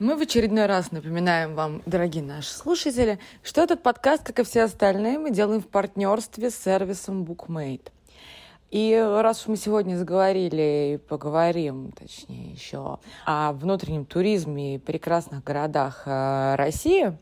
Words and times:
Мы 0.00 0.16
в 0.16 0.20
очередной 0.20 0.66
раз 0.66 0.90
напоминаем 0.90 1.54
вам, 1.54 1.80
дорогие 1.86 2.24
наши 2.24 2.52
слушатели, 2.52 3.20
что 3.44 3.62
этот 3.62 3.84
подкаст, 3.84 4.24
как 4.24 4.40
и 4.40 4.42
все 4.42 4.64
остальные, 4.64 5.20
мы 5.20 5.30
делаем 5.30 5.62
в 5.62 5.68
партнерстве 5.68 6.50
с 6.50 6.56
сервисом 6.56 7.22
BookMate. 7.22 7.92
И 8.72 8.92
раз 8.92 9.42
уж 9.42 9.46
мы 9.46 9.56
сегодня 9.56 9.96
заговорили 9.96 10.94
и 10.94 10.96
поговорим, 10.96 11.92
точнее, 11.92 12.50
еще 12.50 12.98
о 13.24 13.52
внутреннем 13.52 14.04
туризме 14.04 14.74
и 14.74 14.78
прекрасных 14.78 15.44
городах 15.44 16.02
э, 16.06 16.56
России, 16.56 17.16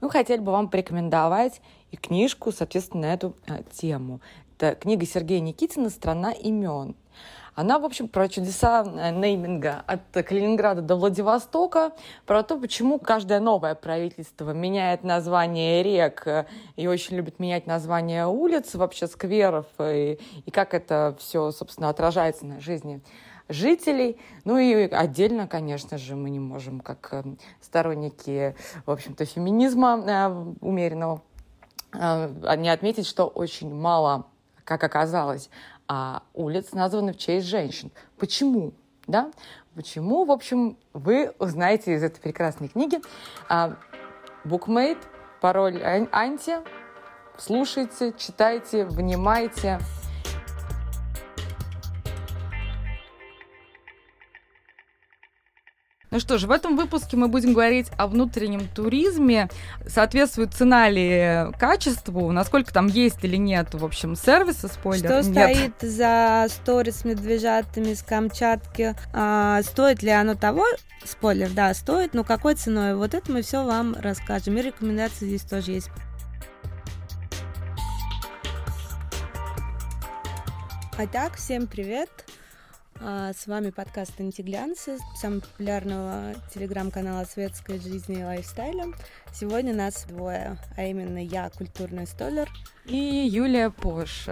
мы 0.00 0.08
хотели 0.08 0.38
бы 0.38 0.52
вам 0.52 0.68
порекомендовать 0.68 1.60
и 1.90 1.96
книжку, 1.96 2.52
соответственно, 2.52 3.08
на 3.08 3.14
эту 3.14 3.34
э, 3.48 3.64
тему. 3.72 4.20
Это 4.56 4.76
книга 4.76 5.04
Сергея 5.04 5.40
Никитина 5.40 5.90
«Страна 5.90 6.30
имен». 6.30 6.94
Она, 7.54 7.78
в 7.78 7.84
общем, 7.84 8.08
про 8.08 8.28
чудеса 8.28 8.84
э, 8.84 9.10
нейминга 9.12 9.84
от 9.86 10.00
Калининграда 10.12 10.82
до 10.82 10.96
Владивостока, 10.96 11.92
про 12.26 12.42
то, 12.42 12.58
почему 12.58 12.98
каждое 12.98 13.38
новое 13.38 13.76
правительство 13.76 14.50
меняет 14.50 15.04
название 15.04 15.82
рек 15.84 16.26
э, 16.26 16.46
и 16.74 16.88
очень 16.88 17.16
любит 17.16 17.38
менять 17.38 17.68
название 17.68 18.26
улиц, 18.26 18.74
вообще 18.74 19.06
скверов, 19.06 19.66
и, 19.78 20.18
и 20.44 20.50
как 20.50 20.74
это 20.74 21.16
все, 21.20 21.52
собственно, 21.52 21.90
отражается 21.90 22.44
на 22.44 22.60
жизни 22.60 23.00
жителей. 23.48 24.18
Ну 24.44 24.58
и 24.58 24.88
отдельно, 24.90 25.46
конечно 25.46 25.96
же, 25.96 26.16
мы 26.16 26.30
не 26.30 26.40
можем, 26.40 26.80
как 26.80 27.08
э, 27.12 27.22
сторонники, 27.60 28.56
в 28.84 28.90
общем-то, 28.90 29.24
феминизма 29.26 30.56
умеренного, 30.60 31.22
не 31.92 32.68
отметить, 32.70 33.06
что 33.06 33.28
очень 33.28 33.72
мало, 33.72 34.26
как 34.64 34.82
оказалось, 34.82 35.48
а 35.88 36.22
улиц 36.32 36.72
названы 36.72 37.12
в 37.12 37.18
честь 37.18 37.46
женщин. 37.46 37.90
Почему? 38.18 38.72
Да? 39.06 39.30
Почему, 39.74 40.24
в 40.24 40.30
общем, 40.30 40.78
вы 40.92 41.32
узнаете 41.38 41.94
из 41.94 42.02
этой 42.02 42.20
прекрасной 42.20 42.68
книги. 42.68 43.00
А, 43.48 43.76
Букмейт, 44.44 44.98
пароль 45.40 45.82
Анти. 45.82 46.56
Слушайте, 47.36 48.14
читайте, 48.16 48.84
внимайте. 48.84 49.80
Ну 56.14 56.20
что 56.20 56.38
ж, 56.38 56.44
в 56.44 56.52
этом 56.52 56.76
выпуске 56.76 57.16
мы 57.16 57.26
будем 57.26 57.54
говорить 57.54 57.88
о 57.98 58.06
внутреннем 58.06 58.68
туризме. 58.68 59.48
Соответствует 59.84 60.54
цена 60.54 60.88
ли 60.88 61.46
качеству, 61.58 62.30
насколько 62.30 62.72
там 62.72 62.86
есть 62.86 63.24
или 63.24 63.34
нет, 63.34 63.74
в 63.74 63.84
общем, 63.84 64.14
сервиса, 64.14 64.68
спойлер. 64.68 65.06
Что 65.06 65.28
нет. 65.28 65.56
стоит 65.56 65.90
за 65.90 66.46
сторис 66.50 66.98
с 66.98 67.04
медвежатами 67.04 67.94
с 67.94 68.04
Камчатки? 68.04 68.94
А, 69.12 69.60
стоит 69.64 70.04
ли 70.04 70.10
оно 70.10 70.36
того? 70.36 70.64
Спойлер, 71.04 71.50
да, 71.50 71.74
стоит, 71.74 72.14
но 72.14 72.22
какой 72.22 72.54
ценой? 72.54 72.94
Вот 72.94 73.12
это 73.12 73.32
мы 73.32 73.42
все 73.42 73.64
вам 73.64 73.96
расскажем. 73.98 74.56
И 74.56 74.62
рекомендации 74.62 75.26
здесь 75.26 75.42
тоже 75.42 75.72
есть. 75.72 75.90
Итак, 80.96 81.34
всем 81.34 81.66
привет! 81.66 82.08
А, 83.06 83.34
с 83.34 83.46
вами 83.46 83.68
подкаст 83.68 84.18
«Антиглянцы», 84.18 84.96
самого 85.20 85.40
популярного 85.40 86.34
телеграм-канала 86.54 87.26
светской 87.26 87.78
жизни 87.78 88.20
и 88.20 88.24
лайфстайля. 88.24 88.94
Сегодня 89.30 89.74
нас 89.74 90.06
двое, 90.08 90.56
а 90.74 90.84
именно 90.84 91.18
я, 91.18 91.50
культурный 91.50 92.06
столер. 92.06 92.50
И 92.86 92.96
Юлия 92.96 93.68
Пош. 93.68 94.26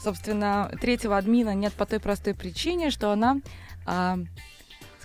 Собственно, 0.00 0.70
третьего 0.80 1.18
админа 1.18 1.56
нет 1.56 1.72
по 1.72 1.86
той 1.86 1.98
простой 1.98 2.34
причине, 2.34 2.90
что 2.90 3.10
она 3.10 3.38
а, 3.84 4.18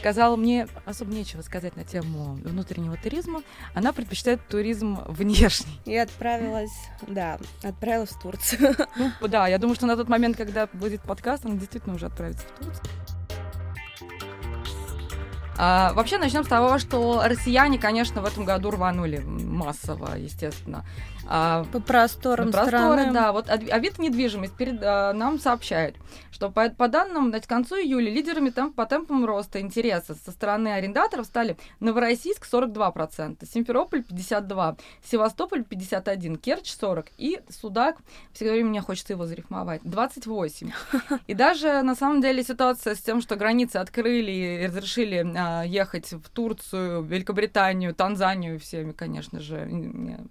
сказала 0.03 0.35
мне 0.35 0.67
особо 0.85 1.13
нечего 1.13 1.41
сказать 1.43 1.77
на 1.77 1.85
тему 1.85 2.33
внутреннего 2.43 2.97
туризма. 2.97 3.41
Она 3.73 3.93
предпочитает 3.93 4.45
туризм 4.49 4.99
внешний. 5.07 5.79
И 5.85 5.95
отправилась, 5.95 6.73
да, 7.07 7.39
отправилась 7.63 8.09
в 8.09 8.21
Турцию. 8.21 8.75
Ну, 8.97 9.27
да, 9.29 9.47
я 9.47 9.57
думаю, 9.57 9.75
что 9.75 9.85
на 9.85 9.95
тот 9.95 10.09
момент, 10.09 10.35
когда 10.35 10.67
будет 10.67 11.01
подкаст, 11.03 11.45
она 11.45 11.55
действительно 11.55 11.95
уже 11.95 12.07
отправится 12.07 12.45
в 12.45 12.59
Турцию. 12.59 12.85
А, 15.57 15.93
вообще 15.93 16.17
начнем 16.17 16.43
с 16.43 16.47
того, 16.47 16.79
что 16.79 17.21
россияне, 17.23 17.77
конечно, 17.77 18.21
в 18.21 18.25
этом 18.25 18.43
году 18.43 18.71
рванули 18.71 19.19
массово, 19.19 20.15
естественно. 20.17 20.85
А, 21.27 21.65
по 21.71 21.79
просторам 21.79 22.51
по 22.51 22.65
страны. 22.65 23.11
да. 23.11 23.31
Вот 23.31 23.49
Авито 23.49 24.01
недвижимость 24.01 24.55
перед 24.55 24.81
а, 24.83 25.13
нам 25.13 25.39
сообщает, 25.39 25.95
что 26.31 26.49
по, 26.49 26.69
по 26.69 26.87
данным, 26.87 27.29
значит, 27.29 27.45
к 27.45 27.49
концу 27.49 27.75
июля 27.75 28.11
лидерами 28.11 28.49
темп, 28.49 28.75
по 28.75 28.85
темпам 28.85 29.25
роста 29.25 29.61
интереса 29.61 30.15
со 30.15 30.31
стороны 30.31 30.69
арендаторов 30.69 31.25
стали 31.25 31.57
Новороссийск 31.79 32.45
42%, 32.51 33.45
Симферополь 33.45 34.01
52%, 34.01 34.79
Севастополь 35.03 35.61
51%, 35.61 36.37
Керчь 36.37 36.73
40% 36.75 37.07
и 37.17 37.39
Судак, 37.49 37.97
всегда 38.33 38.53
время 38.53 38.69
мне 38.69 38.81
хочется 38.81 39.13
его 39.13 39.25
зарифмовать, 39.25 39.81
28%. 39.83 40.71
И 41.27 41.33
даже, 41.33 41.81
на 41.81 41.95
самом 41.95 42.21
деле, 42.21 42.43
ситуация 42.43 42.95
с 42.95 42.99
тем, 42.99 43.21
что 43.21 43.35
границы 43.35 43.77
открыли 43.77 44.31
и 44.31 44.67
разрешили 44.67 45.25
а, 45.35 45.63
ехать 45.63 46.11
в 46.11 46.29
Турцию, 46.29 47.03
Великобританию, 47.03 47.93
Танзанию, 47.93 48.59
всеми, 48.59 48.91
конечно 48.91 49.39
же. 49.39 49.67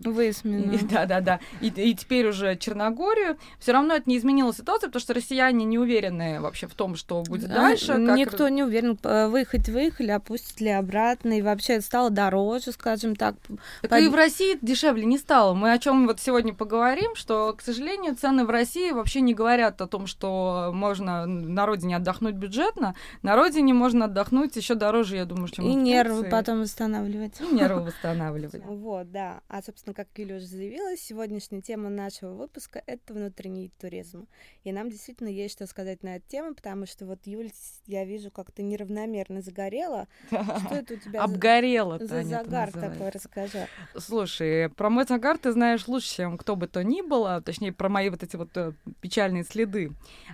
Выяснено. 0.00 0.81
Да-да-да. 0.90 1.40
И, 1.60 1.68
и 1.68 1.94
теперь 1.94 2.28
уже 2.28 2.56
Черногорию. 2.56 3.36
Все 3.58 3.72
равно 3.72 3.94
это 3.94 4.08
не 4.08 4.18
изменило 4.18 4.52
ситуацию, 4.52 4.88
потому 4.88 5.00
что 5.00 5.14
россияне 5.14 5.64
не 5.64 5.78
уверены 5.78 6.40
вообще 6.40 6.66
в 6.66 6.74
том, 6.74 6.96
что 6.96 7.22
будет 7.22 7.50
а, 7.50 7.54
дальше. 7.54 7.92
Как... 7.92 8.16
Никто 8.16 8.48
не 8.48 8.62
уверен, 8.62 8.98
выехать 9.02 9.68
выехали, 9.68 10.10
опустить 10.10 10.60
ли 10.60 10.70
обратно. 10.70 11.38
И 11.38 11.42
вообще 11.42 11.74
это 11.74 11.84
стало 11.84 12.10
дороже, 12.10 12.72
скажем 12.72 13.16
так. 13.16 13.36
Так 13.82 13.90
Под... 13.90 14.00
и 14.00 14.08
в 14.08 14.14
России 14.14 14.58
дешевле 14.60 15.04
не 15.04 15.18
стало. 15.18 15.54
Мы 15.54 15.72
о 15.72 15.78
чем 15.78 16.06
вот 16.06 16.20
сегодня 16.20 16.54
поговорим, 16.54 17.14
что, 17.14 17.54
к 17.56 17.62
сожалению, 17.62 18.14
цены 18.14 18.44
в 18.44 18.50
России 18.50 18.90
вообще 18.90 19.20
не 19.20 19.34
говорят 19.34 19.80
о 19.80 19.86
том, 19.86 20.06
что 20.06 20.70
можно 20.72 21.26
на 21.26 21.66
родине 21.66 21.96
отдохнуть 21.96 22.34
бюджетно. 22.34 22.94
На 23.22 23.36
родине 23.36 23.74
можно 23.74 24.06
отдохнуть 24.06 24.56
еще 24.56 24.74
дороже, 24.74 25.16
я 25.16 25.24
думаю, 25.24 25.48
чем 25.48 25.64
И 25.64 25.74
нервы 25.74 26.24
потом 26.24 26.60
восстанавливать. 26.60 27.40
И 27.40 27.54
нервы 27.54 27.82
восстанавливать. 27.86 28.62
Вот, 28.64 29.10
да. 29.10 29.40
А, 29.48 29.62
собственно, 29.62 29.94
как 29.94 30.08
Юля 30.16 30.36
уже 30.36 30.46
заявила, 30.72 30.96
сегодняшняя 30.96 31.60
тема 31.60 31.90
нашего 31.90 32.32
выпуска— 32.32 32.82
это 32.86 33.12
внутренний 33.12 33.70
туризм. 33.78 34.26
И 34.64 34.72
нам 34.72 34.88
действительно 34.88 35.28
есть 35.28 35.54
что 35.54 35.66
сказать 35.66 36.02
на 36.02 36.16
эту 36.16 36.28
тему, 36.28 36.54
потому 36.54 36.86
что 36.86 37.04
вот, 37.04 37.18
Юль, 37.26 37.50
я 37.86 38.04
вижу, 38.04 38.30
как 38.30 38.50
ты 38.52 38.62
неравномерно 38.62 39.42
загорела. 39.42 40.08
Что 40.28 40.74
это 40.74 40.94
у 40.94 40.96
тебя 40.96 41.22
Обгорела, 41.22 41.98
за, 41.98 42.06
за 42.06 42.24
загар 42.24 42.72
такой, 42.72 43.10
расскажи. 43.10 43.68
Слушай, 43.98 44.70
про 44.70 44.88
мой 44.88 45.04
загар 45.04 45.36
ты 45.36 45.52
знаешь 45.52 45.86
лучше, 45.88 46.16
чем 46.16 46.38
кто 46.38 46.56
бы 46.56 46.66
то 46.68 46.82
ни 46.82 47.02
было, 47.02 47.42
точнее, 47.42 47.72
про 47.72 47.90
мои 47.90 48.08
вот 48.08 48.22
эти 48.22 48.36
вот 48.36 48.56
э, 48.56 48.72
печальные 49.00 49.44
следы 49.44 49.92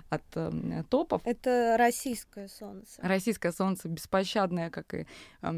от 0.09 0.23
э, 0.35 0.83
топов. 0.89 1.21
Это 1.25 1.75
российское 1.77 2.47
солнце. 2.47 3.01
Российское 3.01 3.51
солнце, 3.51 3.89
беспощадное, 3.89 4.69
как 4.69 4.93
и, 4.93 5.05
э, 5.41 5.51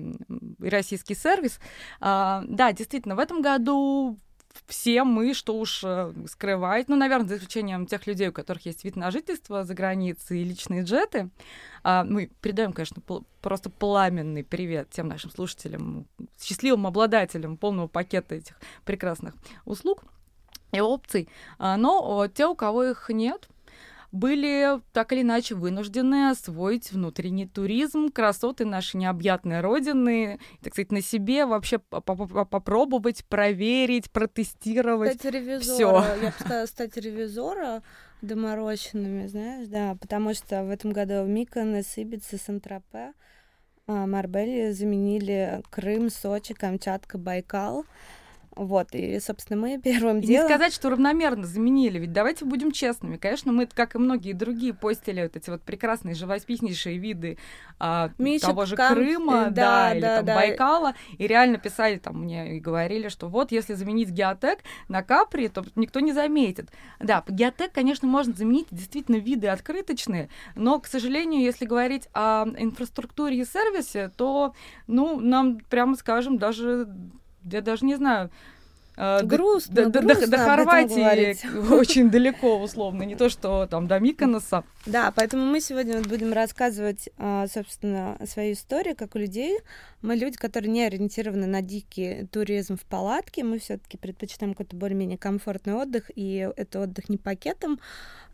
и 0.59 0.70
российский 0.70 1.14
сервис. 1.14 1.59
А, 2.00 2.44
да, 2.47 2.74
действительно, 2.74 3.16
в 3.16 3.20
этом 3.20 3.44
году 3.44 4.18
все 4.68 5.04
мы, 5.04 5.34
что 5.34 5.56
уж 5.58 5.82
э, 5.84 6.14
скрывать, 6.28 6.88
ну, 6.90 6.96
наверное, 6.96 7.28
за 7.28 7.38
исключением 7.38 7.86
тех 7.86 8.08
людей, 8.08 8.30
у 8.30 8.34
которых 8.34 8.66
есть 8.66 8.84
вид 8.84 8.96
на 8.96 9.12
жительство 9.12 9.64
за 9.64 9.74
границей 9.74 10.42
и 10.42 10.44
личные 10.44 10.84
джеты, 10.84 11.30
а, 11.84 12.04
мы 12.04 12.30
передаем, 12.42 12.74
конечно, 12.74 13.02
просто 13.42 13.70
пламенный 13.70 14.44
привет 14.44 14.90
тем 14.92 15.08
нашим 15.08 15.32
слушателям, 15.32 16.08
счастливым 16.40 16.88
обладателям 16.88 17.58
полного 17.58 17.88
пакета 17.88 18.36
этих 18.36 18.56
прекрасных 18.86 19.34
услуг 19.66 20.04
и 20.72 20.80
опций. 20.80 21.28
А, 21.58 21.78
но 21.78 22.28
те, 22.28 22.48
у 22.48 22.56
кого 22.56 22.84
их 22.84 23.10
нет, 23.10 23.50
были 24.12 24.82
так 24.92 25.14
или 25.14 25.22
иначе 25.22 25.56
вынуждены 25.56 26.30
освоить 26.30 26.92
внутренний 26.92 27.48
туризм, 27.48 28.10
красоты 28.10 28.66
нашей 28.66 28.98
необъятной 28.98 29.62
родины, 29.62 30.40
так 30.62 30.74
сказать, 30.74 30.91
на 30.91 31.02
себе 31.02 31.46
вообще 31.46 31.80
попробовать, 31.80 33.26
проверить, 33.26 34.12
протестировать. 34.12 35.14
Стать 35.16 35.34
ревизора. 35.34 36.02
Всё. 36.02 36.16
Я 36.22 36.28
бы 36.30 36.34
сказала, 36.40 36.66
стать 36.66 36.97
ревизора 36.97 37.84
доморощенными, 38.22 39.28
знаешь, 39.28 39.68
да, 39.68 39.96
потому 40.00 40.34
что 40.34 40.64
в 40.64 40.70
этом 40.70 40.91
году 40.91 41.24
в 41.24 41.28
Миконос, 41.28 41.97
Ибица, 41.97 42.38
Сан-Тропе, 42.38 43.14
а, 43.88 44.06
Марбель 44.06 44.74
заменили 44.74 45.62
Крым, 45.70 46.09
Сочи, 46.09 46.53
Камчатка, 46.53 47.18
Байкал. 47.18 47.85
Вот, 48.61 48.90
и, 48.93 49.19
собственно, 49.19 49.59
мы 49.59 49.79
первым 49.84 50.19
и 50.19 50.22
делом... 50.22 50.43
не 50.43 50.47
сказать, 50.47 50.72
что 50.73 50.91
равномерно 50.91 51.47
заменили, 51.47 51.97
ведь 51.97 52.13
давайте 52.13 52.46
будем 52.46 52.72
честными. 52.72 53.17
Конечно, 53.17 53.52
мы, 53.52 53.66
как 53.66 53.96
и 53.96 53.97
многие 53.97 54.34
другие, 54.34 54.73
постили 54.73 55.23
вот 55.23 55.35
эти 55.35 55.49
вот 55.49 55.63
прекрасные, 55.63 56.13
живописнейшие 56.13 56.97
виды 56.99 57.40
а, 57.79 58.11
Мишек, 58.19 58.49
того 58.49 58.66
же 58.66 58.75
кам... 58.75 58.93
Крыма, 58.93 59.49
да, 59.49 59.49
да, 59.49 59.90
да, 59.90 59.93
или 59.96 60.02
там 60.02 60.25
да. 60.25 60.35
Байкала, 60.35 60.93
и 61.17 61.25
реально 61.25 61.58
писали 61.58 61.97
там 61.97 62.22
мне 62.22 62.58
и 62.58 62.59
говорили, 62.59 63.08
что 63.08 63.28
вот 63.29 63.52
если 63.52 63.73
заменить 63.73 64.09
геотек 64.09 64.59
на 64.87 65.02
Капри, 65.02 65.47
то 65.47 65.66
никто 65.75 65.99
не 65.99 66.13
заметит. 66.13 66.69
Да, 66.99 67.23
геотек, 67.28 67.72
конечно, 67.72 68.08
можно 68.08 68.34
заменить, 68.34 68.67
действительно, 68.69 69.16
виды 69.16 69.47
открыточные, 69.47 70.29
но, 70.53 70.79
к 70.79 70.85
сожалению, 70.85 71.41
если 71.41 71.66
говорить 71.66 72.08
о 72.13 72.46
инфраструктуре 72.58 73.40
и 73.40 73.46
сервисе, 73.46 74.11
то, 74.16 74.53
ну, 74.85 75.19
нам, 75.19 75.59
прямо 75.67 75.96
скажем, 75.96 76.37
даже 76.37 76.87
я 77.43 77.61
даже 77.61 77.85
не 77.85 77.96
знаю, 77.96 78.29
э, 78.97 79.23
грустно, 79.23 79.76
до, 79.76 79.90
до, 79.90 80.02
грустно 80.02 80.28
до, 80.28 80.38
до 80.38 80.38
Хорватии 80.38 81.73
очень 81.73 82.09
далеко, 82.09 82.59
условно, 82.59 83.03
не 83.03 83.16
то, 83.16 83.29
что 83.29 83.67
там 83.67 83.88
до 83.88 83.99
Миконоса. 83.99 84.64
Да, 84.85 85.11
поэтому 85.16 85.46
мы 85.46 85.61
сегодня 85.61 85.97
вот 85.97 86.08
будем 86.08 86.34
рассказывать, 86.34 87.09
а, 87.17 87.47
собственно, 87.47 88.17
свою 88.26 88.53
историю, 88.53 88.96
как 88.96 89.16
у 89.16 89.20
людей. 89.20 89.59
Мы 90.02 90.16
люди, 90.16 90.38
которые 90.38 90.72
не 90.72 90.84
ориентированы 90.84 91.47
на 91.47 91.61
дикий 91.61 92.28
туризм 92.32 92.78
в 92.78 92.85
палатке, 92.85 93.44
мы 93.44 93.59
все 93.59 93.78
таки 93.78 93.97
предпочитаем 93.97 94.53
какой-то 94.53 94.76
более-менее 94.76 95.17
комфортный 95.17 95.76
отдых, 95.76 96.09
и 96.16 96.49
это 96.55 96.82
отдых 96.82 97.09
не 97.09 97.17
пакетом, 97.17 97.79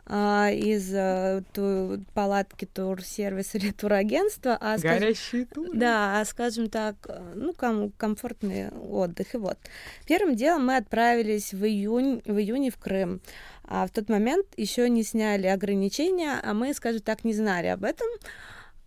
а, 0.09 0.49
из 0.51 0.91
а, 0.95 1.43
ту, 1.53 2.03
палатки 2.13 2.65
турсервиса 2.65 3.57
или 3.57 3.71
турагентства, 3.71 4.57
а 4.59 4.77
Горящие 4.77 5.45
туры. 5.45 5.71
да, 5.73 6.21
а 6.21 6.25
скажем 6.25 6.69
так, 6.69 6.95
ну 7.35 7.53
ком- 7.53 7.91
комфортный 7.97 8.69
отдых. 8.69 9.35
И 9.35 9.37
вот 9.37 9.57
первым 10.05 10.35
делом 10.35 10.65
мы 10.65 10.77
отправились 10.77 11.53
в 11.53 11.65
июнь, 11.65 12.21
в 12.25 12.37
июне 12.37 12.71
в 12.71 12.77
Крым. 12.77 13.21
А 13.65 13.85
в 13.85 13.91
тот 13.91 14.07
момент 14.07 14.45
еще 14.55 14.89
не 14.89 15.03
сняли 15.03 15.47
ограничения, 15.47 16.39
а 16.41 16.53
мы, 16.53 16.73
скажем 16.73 17.01
так, 17.01 17.25
не 17.25 17.33
знали 17.33 17.67
об 17.67 17.83
этом. 17.83 18.07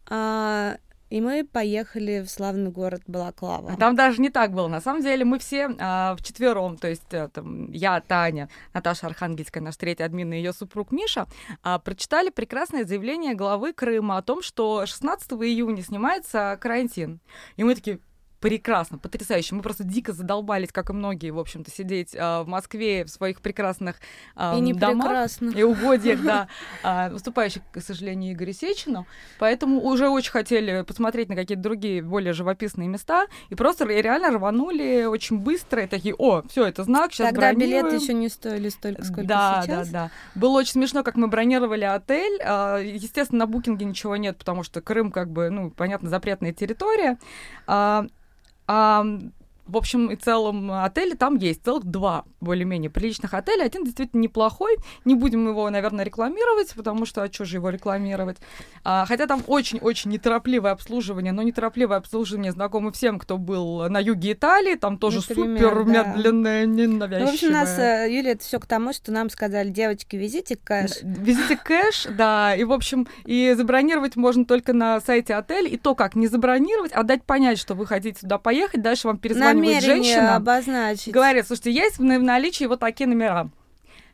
А, 0.06 0.78
и 1.10 1.20
мы 1.20 1.44
поехали 1.44 2.20
в 2.20 2.30
славный 2.30 2.70
город 2.70 3.02
Балаклава. 3.06 3.76
Там 3.76 3.96
даже 3.96 4.20
не 4.22 4.30
так 4.30 4.52
было. 4.52 4.68
На 4.68 4.80
самом 4.80 5.02
деле 5.02 5.24
мы 5.24 5.38
все 5.38 5.68
а, 5.78 6.14
вчетвером, 6.16 6.78
то 6.78 6.88
есть 6.88 7.12
а, 7.12 7.28
там, 7.28 7.70
я, 7.72 8.00
Таня, 8.00 8.48
Наташа 8.72 9.08
Архангельская, 9.08 9.62
наш 9.62 9.76
третий 9.76 10.04
админ 10.04 10.32
и 10.32 10.36
ее 10.36 10.52
супруг 10.52 10.92
Миша, 10.92 11.26
а, 11.62 11.80
прочитали 11.80 12.30
прекрасное 12.30 12.84
заявление 12.84 13.34
главы 13.34 13.72
Крыма 13.72 14.18
о 14.18 14.22
том, 14.22 14.40
что 14.40 14.86
16 14.86 15.32
июня 15.32 15.82
снимается 15.82 16.56
карантин. 16.60 17.20
И 17.56 17.64
мы 17.64 17.74
такие, 17.74 17.98
прекрасно, 18.40 18.98
потрясающе. 18.98 19.54
Мы 19.54 19.62
просто 19.62 19.84
дико 19.84 20.12
задолбались, 20.12 20.72
как 20.72 20.90
и 20.90 20.92
многие, 20.92 21.30
в 21.30 21.38
общем-то, 21.38 21.70
сидеть 21.70 22.14
э, 22.14 22.42
в 22.42 22.46
Москве 22.48 23.04
в 23.04 23.08
своих 23.08 23.40
прекрасных 23.40 23.96
э, 24.34 24.56
И 24.56 24.60
не 24.60 24.72
домах 24.72 25.06
прекрасно. 25.06 25.50
и 25.50 25.62
угодьях, 25.62 26.22
да, 26.22 26.48
э, 26.82 27.10
выступающих, 27.12 27.62
к 27.70 27.80
сожалению, 27.80 28.32
Игоря 28.32 28.52
Сечину. 28.52 29.06
Поэтому 29.38 29.80
уже 29.82 30.08
очень 30.08 30.32
хотели 30.32 30.82
посмотреть 30.82 31.28
на 31.28 31.36
какие-то 31.36 31.62
другие, 31.62 32.02
более 32.02 32.32
живописные 32.32 32.88
места, 32.88 33.26
и 33.50 33.54
просто 33.54 33.84
реально 33.84 34.30
рванули 34.30 35.04
очень 35.04 35.38
быстро, 35.38 35.84
и 35.84 35.86
такие, 35.86 36.14
о, 36.14 36.42
все, 36.48 36.66
это 36.66 36.84
знак, 36.84 37.12
сейчас 37.12 37.28
Тогда 37.28 37.52
бронируем. 37.52 37.84
билеты 37.86 38.02
еще 38.02 38.14
не 38.14 38.28
стоили 38.30 38.70
столько, 38.70 39.04
сколько 39.04 39.24
да, 39.24 39.62
сейчас. 39.62 39.88
Да, 39.90 40.04
да, 40.04 40.10
Было 40.34 40.58
очень 40.58 40.72
смешно, 40.72 41.02
как 41.02 41.16
мы 41.16 41.28
бронировали 41.28 41.84
отель. 41.84 42.40
А, 42.42 42.78
Естественно, 42.78 43.40
на 43.40 43.46
букинге 43.46 43.84
ничего 43.84 44.16
нет, 44.16 44.38
потому 44.38 44.62
что 44.62 44.80
Крым, 44.80 45.12
как 45.12 45.30
бы, 45.30 45.50
ну, 45.50 45.70
понятно, 45.70 46.08
запретная 46.08 46.52
территория. 46.52 47.18
А, 47.66 48.06
а, 48.70 49.02
в 49.70 49.76
общем 49.76 50.10
и 50.10 50.16
целом 50.16 50.70
отели 50.70 51.14
там 51.14 51.36
есть, 51.36 51.64
целых 51.64 51.84
два 51.84 52.24
более-менее 52.40 52.90
приличных 52.90 53.34
отеля. 53.34 53.64
Один 53.64 53.84
действительно 53.84 54.20
неплохой. 54.20 54.76
Не 55.04 55.14
будем 55.14 55.46
его, 55.48 55.68
наверное, 55.70 56.04
рекламировать, 56.04 56.74
потому 56.74 57.06
что, 57.06 57.22
а 57.22 57.32
что 57.32 57.44
же 57.44 57.56
его 57.56 57.70
рекламировать? 57.70 58.38
А, 58.84 59.04
хотя 59.06 59.26
там 59.26 59.42
очень-очень 59.46 60.10
неторопливое 60.10 60.72
обслуживание, 60.72 61.32
но 61.32 61.42
неторопливое 61.42 61.98
обслуживание 61.98 62.52
знакомо 62.52 62.92
всем, 62.92 63.18
кто 63.18 63.38
был 63.38 63.88
на 63.88 64.00
юге 64.00 64.32
Италии. 64.32 64.74
Там 64.74 64.98
тоже 64.98 65.18
Например, 65.18 65.70
супер 65.70 65.84
да. 65.84 66.04
медленное, 66.04 66.66
ненавязчивое. 66.66 67.20
Ну, 67.20 67.30
в 67.30 67.34
общем, 67.34 67.52
нас, 67.52 67.78
э, 67.78 68.08
Юля, 68.10 68.32
это 68.32 68.42
все 68.42 68.58
к 68.58 68.66
тому, 68.66 68.92
что 68.92 69.12
нам 69.12 69.30
сказали, 69.30 69.68
девочки, 69.68 70.16
везите 70.16 70.56
кэш. 70.56 71.02
Везите 71.02 71.56
кэш, 71.56 72.06
да, 72.10 72.54
и, 72.54 72.64
в 72.64 72.72
общем, 72.72 73.06
и 73.24 73.54
забронировать 73.56 74.16
можно 74.16 74.44
только 74.44 74.72
на 74.72 75.00
сайте 75.00 75.34
отеля, 75.34 75.68
и 75.68 75.76
то 75.76 75.94
как, 75.94 76.14
не 76.16 76.26
забронировать, 76.26 76.92
а 76.92 77.02
дать 77.02 77.24
понять, 77.24 77.58
что 77.58 77.74
вы 77.74 77.86
хотите 77.86 78.20
туда 78.20 78.38
поехать, 78.38 78.82
дальше 78.82 79.06
вам 79.08 79.18
перезванивает 79.18 79.59
Намерение 79.60 79.80
женщина, 79.80 80.36
обозначить. 80.36 81.12
говорит, 81.12 81.46
слушайте, 81.46 81.72
есть 81.72 81.98
в 81.98 82.02
наличии 82.02 82.64
вот 82.64 82.80
такие 82.80 83.06
номера. 83.08 83.50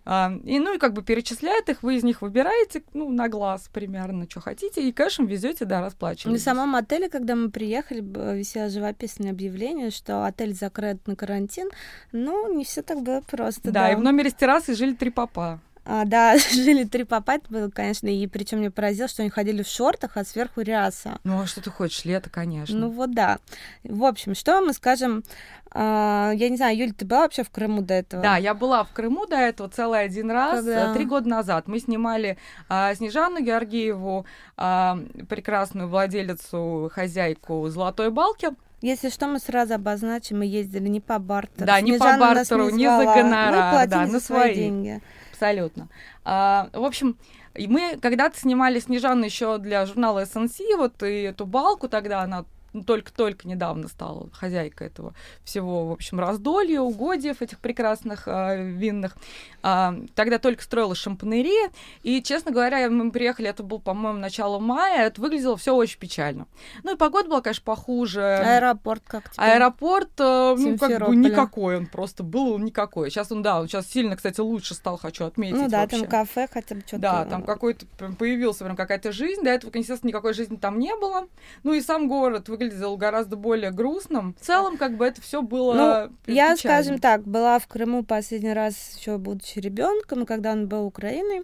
А, 0.09 0.33
и, 0.45 0.61
ну, 0.61 0.73
и 0.73 0.79
как 0.79 0.93
бы 0.93 1.03
перечисляет 1.03 1.69
их, 1.69 1.83
вы 1.83 1.97
из 1.97 2.05
них 2.05 2.23
выбираете, 2.23 2.85
ну, 2.95 3.11
на 3.11 3.29
глаз 3.29 3.69
примерно, 3.73 4.27
что 4.31 4.41
хотите, 4.41 4.81
и 4.89 4.93
кэшем 4.93 5.27
везете, 5.27 5.65
да, 5.65 5.79
На 5.81 5.87
расплачиваетесь. 5.87 6.45
самом 6.45 6.77
отеле, 6.77 7.09
когда 7.09 7.35
мы 7.35 7.51
приехали, 7.51 8.01
висело 8.37 8.69
живописное 8.69 9.33
объявление, 9.33 9.91
что 9.91 10.25
отель 10.25 10.55
закрыт 10.55 11.05
на 11.09 11.17
карантин. 11.17 11.71
Ну, 12.13 12.57
не 12.57 12.65
все 12.65 12.83
так 12.83 13.03
было 13.03 13.21
просто. 13.21 13.73
Да, 13.73 13.91
и 13.91 13.97
в 13.97 14.01
номере 14.01 14.31
с 14.31 14.35
террасой 14.35 14.77
жили 14.77 14.95
три 14.95 15.11
папа. 15.11 15.59
А, 15.89 16.05
да, 16.05 16.37
жили 16.53 16.85
три 16.85 17.05
папа, 17.05 17.33
это 17.33 17.49
было, 17.49 17.71
конечно, 17.71 18.09
и 18.09 18.27
причем 18.27 18.59
меня 18.59 18.73
поразило, 18.73 19.09
что 19.09 19.23
они 19.23 19.31
ходили 19.31 19.63
в 19.63 19.69
шортах, 19.69 20.17
а 20.17 20.25
сверху 20.25 20.61
ряса. 20.61 21.19
Ну, 21.23 21.41
а 21.41 21.47
что 21.47 21.63
ты 21.63 21.71
хочешь, 21.71 22.05
лето, 22.05 22.29
конечно. 22.29 22.77
Ну 22.77 22.91
вот 22.91 23.15
да. 23.15 23.39
В 23.85 24.05
общем, 24.05 24.35
что 24.35 24.61
мы 24.61 24.73
скажем, 24.73 25.23
а, 25.71 26.33
я 26.35 26.49
не 26.49 26.57
знаю, 26.57 26.77
Юль, 26.77 26.93
ты 26.93 27.05
была 27.05 27.21
вообще 27.23 27.45
в 27.45 27.51
Крыму 27.51 27.83
до 27.83 27.95
этого? 27.95 28.21
Да, 28.21 28.37
я 28.37 28.53
была 28.55 28.83
в 28.83 28.93
Крыму 28.93 29.27
до 29.27 29.37
этого 29.37 29.69
целый 29.69 30.01
один 30.01 30.31
раз, 30.31 30.65
Когда? 30.65 30.93
три 30.93 31.05
года 31.05 31.29
назад. 31.29 31.69
Мы 31.69 31.79
снимали 31.79 32.37
а, 32.69 32.93
Снежану 32.95 33.41
Георгиеву, 33.41 34.27
а, 34.57 34.99
прекрасную 35.29 35.89
владелицу, 35.89 36.91
хозяйку 36.93 37.69
«Золотой 37.69 38.11
балки». 38.11 38.49
Если 38.83 39.09
что, 39.09 39.27
мы 39.27 39.39
сразу 39.39 39.75
обозначим, 39.75 40.39
мы 40.39 40.47
ездили 40.47 40.89
не 40.89 41.01
по 41.01 41.19
бартеру. 41.19 41.67
Да, 41.67 41.81
не 41.81 41.93
по 41.93 41.99
Снежана 41.99 42.35
бартеру, 42.35 42.71
не 42.71 42.87
за 42.87 43.05
гонорар, 43.05 43.89
да, 43.89 44.07
на 44.07 44.21
свои 44.21 44.41
свои. 44.41 44.55
деньги. 44.55 45.03
Абсолютно. 45.37 45.89
А, 46.25 46.71
в 46.73 46.83
общем, 46.83 47.19
мы 47.55 47.99
когда-то 48.01 48.39
снимали 48.39 48.81
Снежану 48.81 49.25
еще 49.25 49.59
для 49.59 49.85
журнала 49.85 50.23
SNC, 50.23 50.77
вот 50.77 51.03
и 51.03 51.23
эту 51.23 51.45
балку 51.45 51.89
тогда 51.89 52.23
она 52.23 52.47
ну, 52.77 52.85
только-только 52.85 53.49
недавно 53.49 53.89
стала 53.89 54.29
хозяйкой 54.33 54.89
этого 54.89 55.15
всего, 55.45 55.89
в 55.89 55.93
общем, 55.93 56.21
раздолья, 56.21 56.83
угодьев 56.83 57.41
этих 57.41 57.59
прекрасных 57.59 58.25
а, 58.27 58.55
винных. 58.55 59.17
А, 59.63 59.95
тогда 60.15 60.39
только 60.39 60.63
строилась 60.63 60.99
шампанерия, 60.99 61.71
и, 62.03 62.23
честно 62.23 62.53
говоря, 62.53 62.89
мы 62.91 63.11
приехали, 63.11 63.49
это 63.49 63.63
был, 63.63 63.81
по-моему, 63.81 64.19
начало 64.19 64.59
мая, 64.59 65.07
это 65.07 65.21
выглядело 65.23 65.57
все 65.57 65.75
очень 65.75 65.99
печально. 65.99 66.47
Ну 66.83 66.95
и 66.95 66.99
погода 66.99 67.31
была, 67.31 67.41
конечно, 67.41 67.65
похуже. 67.65 68.23
Аэропорт 68.23 69.03
как 69.07 69.31
тебе? 69.31 69.43
Аэропорт, 69.43 70.11
э, 70.19 70.55
ну, 70.59 70.77
как 70.77 71.09
бы 71.09 71.17
никакой 71.17 71.79
он 71.79 71.87
просто 71.87 72.23
был, 72.23 72.53
он 72.53 72.65
никакой. 72.65 73.11
Сейчас 73.11 73.33
он, 73.33 73.43
да, 73.43 73.59
он 73.59 73.69
сейчас 73.69 73.87
сильно, 73.87 74.17
кстати, 74.17 74.41
лучше 74.41 74.75
стал, 74.75 74.99
хочу 74.99 75.25
отметить 75.25 75.57
Ну 75.57 75.69
да, 75.71 75.81
вообще. 75.81 76.01
там 76.01 76.09
кафе 76.09 76.47
хотя 76.53 76.75
бы 76.75 76.83
что-то. 76.83 76.99
Да, 76.99 77.25
там 77.25 77.43
какой-то 77.43 77.87
появился 78.19 78.65
прям 78.65 78.77
какая-то 78.77 79.13
жизнь. 79.13 79.43
До 79.43 79.51
этого, 79.51 79.71
естественно, 79.75 80.11
никакой 80.11 80.35
жизни 80.35 80.57
там 80.57 80.79
не 80.79 80.95
было. 80.95 81.27
Ну 81.63 81.73
и 81.73 81.81
сам 81.81 82.07
город 82.07 82.49
выглядел 82.49 82.66
гораздо 82.97 83.37
более 83.37 83.71
грустным. 83.71 84.35
В 84.41 84.45
целом, 84.45 84.77
как 84.77 84.97
бы 84.97 85.07
это 85.07 85.21
все 85.21 85.43
было. 85.43 85.75
Ну, 85.75 86.33
я, 86.33 86.55
печально. 86.55 86.57
скажем 86.57 86.99
так, 86.99 87.23
была 87.25 87.59
в 87.59 87.67
Крыму 87.67 88.05
последний 88.05 88.53
раз 88.53 88.75
еще 88.97 89.19
будучи 89.19 89.59
ребенком, 89.59 90.27
когда 90.27 90.53
он 90.53 90.69
был 90.69 90.85
Украиной, 90.85 91.43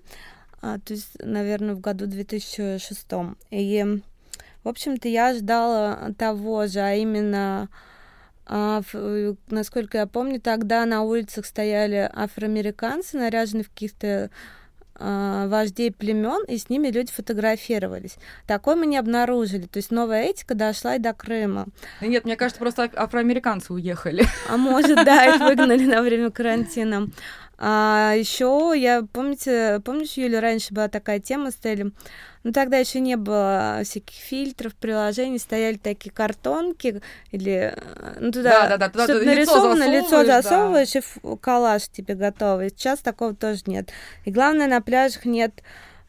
а, 0.60 0.78
то 0.78 0.92
есть, 0.94 1.16
наверное, 1.18 1.74
в 1.74 1.80
году 1.80 2.06
2006. 2.06 3.06
И, 3.50 4.00
в 4.64 4.68
общем-то, 4.68 5.08
я 5.08 5.28
ожидала 5.28 6.14
того 6.16 6.66
же, 6.66 6.80
а 6.80 6.94
именно 6.94 7.68
а, 8.46 8.80
ф- 8.80 9.36
насколько 9.50 9.98
я 9.98 10.06
помню, 10.06 10.40
тогда 10.40 10.84
на 10.84 11.02
улицах 11.02 11.46
стояли 11.46 12.10
афроамериканцы, 12.12 13.16
наряженные 13.16 13.64
в 13.64 13.70
каких-то 13.70 14.30
вождей 14.98 15.90
племен, 15.92 16.44
и 16.46 16.58
с 16.58 16.68
ними 16.68 16.88
люди 16.88 17.10
фотографировались. 17.10 18.16
Такое 18.46 18.76
мы 18.76 18.86
не 18.86 18.96
обнаружили. 18.96 19.66
То 19.66 19.78
есть 19.78 19.90
новая 19.90 20.24
этика 20.24 20.54
дошла 20.54 20.96
и 20.96 20.98
до 20.98 21.12
Крыма. 21.12 21.66
Нет, 22.00 22.24
мне 22.24 22.36
кажется, 22.36 22.60
просто 22.60 22.84
аф- 22.84 22.94
афроамериканцы 22.96 23.72
уехали. 23.72 24.24
А 24.48 24.56
может, 24.56 25.04
да, 25.04 25.24
их 25.26 25.40
выгнали 25.40 25.84
на 25.84 26.02
время 26.02 26.30
карантина. 26.30 27.08
А 27.64 28.14
еще 28.16 28.72
я, 28.74 29.04
помните, 29.12 29.80
помнишь, 29.84 30.14
Юля, 30.14 30.40
раньше 30.40 30.74
была 30.74 30.88
такая 30.88 31.20
тема, 31.20 31.52
стояли, 31.52 31.92
ну 32.42 32.50
тогда 32.50 32.78
еще 32.78 32.98
не 32.98 33.16
было 33.16 33.82
всяких 33.84 34.16
фильтров, 34.16 34.74
приложений, 34.74 35.38
стояли 35.38 35.76
такие 35.76 36.10
картонки 36.10 37.00
или 37.30 37.72
э, 37.76 38.16
ну 38.18 38.32
туда, 38.32 38.62
Да-да-да, 38.62 38.88
туда 38.88 39.04
чтоб 39.04 39.20
ты 39.20 39.24
лицо 39.26 39.34
нарисовано 39.54 39.88
лицо 39.88 40.24
засовываешь, 40.24 40.92
да. 40.92 41.00
и 41.00 41.36
коллаж 41.36 41.88
тебе 41.88 42.16
готовый. 42.16 42.70
Сейчас 42.70 42.98
такого 42.98 43.32
тоже 43.32 43.60
нет. 43.66 43.90
И 44.24 44.32
главное 44.32 44.66
на 44.66 44.80
пляжах 44.80 45.24
нет 45.24 45.62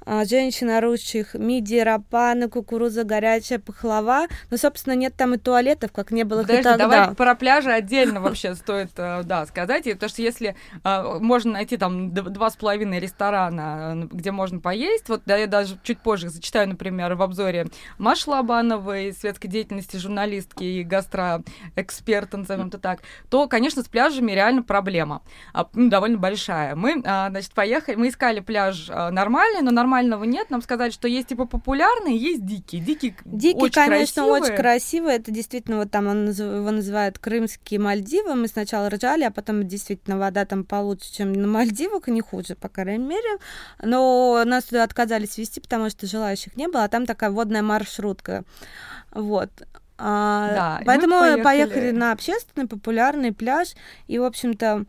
а, 0.05 0.25
женщин 0.25 0.69
орущих 0.69 1.33
мидии, 1.33 1.79
рапаны, 1.79 2.49
кукуруза, 2.49 3.03
горячая 3.03 3.59
пахлава. 3.59 4.27
Но, 4.51 4.57
собственно, 4.57 4.93
нет 4.93 5.15
там 5.15 5.33
и 5.33 5.37
туалетов, 5.37 5.91
как 5.91 6.11
не 6.11 6.23
было 6.23 6.41
Подожди, 6.41 6.63
тогда. 6.63 6.87
давай 6.87 7.15
про 7.15 7.35
пляжи 7.35 7.71
отдельно 7.71 8.21
вообще 8.21 8.55
стоит, 8.55 8.91
э, 8.97 9.23
да, 9.23 9.45
сказать. 9.45 9.85
Потому 9.85 10.09
что 10.09 10.21
если 10.21 10.55
э, 10.83 11.17
можно 11.19 11.53
найти 11.53 11.77
там 11.77 12.13
два 12.13 12.49
с 12.49 12.55
половиной 12.55 12.99
ресторана, 12.99 14.07
где 14.11 14.31
можно 14.31 14.59
поесть, 14.59 15.09
вот 15.09 15.21
да, 15.25 15.37
я 15.37 15.47
даже 15.47 15.77
чуть 15.83 15.99
позже 15.99 16.29
зачитаю, 16.29 16.69
например, 16.69 17.15
в 17.15 17.21
обзоре 17.21 17.67
Маши 17.97 18.29
Лобановой, 18.29 19.13
светской 19.13 19.47
деятельности 19.47 19.97
журналистки 19.97 20.63
и 20.63 20.83
гастроэксперта, 20.83 22.37
назовем 22.37 22.67
это 22.67 22.77
так, 22.77 22.99
то, 23.29 23.47
конечно, 23.47 23.83
с 23.83 23.87
пляжами 23.87 24.31
реально 24.31 24.63
проблема 24.63 25.21
а, 25.53 25.67
ну, 25.73 25.89
довольно 25.89 26.17
большая. 26.17 26.75
Мы, 26.75 27.01
а, 27.05 27.29
значит, 27.29 27.53
поехали, 27.53 27.95
мы 27.95 28.09
искали 28.09 28.39
пляж 28.39 28.89
нормальный, 28.89 29.61
но 29.61 29.71
нормального 29.93 30.23
нет. 30.23 30.49
Нам 30.49 30.61
сказали, 30.61 30.91
что 30.91 31.07
есть 31.07 31.27
типа 31.27 31.45
популярные, 31.45 32.17
есть 32.17 32.45
дикие. 32.45 32.81
Дикие, 32.81 33.15
Дикий, 33.25 33.57
очень 33.59 33.73
конечно, 33.73 34.23
красивые. 34.23 34.41
очень 34.41 34.55
красивый. 34.55 35.13
Это 35.15 35.31
действительно 35.31 35.77
вот 35.77 35.91
там 35.91 36.07
он, 36.07 36.29
его 36.31 36.71
называют 36.71 37.19
крымские 37.19 37.79
Мальдивы. 37.79 38.35
Мы 38.35 38.47
сначала 38.47 38.89
ржали, 38.89 39.23
а 39.23 39.31
потом 39.31 39.67
действительно 39.67 40.17
вода 40.17 40.45
там 40.45 40.63
получше, 40.63 41.13
чем 41.13 41.33
на 41.33 41.47
Мальдивах, 41.47 42.07
не 42.07 42.21
хуже, 42.21 42.55
по 42.55 42.69
крайней 42.69 43.05
мере. 43.05 43.37
Но 43.81 44.43
нас 44.45 44.65
туда 44.65 44.83
отказались 44.83 45.37
вести, 45.37 45.59
потому 45.61 45.89
что 45.89 46.07
желающих 46.07 46.55
не 46.57 46.67
было, 46.67 46.83
а 46.83 46.89
там 46.89 47.05
такая 47.05 47.29
водная 47.31 47.61
маршрутка. 47.61 48.43
Вот. 49.11 49.49
А, 49.97 50.49
Да, 50.55 50.77
и 50.77 50.79
мы 50.81 50.85
поэтому 50.85 51.15
поехали. 51.19 51.43
поехали 51.43 51.91
на 51.91 52.11
общественный 52.11 52.67
популярный 52.67 53.31
пляж, 53.31 53.69
и, 54.07 54.17
в 54.17 54.23
общем-то, 54.23 54.85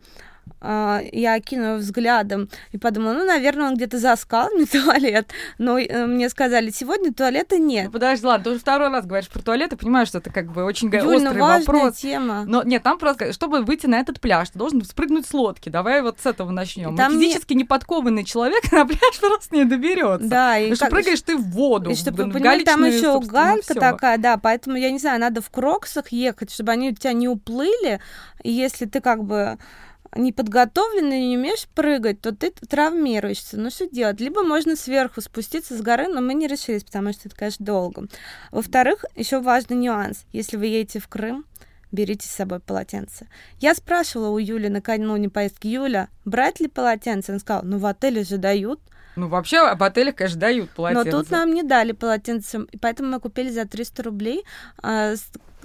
я 0.61 1.33
окинула 1.35 1.75
взглядом 1.75 2.49
и 2.71 2.77
подумала, 2.77 3.13
ну, 3.13 3.25
наверное, 3.25 3.67
он 3.67 3.75
где-то 3.75 3.99
за 3.99 4.15
скалами 4.15 4.63
туалет. 4.71 5.29
Но 5.57 5.77
э, 5.77 6.05
мне 6.07 6.29
сказали, 6.29 6.71
сегодня 6.71 7.13
туалета 7.13 7.57
нет. 7.59 7.85
Ну, 7.85 7.91
Подожди, 7.91 8.25
ладно, 8.25 8.43
ты 8.45 8.49
уже 8.51 8.59
второй 8.59 8.89
раз 8.89 9.05
говоришь 9.05 9.29
про 9.29 9.41
туалет, 9.41 9.73
и 9.73 9.75
понимаешь, 9.75 10.07
что 10.07 10.17
это 10.17 10.31
как 10.31 10.51
бы 10.51 10.63
очень 10.63 10.87
Юль, 10.93 11.03
ну, 11.03 11.15
острый 11.29 11.41
важная 11.41 11.65
вопрос. 11.65 11.97
тема. 11.97 12.43
Но 12.47 12.63
нет, 12.63 12.81
там 12.83 12.97
просто, 12.97 13.31
чтобы 13.33 13.61
выйти 13.61 13.85
на 13.85 13.99
этот 13.99 14.19
пляж, 14.19 14.49
ты 14.49 14.57
должен 14.57 14.83
спрыгнуть 14.83 15.27
с 15.27 15.33
лодки. 15.33 15.69
Давай 15.69 16.01
вот 16.01 16.19
с 16.19 16.25
этого 16.25 16.51
начнем. 16.51 16.95
Там 16.95 17.13
Физически 17.13 17.53
неподкованный 17.53 18.23
человек 18.23 18.63
на 18.71 18.85
пляж 18.85 19.19
просто 19.19 19.55
не 19.55 19.65
доберется. 19.65 20.27
Да, 20.27 20.57
и 20.57 20.63
Потому 20.71 20.75
что 20.75 20.85
как- 20.85 20.91
прыгаешь 20.91 21.21
ты 21.21 21.37
в 21.37 21.43
воду. 21.51 21.91
И 21.91 21.95
чтобы 21.95 22.25
в 22.25 22.31
понимали, 22.31 22.63
там 22.63 22.83
еще 22.85 23.19
галька 23.21 23.71
всё. 23.73 23.79
такая, 23.79 24.17
да, 24.17 24.37
поэтому, 24.37 24.77
я 24.77 24.89
не 24.91 24.99
знаю, 24.99 25.19
надо 25.19 25.41
в 25.41 25.49
кроксах 25.49 26.09
ехать, 26.09 26.51
чтобы 26.51 26.71
они 26.71 26.89
у 26.89 26.93
тебя 26.95 27.13
не 27.13 27.27
уплыли, 27.27 27.99
и 28.43 28.51
если 28.51 28.85
ты 28.85 28.99
как 29.01 29.23
бы 29.23 29.57
не 30.15 30.31
подготовленный, 30.31 31.27
не 31.27 31.37
умеешь 31.37 31.67
прыгать, 31.73 32.21
то 32.21 32.33
ты 32.33 32.51
травмируешься. 32.51 33.57
Ну 33.57 33.69
что 33.69 33.87
делать? 33.87 34.19
Либо 34.19 34.43
можно 34.43 34.75
сверху 34.75 35.21
спуститься 35.21 35.77
с 35.77 35.81
горы, 35.81 36.07
но 36.07 36.21
мы 36.21 36.33
не 36.33 36.47
решились, 36.47 36.83
потому 36.83 37.13
что 37.13 37.27
это, 37.27 37.35
конечно, 37.35 37.65
долго. 37.65 38.07
Во-вторых, 38.51 39.05
еще 39.15 39.39
важный 39.39 39.77
нюанс. 39.77 40.25
Если 40.31 40.57
вы 40.57 40.67
едете 40.67 40.99
в 40.99 41.07
Крым, 41.07 41.45
берите 41.91 42.27
с 42.27 42.31
собой 42.31 42.59
полотенце. 42.59 43.27
Я 43.59 43.73
спрашивала 43.73 44.29
у 44.29 44.37
Юли 44.37 44.69
накануне 44.69 45.29
поездки, 45.29 45.67
Юля, 45.67 46.09
брать 46.25 46.59
ли 46.59 46.67
полотенце? 46.67 47.31
Она 47.31 47.39
сказала, 47.39 47.63
ну 47.63 47.77
в 47.77 47.85
отеле 47.85 48.23
же 48.23 48.37
дают. 48.37 48.79
Ну, 49.15 49.29
вообще, 49.29 49.75
в 49.75 49.81
отелях, 49.81 50.15
конечно, 50.15 50.39
дают 50.39 50.69
полотенце. 50.71 51.09
Но 51.09 51.17
тут 51.21 51.31
нам 51.31 51.53
не 51.53 51.63
дали 51.63 51.93
полотенце, 51.93 52.65
поэтому 52.81 53.11
мы 53.11 53.19
купили 53.21 53.49
за 53.49 53.65
300 53.65 54.03
рублей 54.03 54.43
а, 54.83 55.15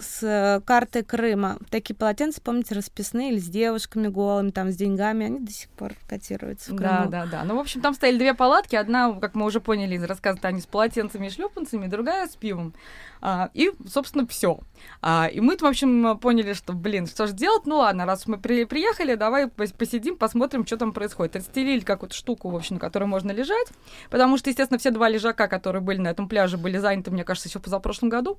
с, 0.00 0.22
э, 0.22 0.60
картой 0.64 1.02
Крыма. 1.04 1.58
Такие 1.70 1.94
полотенца, 1.94 2.40
помните, 2.40 2.74
расписные 2.74 3.32
или 3.32 3.38
с 3.38 3.46
девушками 3.48 4.08
голыми, 4.08 4.50
там, 4.50 4.70
с 4.70 4.76
деньгами, 4.76 5.26
они 5.26 5.40
до 5.40 5.52
сих 5.52 5.68
пор 5.70 5.92
котируются 6.08 6.72
в 6.72 6.76
Крыму. 6.76 7.08
Да, 7.10 7.24
да, 7.24 7.26
да. 7.26 7.44
Ну, 7.44 7.56
в 7.56 7.60
общем, 7.60 7.80
там 7.80 7.94
стояли 7.94 8.18
две 8.18 8.34
палатки. 8.34 8.76
Одна, 8.76 9.12
как 9.12 9.34
мы 9.34 9.46
уже 9.46 9.60
поняли 9.60 9.94
из 9.96 10.02
рассказа 10.04 10.40
Тани, 10.40 10.60
с 10.60 10.66
полотенцами 10.66 11.26
и 11.26 11.30
шлепанцами, 11.30 11.86
другая 11.86 12.26
с 12.26 12.36
пивом. 12.36 12.74
А, 13.22 13.50
и, 13.52 13.70
собственно, 13.86 14.26
все. 14.26 14.60
А, 15.02 15.28
и 15.30 15.40
мы, 15.40 15.56
в 15.56 15.64
общем, 15.64 16.18
поняли, 16.18 16.54
что, 16.54 16.72
блин, 16.72 17.06
что 17.06 17.26
же 17.26 17.34
делать? 17.34 17.66
Ну 17.66 17.76
ладно, 17.76 18.06
раз 18.06 18.26
мы 18.26 18.38
при- 18.38 18.64
приехали, 18.64 19.14
давай 19.14 19.44
пос- 19.44 19.74
посидим, 19.76 20.16
посмотрим, 20.16 20.66
что 20.66 20.78
там 20.78 20.92
происходит. 20.92 21.36
Отстелили 21.36 21.80
какую-то 21.80 22.14
штуку, 22.14 22.48
в 22.48 22.56
общем, 22.56 22.76
на 22.76 22.80
которой 22.80 23.04
можно 23.04 23.30
лежать. 23.30 23.68
Потому 24.08 24.38
что, 24.38 24.48
естественно, 24.48 24.78
все 24.78 24.90
два 24.90 25.08
лежака, 25.10 25.48
которые 25.48 25.82
были 25.82 25.98
на 25.98 26.08
этом 26.08 26.28
пляже, 26.28 26.56
были 26.56 26.78
заняты, 26.78 27.10
мне 27.10 27.24
кажется, 27.24 27.50
еще 27.50 27.58
позапрошлом 27.58 28.08
году. 28.08 28.38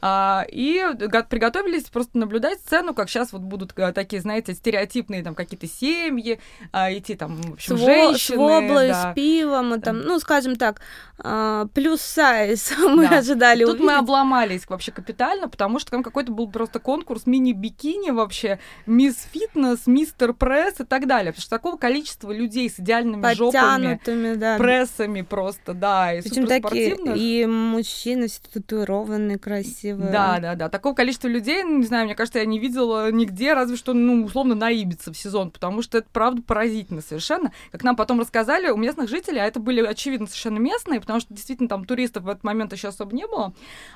А, 0.00 0.44
и 0.48 0.80
приготовились 1.08 1.84
просто 1.84 2.18
наблюдать 2.18 2.58
сцену, 2.60 2.94
как 2.94 3.08
сейчас 3.08 3.32
вот 3.32 3.42
будут 3.42 3.72
э, 3.76 3.92
такие, 3.92 4.20
знаете, 4.22 4.54
стереотипные 4.54 5.22
там 5.22 5.34
какие-то 5.34 5.66
семьи, 5.66 6.40
а, 6.72 6.92
идти 6.92 7.14
там, 7.14 7.40
в 7.40 7.52
общем, 7.54 7.76
С, 7.76 7.80
во- 7.80 7.86
женщины. 7.86 8.36
с 8.36 8.38
воблой, 8.38 8.88
да. 8.88 9.12
с 9.12 9.14
пивом, 9.14 9.74
и 9.74 9.80
там, 9.80 10.00
ну, 10.00 10.18
скажем 10.20 10.56
так, 10.56 10.80
а, 11.18 11.66
плюс 11.74 12.00
сайз 12.00 12.72
мы 12.78 13.08
Да. 13.08 13.18
ожидали 13.18 13.64
Тут 13.64 13.78
мы 13.78 13.86
увидеть. 13.86 13.98
обломались 14.00 14.68
вообще 14.68 14.92
капитально, 14.92 15.48
потому 15.48 15.78
что 15.78 15.90
там 15.92 16.02
какой-то 16.02 16.32
был 16.32 16.50
просто 16.50 16.78
конкурс 16.78 17.26
мини-бикини 17.26 18.10
вообще, 18.10 18.58
мисс 18.86 19.26
фитнес, 19.32 19.86
мистер 19.86 20.32
пресс 20.34 20.80
и 20.80 20.84
так 20.84 21.06
далее. 21.06 21.32
Потому 21.32 21.42
что 21.42 21.50
такого 21.50 21.76
количества 21.76 22.32
людей 22.32 22.68
с 22.70 22.78
идеальными 22.80 23.34
жопами, 23.34 24.00
да. 24.36 24.56
прессами 24.58 25.22
просто, 25.22 25.74
да, 25.74 26.12
и 26.14 26.22
Причем 26.22 26.46
такие, 26.46 26.96
и 27.16 27.46
мужчины 27.46 28.28
татуированные, 28.52 29.38
красивые. 29.38 30.10
Да, 30.10 30.38
да, 30.40 30.54
да. 30.54 30.68
Такого 30.68 30.89
количества 30.94 31.28
людей, 31.28 31.62
ну, 31.62 31.78
не 31.78 31.86
знаю, 31.86 32.06
мне 32.06 32.14
кажется, 32.14 32.38
я 32.38 32.44
не 32.44 32.58
видела 32.58 33.10
нигде, 33.10 33.52
разве 33.52 33.76
что, 33.76 33.92
ну, 33.92 34.24
условно, 34.24 34.54
на 34.54 34.70
в 34.70 35.14
сезон, 35.14 35.50
потому 35.50 35.82
что 35.82 35.98
это, 35.98 36.08
правда, 36.12 36.42
поразительно 36.42 37.00
совершенно. 37.00 37.52
Как 37.72 37.82
нам 37.82 37.96
потом 37.96 38.20
рассказали, 38.20 38.70
у 38.70 38.76
местных 38.76 39.08
жителей, 39.08 39.40
а 39.40 39.46
это 39.46 39.60
были, 39.60 39.84
очевидно, 39.84 40.26
совершенно 40.26 40.58
местные, 40.58 41.00
потому 41.00 41.20
что 41.20 41.34
действительно 41.34 41.68
там 41.68 41.84
туристов 41.84 42.24
в 42.24 42.28
этот 42.28 42.44
момент 42.44 42.72
еще 42.72 42.88
особо 42.88 43.14
не 43.14 43.26
было, 43.26 43.52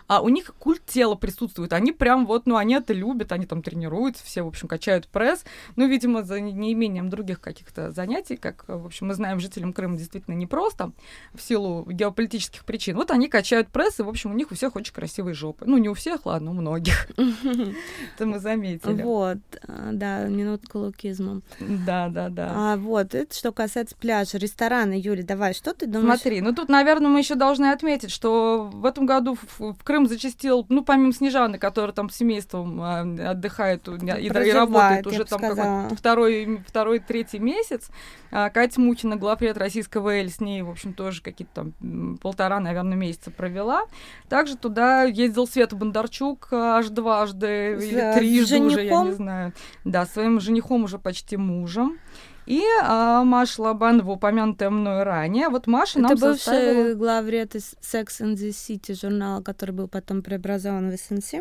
а 0.08 0.20
у 0.20 0.28
них 0.28 0.54
культ 0.58 0.84
тела 0.84 1.14
присутствует. 1.14 1.72
Они 1.72 1.92
прям 1.92 2.26
вот, 2.26 2.46
ну, 2.46 2.56
они 2.56 2.74
это 2.74 2.92
любят, 2.92 3.32
они 3.32 3.46
там 3.46 3.62
тренируются, 3.62 4.24
все, 4.24 4.42
в 4.42 4.48
общем, 4.48 4.68
качают 4.68 5.08
пресс. 5.08 5.44
Ну, 5.76 5.86
видимо, 5.86 6.22
за 6.22 6.40
не- 6.40 6.52
неимением 6.52 7.08
других 7.08 7.40
каких-то 7.40 7.90
занятий, 7.92 8.36
как, 8.36 8.64
в 8.66 8.86
общем, 8.86 9.06
мы 9.08 9.14
знаем, 9.14 9.40
жителям 9.40 9.72
Крыма 9.72 9.96
действительно 9.96 10.34
непросто 10.34 10.92
в 11.32 11.40
силу 11.40 11.84
геополитических 11.88 12.64
причин. 12.64 12.96
Вот 12.96 13.10
они 13.10 13.28
качают 13.28 13.68
пресс, 13.68 14.00
и, 14.00 14.02
в 14.02 14.08
общем, 14.08 14.32
у 14.32 14.34
них 14.34 14.50
у 14.50 14.54
всех 14.54 14.76
очень 14.76 14.92
красивые 14.92 15.34
жопы. 15.34 15.64
Ну, 15.66 15.78
не 15.78 15.88
у 15.88 15.94
всех, 15.94 16.26
ладно, 16.26 16.50
у 16.50 16.54
многих. 16.54 16.83
Это 17.16 18.26
мы 18.26 18.38
заметили. 18.38 19.02
Вот, 19.02 19.38
а, 19.66 19.90
да, 19.92 20.24
минутка 20.24 20.76
лукизма. 20.76 21.40
Да, 21.60 22.08
да, 22.08 22.28
да. 22.28 22.52
А 22.54 22.76
вот, 22.76 23.14
это 23.14 23.34
что 23.34 23.52
касается 23.52 23.96
пляжа, 23.96 24.38
ресторана, 24.38 24.98
Юля, 24.98 25.22
давай, 25.22 25.54
что 25.54 25.74
ты 25.74 25.86
думаешь? 25.86 26.20
Смотри, 26.20 26.40
ну 26.40 26.54
тут, 26.54 26.68
наверное, 26.68 27.08
мы 27.08 27.20
еще 27.20 27.34
должны 27.34 27.66
отметить, 27.66 28.10
что 28.10 28.70
в 28.72 28.84
этом 28.84 29.06
году 29.06 29.36
в, 29.58 29.74
Крым 29.84 30.06
зачастил, 30.06 30.66
ну, 30.68 30.84
помимо 30.84 31.12
Снежаны, 31.12 31.58
которая 31.58 31.92
там 31.92 32.10
с 32.10 32.16
семейством 32.16 32.80
а, 32.80 33.00
отдыхает 33.30 33.88
и, 33.88 34.30
работает 34.52 35.06
уже 35.06 35.24
там 35.24 35.94
второй, 35.94 36.62
второй, 36.66 36.98
третий 36.98 37.38
месяц. 37.38 37.90
А, 38.36 38.50
Катя 38.50 38.80
Мутина, 38.80 39.16
главред 39.16 39.56
российского 39.56 40.10
Эль, 40.10 40.28
с 40.28 40.40
ней, 40.40 40.62
в 40.62 40.70
общем, 40.70 40.92
тоже 40.92 41.22
какие-то 41.22 41.54
там 41.54 42.18
полтора, 42.20 42.58
наверное, 42.58 42.96
месяца 42.96 43.30
провела. 43.30 43.84
Также 44.28 44.56
туда 44.56 45.04
ездил 45.04 45.46
Света 45.46 45.76
Бондарчук 45.76 46.48
а, 46.50 46.63
аж 46.64 46.88
дважды 46.88 47.76
С, 47.78 47.84
или 47.84 48.14
трижды 48.14 48.60
уже, 48.60 48.84
я 48.84 49.02
не 49.04 49.12
знаю. 49.12 49.52
Да, 49.84 50.06
своим 50.06 50.40
женихом 50.40 50.84
уже 50.84 50.98
почти 50.98 51.36
мужем. 51.36 51.98
И 52.46 52.62
а, 52.82 53.24
Маша 53.24 53.62
Лобанова, 53.62 54.12
упомянутая 54.12 54.70
мной 54.70 55.02
ранее. 55.02 55.48
Вот 55.48 55.66
Маша 55.66 55.98
Это 55.98 56.08
нам 56.08 56.18
бывший 56.18 56.38
составила... 56.38 56.94
главред 56.94 57.54
из 57.54 57.74
Sex 57.80 58.06
and 58.20 58.34
the 58.34 58.50
City 58.50 58.98
журнала, 58.98 59.40
который 59.40 59.70
был 59.70 59.88
потом 59.88 60.22
преобразован 60.22 60.90
в 60.90 60.96
СНС. 60.96 61.32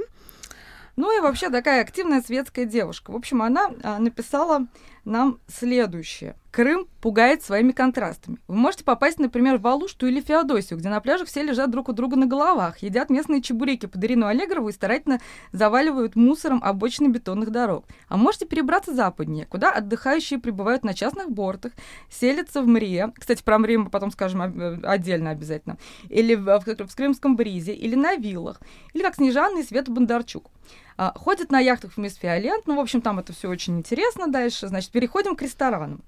Ну 0.96 1.18
и 1.18 1.22
вообще 1.22 1.50
такая 1.50 1.82
активная 1.82 2.22
светская 2.22 2.66
девушка. 2.66 3.12
В 3.12 3.16
общем, 3.16 3.42
она 3.42 3.72
а, 3.82 4.00
написала 4.00 4.68
нам 5.06 5.40
следующее. 5.48 6.36
Крым 6.52 6.88
пугает 7.02 7.42
своими 7.44 7.72
контрастами. 7.72 8.38
Вы 8.48 8.56
можете 8.56 8.84
попасть, 8.84 9.18
например, 9.18 9.58
в 9.58 9.66
Алушту 9.66 10.06
или 10.06 10.22
Феодосию, 10.22 10.78
где 10.78 10.88
на 10.88 11.00
пляже 11.02 11.26
все 11.26 11.42
лежат 11.42 11.72
друг 11.72 11.90
у 11.90 11.94
друга 11.94 12.16
на 12.16 12.28
головах, 12.28 12.78
едят 12.80 13.10
местные 13.10 13.42
чебуреки 13.42 13.88
под 13.88 14.04
Ирину 14.04 14.28
Аллегрову 14.28 14.70
и 14.70 14.72
старательно 14.72 15.20
заваливают 15.52 16.16
мусором 16.16 16.64
обочины 16.64 17.08
бетонных 17.08 17.50
дорог. 17.50 17.86
А 18.08 18.18
можете 18.18 18.46
перебраться 18.46 18.94
западнее, 18.94 19.48
куда 19.48 19.72
отдыхающие 19.72 20.40
прибывают 20.40 20.84
на 20.86 20.94
частных 20.94 21.32
бортах, 21.32 21.72
селятся 22.12 22.62
в 22.62 22.68
Мрие. 22.68 23.12
Кстати, 23.18 23.42
про 23.42 23.58
Мрию 23.58 23.86
мы 23.86 23.90
потом 23.90 24.12
скажем 24.12 24.44
об- 24.44 24.86
отдельно 24.86 25.32
обязательно. 25.32 25.78
Или 26.10 26.36
в, 26.36 26.46
в- 26.46 26.88
в 26.88 26.96
Крымском 26.96 27.36
бризе, 27.36 27.74
или 27.74 27.96
на 27.96 28.16
виллах. 28.16 28.62
Или 28.94 29.02
как 29.02 29.16
Снежана 29.16 29.58
и 29.60 29.64
Света 29.64 29.92
Бондарчук. 29.92 30.52
А, 30.98 31.14
ходят 31.16 31.52
на 31.52 31.60
яхтах 31.60 31.94
в 31.94 31.98
мисс 31.98 32.16
Фиолент. 32.16 32.68
Ну, 32.68 32.76
в 32.76 32.80
общем, 32.80 33.02
там 33.02 33.20
это 33.20 33.34
все 33.34 33.50
очень 33.50 33.78
интересно 33.80 34.28
дальше. 34.28 34.68
Значит, 34.68 34.92
переходим 34.92 35.36
к 35.36 35.42
ресторанам. 35.42 36.02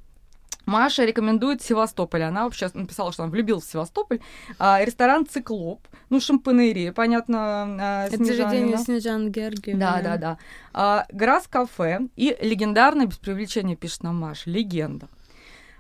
Маша 0.65 1.05
рекомендует 1.05 1.61
Севастополь. 1.61 2.23
Она 2.23 2.43
вообще 2.45 2.69
написала, 2.73 3.11
что 3.11 3.23
она 3.23 3.31
влюбилась 3.31 3.65
в 3.65 3.71
Севастополь. 3.71 4.19
А, 4.57 4.83
ресторан 4.83 5.25
«Циклоп». 5.27 5.87
Ну, 6.09 6.19
шампанерия, 6.19 6.91
понятно, 6.91 7.77
а, 7.79 8.07
Это 8.07 8.17
Снежанина. 8.17 8.49
заведение 8.49 8.77
Снежан 8.77 9.31
Георгиевны. 9.31 9.79
Да, 9.79 10.01
да, 10.01 10.17
да. 10.17 10.37
А, 10.73 11.05
Грас 11.11 11.47
кафе 11.47 12.01
и 12.15 12.35
легендарное, 12.41 13.05
без 13.05 13.17
привлечения, 13.17 13.75
пишет 13.75 14.03
нам 14.03 14.19
Маша, 14.19 14.49
легенда. 14.49 15.07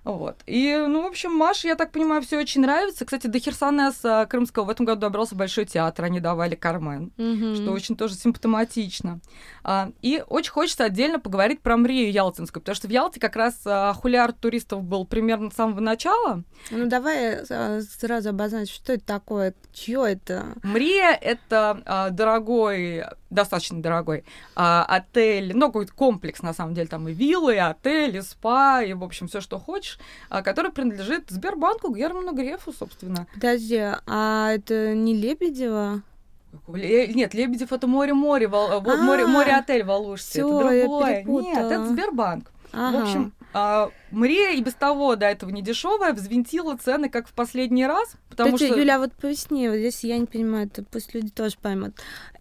Вот. 0.05 0.37
И, 0.45 0.75
ну, 0.87 1.01
в 1.01 1.07
общем, 1.07 1.33
Маше, 1.35 1.67
я 1.67 1.75
так 1.75 1.91
понимаю, 1.91 2.21
все 2.21 2.39
очень 2.39 2.61
нравится. 2.61 3.05
Кстати, 3.05 3.25
до 3.25 3.39
Херсонеса 3.39 4.27
Крымского 4.29 4.65
в 4.65 4.69
этом 4.69 4.85
году 4.85 5.01
добрался 5.01 5.35
Большой 5.35 5.65
театр, 5.65 6.05
они 6.05 6.19
давали 6.19 6.53
Кармен, 6.53 7.11
mm-hmm. 7.17 7.55
что 7.55 7.71
очень 7.71 7.97
тоже 7.97 8.13
симптоматично. 8.13 9.19
А, 9.63 9.91
и 10.03 10.23
очень 10.27 10.51
хочется 10.51 10.83
отдельно 10.83 11.19
поговорить 11.19 11.61
про 11.61 11.75
Мрию 11.75 12.11
Ялтинскую, 12.11 12.61
потому 12.61 12.75
что 12.75 12.87
в 12.87 12.91
Ялте 12.91 13.19
как 13.19 13.35
раз 13.35 13.59
а, 13.65 13.93
хуляр 13.93 14.31
туристов 14.31 14.83
был 14.83 15.05
примерно 15.05 15.49
с 15.49 15.55
самого 15.55 15.79
начала. 15.79 16.43
Ну, 16.69 16.85
давай 16.85 17.39
а, 17.49 17.81
сразу 17.81 18.29
обозначим, 18.29 18.75
что 18.75 18.93
это 18.93 19.05
такое, 19.05 19.55
чье 19.73 20.03
это? 20.07 20.53
Мрия— 20.61 21.17
это 21.21 21.81
а, 21.85 22.09
дорогой, 22.11 23.05
достаточно 23.35 23.81
дорогой 23.81 24.23
а, 24.55 24.83
отель, 24.85 25.55
ну, 25.55 25.67
какой-то 25.67 25.93
комплекс, 25.93 26.41
на 26.41 26.53
самом 26.53 26.73
деле, 26.73 26.87
там 26.87 27.07
и 27.07 27.13
виллы, 27.13 27.55
и 27.55 27.59
отели, 27.59 28.19
и 28.19 28.21
спа, 28.21 28.81
и, 28.81 28.93
в 28.93 29.03
общем, 29.03 29.27
все, 29.27 29.41
что 29.41 29.59
хочешь 29.59 29.99
а, 30.29 30.41
который 30.41 30.71
принадлежит 30.71 31.29
Сбербанку 31.29 31.93
Герману 31.93 32.33
Грефу, 32.33 32.73
собственно. 32.73 33.27
Подожди, 33.33 33.81
а 34.07 34.51
это 34.51 34.93
не 34.95 35.15
Лебедева? 35.15 36.01
Нет, 36.67 37.33
Лебедев 37.33 37.73
это 37.73 37.85
море-море, 37.87 38.47
вол... 38.47 38.81
море, 38.81 39.25
море-отель 39.27 39.83
в 39.83 39.91
Алуште. 39.91 40.39
Это 40.39 40.47
другое. 40.49 41.23
Нет, 41.23 41.57
это 41.57 41.85
Сбербанк. 41.85 42.51
Ага. 42.71 42.97
В 42.97 43.01
общем, 43.03 43.33
а, 43.57 43.89
Мрия 44.11 44.51
и 44.51 44.61
без 44.61 44.73
того 44.73 45.15
до 45.15 45.27
этого 45.27 45.49
не 45.49 45.61
дешевая, 45.61 46.11
взвинтила 46.11 46.75
цены 46.75 47.07
как 47.07 47.25
в 47.25 47.31
последний 47.31 47.87
раз, 47.87 48.15
потому 48.29 48.55
Кстати, 48.55 48.71
что... 48.71 48.79
Юля, 48.81 48.97
а 48.97 48.99
вот 48.99 49.13
поясни, 49.13 49.69
вот 49.69 49.77
здесь 49.77 50.03
я 50.03 50.17
не 50.17 50.25
понимаю, 50.25 50.67
это 50.67 50.83
пусть 50.83 51.13
люди 51.13 51.29
тоже 51.29 51.55
поймут. 51.61 51.93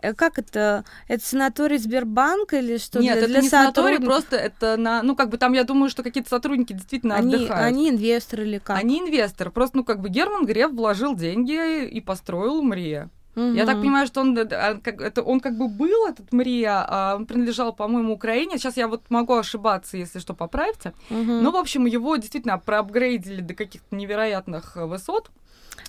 Э, 0.03 0.13
как 0.13 0.41
это? 0.41 0.85
Это 1.07 1.25
санаторий 1.25 1.79
Сбербанка 1.79 2.59
или 2.59 2.79
что? 2.79 2.99
Нет, 2.99 3.13
для, 3.13 3.23
это 3.23 3.29
для 3.29 3.41
не 3.43 3.49
санаторий, 3.49 4.01
просто 4.01 4.35
это 4.35 4.77
на... 4.77 5.05
Ну, 5.05 5.15
как 5.15 5.29
бы 5.29 5.39
там, 5.39 5.53
я 5.53 5.63
думаю, 5.63 5.89
что 5.89 6.03
какие-то 6.03 6.31
сотрудники 6.31 6.73
действительно 6.73 7.15
они, 7.15 7.37
отдыхают. 7.37 7.65
Они 7.65 7.91
инвесторы 7.91 8.45
или 8.45 8.59
как? 8.59 8.77
Они 8.77 8.99
инвесторы. 8.99 9.53
Просто, 9.53 9.77
ну, 9.77 9.85
как 9.85 10.01
бы 10.01 10.09
Герман 10.09 10.47
Греф 10.47 10.73
вложил 10.73 11.15
деньги 11.15 11.87
и 11.87 12.01
построил 12.01 12.61
Мрия. 12.61 13.09
Я 13.37 13.67
так 13.67 13.81
понимаю, 13.81 14.07
что 14.07 14.21
он, 14.21 14.39
а, 14.39 14.81
это, 14.85 15.23
он 15.23 15.41
как 15.41 15.57
бы 15.57 15.69
был, 15.69 16.07
этот 16.07 16.33
Мрия, 16.33 16.85
а 16.89 17.17
он 17.17 17.27
принадлежал, 17.27 17.73
по-моему, 17.73 18.15
Украине. 18.15 18.59
Сейчас 18.59 18.77
я 18.77 18.87
вот 18.87 19.03
могу 19.11 19.35
ошибаться, 19.35 19.97
если 19.97 20.21
что, 20.21 20.35
поправьте. 20.35 20.93
Угу. 21.11 21.33
Но, 21.43 21.51
в 21.51 21.57
общем, 21.57 21.87
его 21.87 22.17
действительно 22.17 22.59
проапгрейдили 22.59 23.41
до 23.41 23.55
каких-то 23.55 23.97
невероятных 23.97 24.77
высот. 24.77 25.31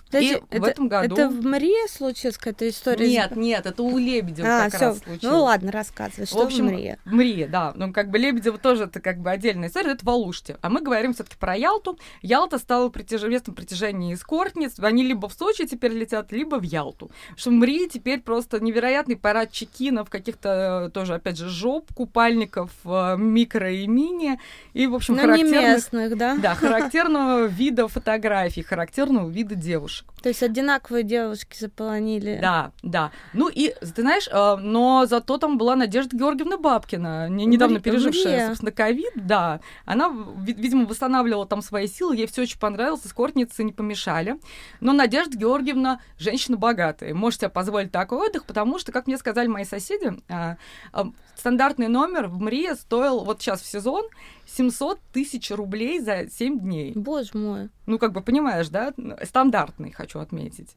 Подожди, 0.07 0.33
и 0.33 0.43
это, 0.49 0.61
в 0.61 0.63
этом 0.65 0.87
году... 0.87 1.15
Это 1.15 1.29
в 1.29 1.45
Марии 1.45 1.87
случилась 1.89 2.37
какая-то 2.37 2.69
история? 2.69 3.07
Нет, 3.07 3.35
нет, 3.35 3.65
это 3.65 3.83
у 3.83 3.97
Лебедева 3.97 4.47
а, 4.47 4.63
как 4.65 4.75
всё. 4.75 4.85
раз 4.85 4.99
случилось. 4.99 5.23
Ну 5.23 5.43
ладно, 5.43 5.71
рассказывай, 5.71 6.25
что 6.25 6.39
в, 6.39 6.41
общем? 6.41 6.67
В 7.05 7.11
Марии, 7.11 7.45
да. 7.45 7.73
Ну, 7.75 7.91
как 7.91 8.09
бы 8.09 8.17
Лебедева 8.17 8.57
тоже 8.57 8.83
это 8.83 8.99
как 8.99 9.19
бы 9.19 9.31
отдельная 9.31 9.69
история, 9.69 9.91
это 9.91 10.05
в 10.05 10.09
Алуште. 10.09 10.57
А 10.61 10.69
мы 10.69 10.81
говорим 10.81 11.13
все 11.13 11.23
таки 11.23 11.35
про 11.37 11.55
Ялту. 11.55 11.97
Ялта 12.21 12.59
стала 12.59 12.89
притяж... 12.89 13.23
местом 13.23 13.55
притяжения 13.55 14.13
эскортниц. 14.13 14.79
Они 14.79 15.03
либо 15.03 15.27
в 15.27 15.33
Сочи 15.33 15.65
теперь 15.65 15.91
летят, 15.91 16.31
либо 16.31 16.57
в 16.57 16.63
Ялту. 16.63 17.11
Что 17.35 17.49
в 17.49 17.53
Марии 17.53 17.87
теперь 17.87 18.21
просто 18.21 18.59
невероятный 18.59 19.17
парад 19.17 19.51
чекинов, 19.51 20.09
каких-то 20.09 20.91
тоже, 20.93 21.15
опять 21.15 21.37
же, 21.37 21.49
жоп, 21.49 21.93
купальников, 21.93 22.71
э, 22.85 23.15
микро 23.17 23.71
и 23.71 23.87
мини. 23.87 24.39
И, 24.73 24.87
в 24.87 24.95
общем, 24.95 25.15
Но 25.15 25.21
характерных... 25.21 25.53
не 25.53 25.67
местных, 25.67 26.17
да? 26.17 26.37
Да, 26.37 26.55
характерного 26.55 27.45
вида 27.47 27.87
фотографий, 27.87 28.61
характерного 28.61 29.29
вида 29.29 29.55
девушек. 29.75 30.07
То 30.21 30.29
есть 30.29 30.41
одинаковые 30.41 31.03
девушки 31.03 31.57
заполонили. 31.59 32.39
Да, 32.41 32.71
да. 32.81 33.11
Ну 33.33 33.49
и, 33.49 33.75
ты 33.79 34.01
знаешь, 34.01 34.27
э, 34.31 34.55
но 34.55 35.05
зато 35.05 35.37
там 35.37 35.57
была 35.57 35.75
Надежда 35.75 36.17
Георгиевна 36.17 36.57
Бабкина, 36.57 37.29
недавно 37.29 37.79
пережившая, 37.79 38.47
собственно, 38.47 38.71
ковид, 38.71 39.11
да. 39.15 39.59
Она, 39.85 40.11
видимо, 40.37 40.85
восстанавливала 40.85 41.45
там 41.45 41.61
свои 41.61 41.87
силы, 41.87 42.15
ей 42.15 42.27
все 42.27 42.43
очень 42.43 42.59
понравилось, 42.59 43.05
эскортницы 43.05 43.63
не 43.63 43.73
помешали. 43.73 44.39
Но 44.79 44.93
Надежда 44.93 45.37
Георгиевна 45.37 45.99
женщина 46.17 46.57
богатая, 46.57 47.13
может 47.13 47.41
себе 47.41 47.49
позволить 47.49 47.91
такой 47.91 48.27
отдых, 48.27 48.45
потому 48.45 48.79
что, 48.79 48.91
как 48.91 49.07
мне 49.07 49.17
сказали 49.17 49.47
мои 49.47 49.65
соседи, 49.65 50.11
а, 50.29 50.57
а, 50.91 51.07
стандартный 51.35 51.87
номер 51.87 52.27
в 52.27 52.41
Мрии 52.41 52.73
стоил 52.73 53.23
вот 53.23 53.41
сейчас 53.41 53.61
в 53.61 53.65
сезон 53.67 54.05
700 54.47 54.99
тысяч 55.13 55.51
рублей 55.51 55.99
за 55.99 56.27
7 56.29 56.59
дней. 56.59 56.93
Боже 56.95 57.31
мой. 57.33 57.69
Ну, 57.85 57.99
как 57.99 58.11
бы, 58.13 58.21
понимаешь, 58.21 58.69
да? 58.69 58.93
Стандартный, 59.23 59.91
хочу 59.91 60.19
отметить. 60.19 60.75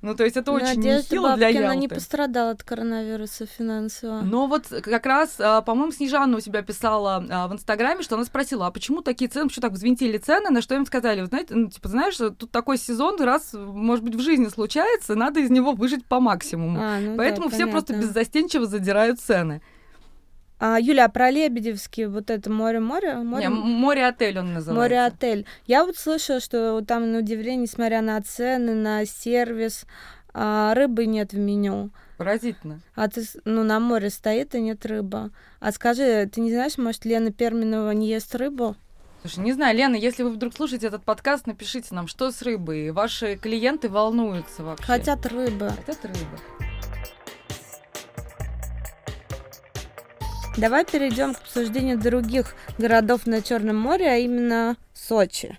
Ну, 0.00 0.14
то 0.14 0.22
есть 0.22 0.36
это 0.36 0.52
очень 0.52 0.76
Надежда 0.76 1.16
нехило 1.16 1.36
для 1.36 1.48
Ялты. 1.48 1.76
не 1.76 1.88
пострадала 1.88 2.52
от 2.52 2.62
коронавируса 2.62 3.46
финансово. 3.46 4.20
Но 4.20 4.46
вот 4.46 4.66
как 4.68 5.04
раз, 5.06 5.40
а, 5.40 5.60
по-моему, 5.60 5.90
Снежана 5.90 6.36
у 6.36 6.40
себя 6.40 6.62
писала 6.62 7.24
а, 7.28 7.48
в 7.48 7.52
Инстаграме, 7.52 8.02
что 8.02 8.14
она 8.14 8.24
спросила, 8.24 8.68
а 8.68 8.70
почему 8.70 9.02
такие 9.02 9.28
цены, 9.28 9.48
почему 9.48 9.62
так 9.62 9.72
взвинтили 9.72 10.16
цены, 10.18 10.50
на 10.50 10.62
что 10.62 10.76
им 10.76 10.86
сказали, 10.86 11.20
вы 11.20 11.26
знаете, 11.26 11.54
ну, 11.56 11.68
типа, 11.68 11.88
знаешь, 11.88 12.16
тут 12.16 12.50
такой 12.52 12.78
сезон 12.78 13.20
раз, 13.20 13.50
может 13.54 14.04
быть, 14.04 14.14
в 14.14 14.20
жизни 14.20 14.46
случается, 14.46 15.16
надо 15.16 15.40
из 15.40 15.50
него 15.50 15.72
выжить 15.72 16.04
по 16.04 16.20
максимуму. 16.20 16.78
А, 16.80 17.00
ну 17.00 17.16
Поэтому 17.16 17.48
да, 17.48 17.56
все 17.56 17.64
понятно. 17.64 17.72
просто 17.72 17.94
беззастенчиво 17.94 18.66
задирают 18.66 19.18
цены. 19.18 19.62
А, 20.60 20.78
Юля, 20.80 21.04
а 21.04 21.08
про 21.08 21.30
Лебедевский, 21.30 22.06
вот 22.06 22.30
это 22.30 22.50
море-море? 22.50 23.16
Море... 23.18 23.48
море-отель 23.48 24.38
он 24.38 24.54
называется. 24.54 24.72
Море-отель. 24.74 25.46
Я 25.66 25.84
вот 25.84 25.96
слышала, 25.96 26.40
что 26.40 26.80
там, 26.80 27.12
на 27.12 27.18
удивление, 27.18 27.62
несмотря 27.62 28.02
на 28.02 28.20
цены, 28.20 28.74
на 28.74 29.06
сервис, 29.06 29.86
а, 30.34 30.74
рыбы 30.74 31.06
нет 31.06 31.32
в 31.32 31.38
меню. 31.38 31.90
Поразительно. 32.16 32.80
А 32.96 33.08
ты, 33.08 33.24
ну, 33.44 33.62
на 33.62 33.78
море 33.78 34.10
стоит, 34.10 34.56
и 34.56 34.60
нет 34.60 34.84
рыбы. 34.84 35.30
А 35.60 35.70
скажи, 35.70 36.28
ты 36.32 36.40
не 36.40 36.50
знаешь, 36.50 36.76
может, 36.76 37.04
Лена 37.04 37.30
Перминова 37.30 37.92
не 37.92 38.08
ест 38.08 38.34
рыбу? 38.34 38.74
Слушай, 39.22 39.40
не 39.40 39.52
знаю, 39.52 39.76
Лена, 39.76 39.94
если 39.94 40.24
вы 40.24 40.30
вдруг 40.30 40.54
слушаете 40.54 40.88
этот 40.88 41.04
подкаст, 41.04 41.46
напишите 41.46 41.94
нам, 41.94 42.08
что 42.08 42.32
с 42.32 42.42
рыбой. 42.42 42.90
Ваши 42.90 43.36
клиенты 43.36 43.88
волнуются 43.88 44.64
вообще. 44.64 44.86
Хотят 44.86 45.24
рыбы. 45.26 45.70
Хотят 45.70 46.04
рыбы. 46.04 46.67
Давай 50.58 50.84
перейдем 50.84 51.34
к 51.34 51.38
обсуждению 51.38 51.98
других 51.98 52.56
городов 52.78 53.26
на 53.26 53.42
Черном 53.42 53.76
море, 53.76 54.10
а 54.10 54.16
именно 54.16 54.76
Сочи. 54.92 55.56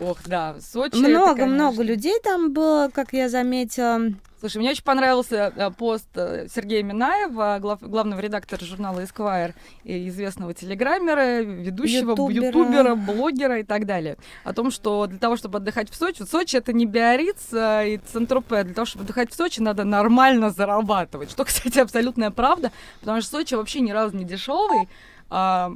Ох, 0.00 0.18
да, 0.26 0.56
Сочи. 0.60 0.96
Много-много 0.96 1.82
людей 1.82 2.20
там 2.22 2.52
было, 2.52 2.90
как 2.92 3.12
я 3.12 3.28
заметила. 3.28 4.12
Слушай, 4.38 4.58
мне 4.58 4.70
очень 4.70 4.84
понравился 4.84 5.52
э, 5.56 5.70
пост 5.70 6.08
э, 6.14 6.46
Сергея 6.54 6.82
Минаева, 6.82 7.58
глав, 7.58 7.80
главного 7.80 8.20
редактора 8.20 8.62
журнала 8.64 9.00
Esquire, 9.00 9.54
и 9.82 10.08
известного 10.08 10.52
телеграммера, 10.52 11.40
ведущего, 11.40 12.10
ютубера. 12.10 12.46
ютубера, 12.46 12.94
блогера 12.94 13.58
и 13.60 13.62
так 13.62 13.86
далее. 13.86 14.18
О 14.44 14.52
том, 14.52 14.70
что 14.70 15.06
для 15.06 15.18
того, 15.18 15.36
чтобы 15.36 15.56
отдыхать 15.58 15.90
в 15.90 15.96
Сочи, 15.96 16.22
Сочи 16.22 16.56
это 16.56 16.74
не 16.74 16.84
Биарриц 16.84 17.52
э, 17.52 17.94
и 17.94 17.96
Центропе, 17.96 18.64
для 18.64 18.74
того, 18.74 18.84
чтобы 18.84 19.04
отдыхать 19.04 19.32
в 19.32 19.34
Сочи, 19.34 19.60
надо 19.60 19.84
нормально 19.84 20.50
зарабатывать. 20.50 21.30
Что, 21.30 21.44
кстати, 21.46 21.78
абсолютная 21.78 22.30
правда, 22.30 22.72
потому 23.00 23.22
что 23.22 23.30
Сочи 23.30 23.54
вообще 23.54 23.80
ни 23.80 23.90
разу 23.90 24.14
не 24.14 24.24
дешевый. 24.24 24.86
А, 25.30 25.72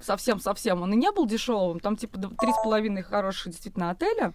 совсем-совсем 0.00 0.82
он 0.82 0.92
и 0.92 0.96
не 0.96 1.10
был 1.10 1.26
дешевым. 1.26 1.80
Там 1.80 1.96
типа 1.96 2.18
три 2.18 2.52
с 2.52 2.62
половиной 2.62 3.02
хороших 3.02 3.48
действительно 3.52 3.90
отеля. 3.90 4.32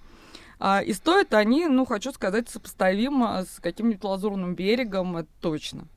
А, 0.59 0.81
и 0.81 0.93
стоят 0.93 1.33
они, 1.33 1.67
ну, 1.67 1.85
хочу 1.85 2.11
сказать, 2.13 2.49
сопоставимо 2.49 3.45
с 3.45 3.59
каким-нибудь 3.59 4.03
лазурным 4.03 4.55
берегом, 4.55 5.17
это 5.17 5.29
точно. 5.41 5.87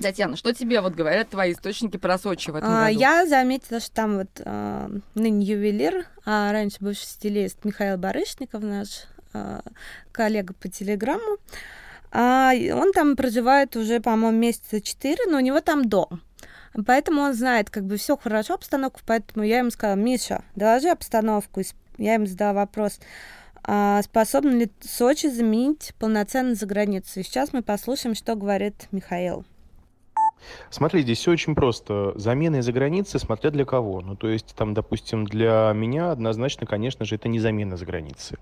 Татьяна, 0.00 0.36
что 0.36 0.52
тебе 0.52 0.80
вот 0.80 0.94
говорят 0.94 1.30
твои 1.30 1.52
источники 1.52 1.96
про 1.96 2.18
Сочи 2.18 2.50
в 2.50 2.56
этом 2.56 2.70
а, 2.70 2.86
году? 2.86 2.98
Я 2.98 3.26
заметила, 3.26 3.80
что 3.80 3.94
там 3.94 4.18
вот 4.18 4.40
а, 4.44 4.90
ныне 5.14 5.44
ювелир, 5.44 6.06
а 6.24 6.50
раньше 6.52 6.78
бывший 6.80 7.04
стилист 7.04 7.64
Михаил 7.64 7.96
Барышников, 7.98 8.62
наш 8.62 9.04
а, 9.32 9.60
коллега 10.12 10.54
по 10.54 10.68
телеграмму, 10.68 11.38
а, 12.10 12.52
он 12.72 12.92
там 12.92 13.16
проживает 13.16 13.76
уже, 13.76 14.00
по-моему, 14.00 14.38
месяца 14.38 14.80
четыре, 14.80 15.26
но 15.26 15.38
у 15.38 15.40
него 15.40 15.60
там 15.60 15.88
дом. 15.88 16.22
Поэтому 16.86 17.22
он 17.22 17.34
знает, 17.34 17.70
как 17.70 17.84
бы 17.84 17.96
все 17.96 18.16
хорошо, 18.16 18.54
обстановку, 18.54 19.00
поэтому 19.06 19.44
я 19.44 19.58
ему 19.58 19.70
сказала, 19.70 19.96
Миша, 19.96 20.42
доложи 20.56 20.88
обстановку. 20.88 21.62
Я 21.98 22.14
ему 22.14 22.26
задала 22.26 22.52
вопрос, 22.52 22.98
а 23.62 24.02
способен 24.02 24.58
ли 24.58 24.70
Сочи 24.80 25.28
заменить 25.28 25.94
полноценно 25.98 26.54
за 26.54 26.66
границу? 26.66 27.20
И 27.20 27.22
сейчас 27.22 27.52
мы 27.52 27.62
послушаем, 27.62 28.14
что 28.14 28.34
говорит 28.34 28.88
Михаил. 28.90 29.44
Смотри, 30.70 31.02
здесь 31.02 31.18
все 31.18 31.32
очень 31.32 31.54
просто. 31.54 32.12
Замена 32.16 32.56
из-за 32.56 32.72
границы, 32.72 33.18
смотря 33.18 33.50
для 33.50 33.64
кого. 33.64 34.00
Ну, 34.00 34.16
то 34.16 34.28
есть, 34.28 34.54
там, 34.56 34.74
допустим, 34.74 35.24
для 35.24 35.72
меня 35.74 36.10
однозначно, 36.10 36.66
конечно 36.66 37.04
же, 37.04 37.14
это 37.16 37.28
не 37.28 37.38
замена 37.38 37.76
за 37.76 37.86
границей. 37.86 38.38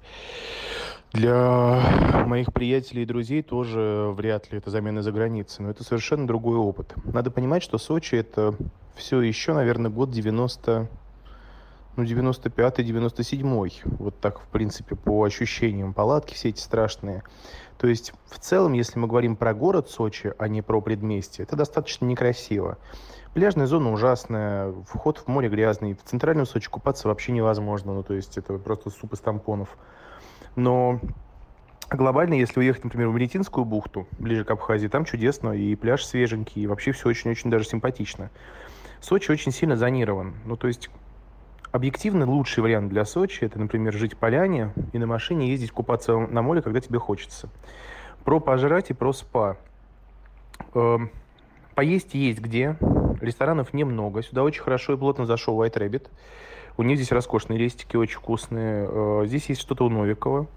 Для 1.12 2.24
моих 2.26 2.52
приятелей 2.54 3.02
и 3.02 3.06
друзей 3.06 3.42
тоже 3.42 4.10
вряд 4.16 4.50
ли 4.50 4.58
это 4.58 4.70
замена 4.70 5.02
за 5.02 5.12
границей, 5.12 5.64
но 5.64 5.70
это 5.70 5.84
совершенно 5.84 6.26
другой 6.26 6.56
опыт. 6.56 6.94
Надо 7.04 7.30
понимать, 7.30 7.62
что 7.62 7.76
Сочи 7.76 8.14
это 8.14 8.54
все 8.96 9.20
еще, 9.20 9.52
наверное, 9.52 9.90
год 9.90 10.10
90 10.10 10.88
ну, 11.96 12.04
95-й, 12.04 12.84
97-й. 12.90 13.82
Вот 13.98 14.18
так, 14.20 14.40
в 14.40 14.46
принципе, 14.46 14.96
по 14.96 15.22
ощущениям. 15.24 15.92
Палатки 15.92 16.34
все 16.34 16.48
эти 16.48 16.60
страшные. 16.60 17.22
То 17.82 17.88
есть, 17.88 18.12
в 18.26 18.38
целом, 18.38 18.74
если 18.74 19.00
мы 19.00 19.08
говорим 19.08 19.34
про 19.34 19.52
город 19.54 19.90
Сочи, 19.90 20.32
а 20.38 20.46
не 20.46 20.62
про 20.62 20.80
предместье, 20.80 21.42
это 21.42 21.56
достаточно 21.56 22.04
некрасиво. 22.04 22.78
Пляжная 23.34 23.66
зона 23.66 23.90
ужасная, 23.90 24.72
вход 24.86 25.18
в 25.18 25.26
море 25.26 25.48
грязный. 25.48 25.94
В 25.94 26.04
центральном 26.04 26.46
Сочи 26.46 26.70
купаться 26.70 27.08
вообще 27.08 27.32
невозможно. 27.32 27.92
Ну, 27.92 28.04
то 28.04 28.14
есть, 28.14 28.38
это 28.38 28.56
просто 28.58 28.90
суп 28.90 29.14
из 29.14 29.18
тампонов. 29.18 29.68
Но 30.54 31.00
глобально, 31.90 32.34
если 32.34 32.60
уехать, 32.60 32.84
например, 32.84 33.08
в 33.08 33.14
Меретинскую 33.14 33.64
бухту, 33.64 34.06
ближе 34.20 34.44
к 34.44 34.50
Абхазии, 34.52 34.86
там 34.86 35.04
чудесно, 35.04 35.50
и 35.50 35.74
пляж 35.74 36.04
свеженький, 36.04 36.62
и 36.62 36.68
вообще 36.68 36.92
все 36.92 37.08
очень-очень 37.08 37.50
даже 37.50 37.64
симпатично. 37.64 38.30
Сочи 39.00 39.32
очень 39.32 39.50
сильно 39.50 39.74
зонирован. 39.74 40.36
Ну, 40.44 40.56
то 40.56 40.68
есть 40.68 40.88
Объективно 41.72 42.26
лучший 42.30 42.62
вариант 42.62 42.90
для 42.90 43.06
Сочи– 43.06 43.38
это, 43.44 43.58
например, 43.58 43.94
жить 43.94 44.12
в 44.12 44.18
поляне 44.18 44.74
и 44.92 44.98
на 44.98 45.06
машине 45.06 45.48
ездить 45.48 45.72
купаться 45.72 46.18
на 46.18 46.42
море, 46.42 46.60
когда 46.60 46.80
тебе 46.80 46.98
хочется. 46.98 47.48
Про 48.24 48.40
пожрать 48.40 48.90
и 48.90 48.92
про 48.92 49.14
спа. 49.14 49.56
Эм, 50.74 51.10
поесть 51.74 52.12
есть 52.12 52.40
где. 52.40 52.76
Ресторанов 53.22 53.72
немного. 53.72 54.22
Сюда 54.22 54.42
очень 54.42 54.60
хорошо 54.60 54.92
и 54.92 54.96
плотно 54.98 55.24
зашел 55.24 55.62
White 55.62 55.78
Rabbit. 55.78 56.08
У 56.76 56.82
них 56.82 56.98
здесь 56.98 57.10
роскошные 57.10 57.58
рестики, 57.58 57.96
очень 57.96 58.18
вкусные. 58.18 58.86
Э, 58.90 59.22
здесь 59.24 59.46
есть 59.46 59.62
что-то 59.62 59.86
у 59.86 59.88
Новикова. 59.88 60.48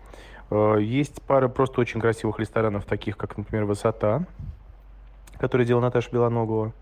Э, 0.51 0.79
есть 0.81 1.21
пара 1.21 1.47
просто 1.47 1.79
очень 1.79 2.01
красивых 2.01 2.39
ресторанов, 2.39 2.83
таких 2.83 3.15
как, 3.15 3.37
например, 3.37 3.63
«Высота», 3.63 4.25
который 5.37 5.65
делал 5.65 5.81
Наташа 5.81 6.11
Белоногова. 6.11 6.73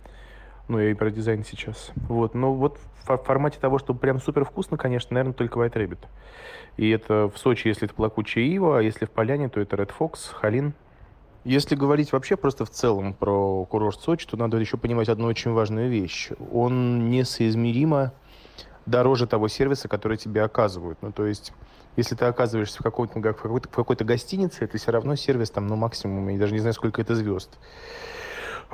Ну, 0.68 0.80
я 0.80 0.92
и 0.92 0.94
про 0.94 1.12
дизайн 1.12 1.44
сейчас. 1.44 1.92
Вот. 2.08 2.34
Но 2.34 2.54
вот 2.54 2.80
в 3.06 3.18
формате 3.18 3.60
того, 3.60 3.80
чтобы 3.80 4.00
прям 4.00 4.22
супер 4.22 4.46
вкусно, 4.46 4.78
конечно, 4.78 5.14
наверное, 5.14 5.34
только 5.34 5.60
White 5.60 5.74
Rabbit. 5.74 6.00
И 6.78 6.90
это 6.90 7.30
в 7.34 7.38
Сочи, 7.38 7.68
если 7.68 7.86
это 7.86 7.94
плакучая 7.94 8.46
ива, 8.46 8.80
а 8.80 8.82
если 8.82 9.06
в 9.06 9.12
Поляне, 9.12 9.50
то 9.50 9.60
это 9.60 9.76
Red 9.76 9.92
Fox, 9.98 10.32
Халин. 10.34 10.74
Если 11.44 11.76
говорить 11.76 12.14
вообще 12.14 12.38
просто 12.38 12.64
в 12.64 12.70
целом 12.70 13.14
про 13.14 13.66
курорт 13.66 14.00
Сочи, 14.00 14.26
то 14.26 14.38
надо 14.38 14.58
еще 14.58 14.78
понимать 14.78 15.10
одну 15.10 15.28
очень 15.28 15.52
важную 15.52 15.90
вещь. 15.90 16.30
Он 16.52 17.10
несоизмеримо 17.10 18.14
дороже 18.86 19.28
того 19.28 19.50
сервиса, 19.50 19.90
который 19.90 20.18
тебе 20.18 20.42
оказывают. 20.44 20.98
Ну, 21.02 21.12
то 21.12 21.26
есть, 21.26 21.54
если 21.98 22.16
ты 22.16 22.26
оказываешься 22.26 22.80
в, 22.80 22.84
какой-то, 22.84 23.20
в, 23.20 23.22
какой-то, 23.22 23.68
в 23.70 23.76
какой-то 23.76 24.06
гостинице, 24.06 24.64
это 24.64 24.78
все 24.78 24.92
равно 24.92 25.16
сервис 25.16 25.52
там, 25.52 25.68
ну, 25.68 25.76
максимум, 25.76 26.30
я 26.30 26.40
даже 26.40 26.54
не 26.54 26.60
знаю, 26.60 26.74
сколько 26.74 27.02
это 27.02 27.14
звезд. 27.16 27.50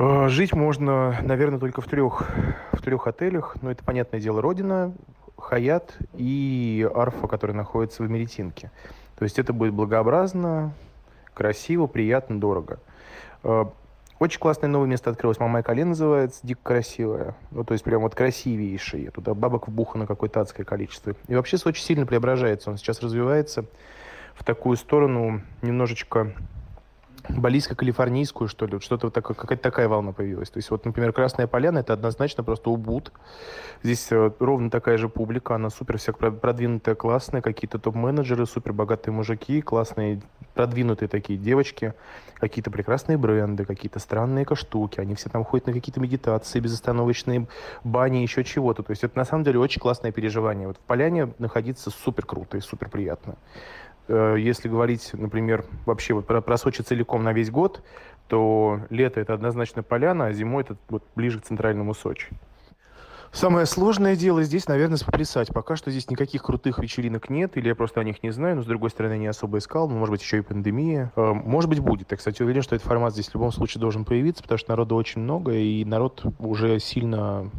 А, 0.01 0.29
жить 0.29 0.53
можно, 0.53 1.19
наверное, 1.21 1.59
только 1.59 1.81
в 1.81 1.85
трех, 1.87 2.23
в 2.71 2.81
трех 2.81 3.05
отелях. 3.05 3.57
Но 3.61 3.69
это, 3.69 3.83
понятное 3.83 4.21
дело, 4.21 4.41
Родина, 4.41 4.93
Хаят 5.37 5.97
и 6.13 6.89
Арфа, 6.95 7.27
который 7.27 7.51
находится 7.51 8.01
в 8.01 8.05
Америтинке. 8.05 8.71
То 9.17 9.25
есть 9.25 9.37
это 9.39 9.51
будет 9.51 9.73
благообразно, 9.73 10.73
красиво, 11.33 11.87
приятно, 11.87 12.39
дорого. 12.39 12.79
А, 13.43 13.73
очень 14.19 14.39
классное 14.39 14.69
новое 14.69 14.87
место 14.87 15.09
открылось. 15.09 15.37
Мама 15.37 15.63
Кале 15.63 15.83
называется, 15.83 16.39
дико 16.43 16.61
красивое. 16.63 17.35
Ну, 17.51 17.65
то 17.65 17.73
есть 17.73 17.83
прям 17.83 18.01
вот 18.01 18.15
красивейшее. 18.15 19.11
Туда 19.11 19.33
бабок 19.33 19.67
вбухано 19.67 20.07
какое-то 20.07 20.39
адское 20.39 20.65
количество. 20.65 21.13
И 21.27 21.35
вообще 21.35 21.57
очень 21.65 21.83
сильно 21.83 22.05
преображается. 22.05 22.69
Он 22.69 22.77
сейчас 22.77 23.01
развивается 23.01 23.65
в 24.33 24.45
такую 24.45 24.77
сторону 24.77 25.41
немножечко 25.61 26.31
балийско-калифорнийскую, 27.29 28.47
что 28.47 28.65
ли, 28.65 28.73
вот 28.73 28.83
что-то 28.83 29.07
вот 29.07 29.13
такое, 29.13 29.35
какая-то 29.35 29.63
такая 29.63 29.87
волна 29.87 30.11
появилась. 30.11 30.49
То 30.49 30.57
есть 30.57 30.71
вот, 30.71 30.85
например, 30.85 31.13
Красная 31.13 31.47
Поляна, 31.47 31.79
это 31.79 31.93
однозначно 31.93 32.43
просто 32.43 32.69
убуд. 32.69 33.11
Здесь 33.83 34.07
э, 34.11 34.31
ровно 34.39 34.69
такая 34.69 34.97
же 34.97 35.09
публика, 35.09 35.55
она 35.55 35.69
супер 35.69 35.97
вся 35.97 36.11
продвинутая, 36.13 36.95
классная, 36.95 37.41
какие-то 37.41 37.79
топ-менеджеры, 37.79 38.45
супер 38.45 38.73
богатые 38.73 39.13
мужики, 39.13 39.61
классные, 39.61 40.21
продвинутые 40.53 41.07
такие 41.07 41.37
девочки, 41.37 41.93
какие-то 42.39 42.71
прекрасные 42.71 43.17
бренды, 43.17 43.65
какие-то 43.65 43.99
странные 43.99 44.45
штуки, 44.53 44.99
они 44.99 45.15
все 45.15 45.29
там 45.29 45.43
ходят 45.43 45.67
на 45.67 45.73
какие-то 45.73 45.99
медитации, 45.99 46.59
безостановочные 46.59 47.47
бани, 47.83 48.17
еще 48.17 48.43
чего-то. 48.43 48.83
То 48.83 48.91
есть 48.91 49.03
это 49.03 49.17
на 49.17 49.25
самом 49.25 49.43
деле 49.43 49.59
очень 49.59 49.79
классное 49.79 50.11
переживание. 50.11 50.67
Вот 50.67 50.77
в 50.77 50.81
Поляне 50.81 51.33
находиться 51.37 51.91
супер 51.91 52.25
круто 52.25 52.57
и 52.57 52.61
супер 52.61 52.89
приятно. 52.89 53.35
Э, 54.09 54.35
если 54.39 54.67
говорить, 54.67 55.11
например, 55.13 55.63
вообще 55.85 56.15
вот 56.15 56.25
про, 56.25 56.41
про 56.41 56.57
Сочи 56.57 56.81
целиком 56.81 57.23
на 57.23 57.31
весь 57.31 57.51
год, 57.51 57.83
то 58.27 58.81
лето 58.89 59.19
это 59.19 59.33
однозначно 59.33 59.83
поляна, 59.83 60.25
а 60.25 60.33
зимой 60.33 60.63
это 60.63 60.75
вот 60.89 61.03
ближе 61.15 61.39
к 61.39 61.43
центральному 61.43 61.93
Сочи. 61.93 62.27
Самое 63.31 63.65
сложное 63.67 64.15
дело 64.15 64.43
здесь, 64.43 64.67
наверное, 64.67 64.97
поплясать. 64.97 65.49
Пока 65.53 65.75
что 65.75 65.91
здесь 65.91 66.09
никаких 66.09 66.43
крутых 66.43 66.79
вечеринок 66.79 67.29
нет, 67.29 67.57
или 67.57 67.67
я 67.67 67.75
просто 67.75 68.01
о 68.01 68.03
них 68.03 68.23
не 68.23 68.31
знаю, 68.31 68.55
но, 68.55 68.63
с 68.63 68.65
другой 68.65 68.89
стороны, 68.89 69.17
не 69.17 69.27
особо 69.27 69.59
искал. 69.59 69.87
Ну, 69.87 69.97
может 69.97 70.11
быть, 70.11 70.21
еще 70.21 70.39
и 70.39 70.41
пандемия. 70.41 71.11
Э, 71.15 71.33
может 71.33 71.69
быть, 71.69 71.79
будет. 71.79 72.11
Я, 72.11 72.17
кстати, 72.17 72.41
уверен, 72.41 72.63
что 72.63 72.75
этот 72.75 72.87
формат 72.87 73.13
здесь 73.13 73.29
в 73.29 73.33
любом 73.35 73.51
случае 73.51 73.81
должен 73.81 74.03
появиться, 74.03 74.41
потому 74.41 74.57
что 74.57 74.71
народу 74.71 74.95
очень 74.95 75.21
много, 75.21 75.53
и 75.53 75.85
народ 75.85 76.23
уже 76.39 76.79
сильно 76.79 77.49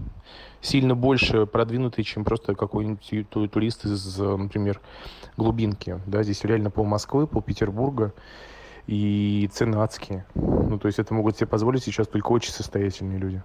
сильно 0.61 0.95
больше 0.95 1.47
продвинутый, 1.47 2.05
чем 2.05 2.25
просто 2.25 2.55
какой-нибудь 2.55 3.31
турист 3.31 3.87
из, 3.87 4.19
например, 4.19 4.81
глубинки. 5.39 6.01
Да, 6.07 6.23
здесь 6.23 6.45
реально 6.45 6.71
пол 6.71 6.85
Москвы, 6.85 7.27
пол 7.27 7.41
Петербурга 7.41 8.13
и 8.87 9.49
цены 9.53 9.77
адские. 9.77 10.27
Ну, 10.35 10.79
то 10.79 10.87
есть 10.87 10.99
это 10.99 11.15
могут 11.15 11.37
себе 11.37 11.47
позволить 11.47 11.83
сейчас 11.83 12.09
только 12.09 12.29
очень 12.29 12.53
состоятельные 12.53 13.19
люди. 13.19 13.43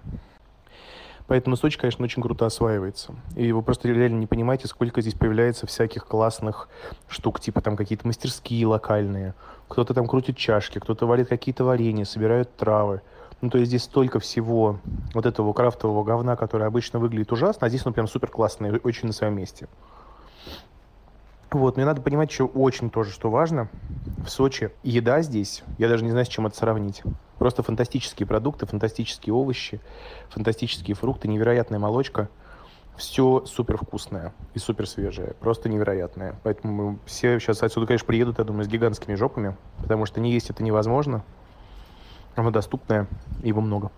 Поэтому 1.27 1.55
Сочи, 1.55 1.79
конечно, 1.79 2.03
очень 2.03 2.21
круто 2.21 2.45
осваивается. 2.45 3.15
И 3.35 3.51
вы 3.51 3.61
просто 3.63 3.87
реально 3.87 4.19
не 4.19 4.27
понимаете, 4.27 4.67
сколько 4.67 5.01
здесь 5.01 5.15
появляется 5.15 5.65
всяких 5.65 6.05
классных 6.05 6.69
штук, 7.07 7.39
типа 7.39 7.61
там 7.61 7.75
какие-то 7.75 8.05
мастерские 8.05 8.67
локальные. 8.67 9.33
Кто-то 9.67 9.93
там 9.93 10.07
крутит 10.07 10.37
чашки, 10.37 10.79
кто-то 10.79 11.07
варит 11.07 11.27
какие-то 11.27 11.63
варенья, 11.63 12.05
собирают 12.05 12.55
травы. 12.55 13.01
Ну, 13.41 13.49
то 13.49 13.57
есть 13.57 13.69
здесь 13.69 13.83
столько 13.83 14.19
всего 14.19 14.79
вот 15.13 15.25
этого 15.25 15.51
крафтового 15.53 16.03
говна, 16.03 16.35
которое 16.35 16.65
обычно 16.65 16.99
выглядит 16.99 17.31
ужасно, 17.31 17.67
а 17.67 17.69
здесь 17.69 17.85
он 17.85 17.93
прям 17.93 18.07
супер 18.07 18.29
классный, 18.29 18.79
очень 18.83 19.07
на 19.07 19.13
своем 19.13 19.35
месте. 19.35 19.67
Вот, 21.55 21.77
но 21.77 21.85
надо 21.85 22.01
понимать 22.01 22.29
еще 22.29 22.43
очень 22.43 22.89
тоже, 22.89 23.11
что 23.11 23.29
важно. 23.29 23.69
В 24.25 24.27
Сочи 24.27 24.71
еда 24.83 25.21
здесь, 25.21 25.63
я 25.77 25.87
даже 25.87 26.03
не 26.03 26.11
знаю, 26.11 26.25
с 26.25 26.27
чем 26.27 26.45
это 26.45 26.57
сравнить. 26.57 27.01
Просто 27.39 27.63
фантастические 27.63 28.27
продукты, 28.27 28.65
фантастические 28.65 29.33
овощи, 29.33 29.79
фантастические 30.31 30.95
фрукты, 30.95 31.29
невероятная 31.29 31.79
молочка. 31.79 32.27
Все 32.97 33.45
супер 33.45 33.77
вкусное 33.77 34.33
и 34.53 34.59
супер 34.59 34.85
свежее, 34.85 35.33
просто 35.39 35.69
невероятное. 35.69 36.35
Поэтому 36.43 36.99
все 37.05 37.39
сейчас 37.39 37.63
отсюда, 37.63 37.87
конечно, 37.87 38.05
приедут, 38.05 38.37
я 38.39 38.43
думаю, 38.43 38.65
с 38.65 38.67
гигантскими 38.67 39.15
жопами, 39.15 39.55
потому 39.77 40.05
что 40.05 40.19
не 40.19 40.33
есть 40.33 40.49
это 40.49 40.61
невозможно. 40.61 41.23
Оно 42.35 42.51
доступное, 42.51 43.07
его 43.43 43.61
много. 43.61 43.91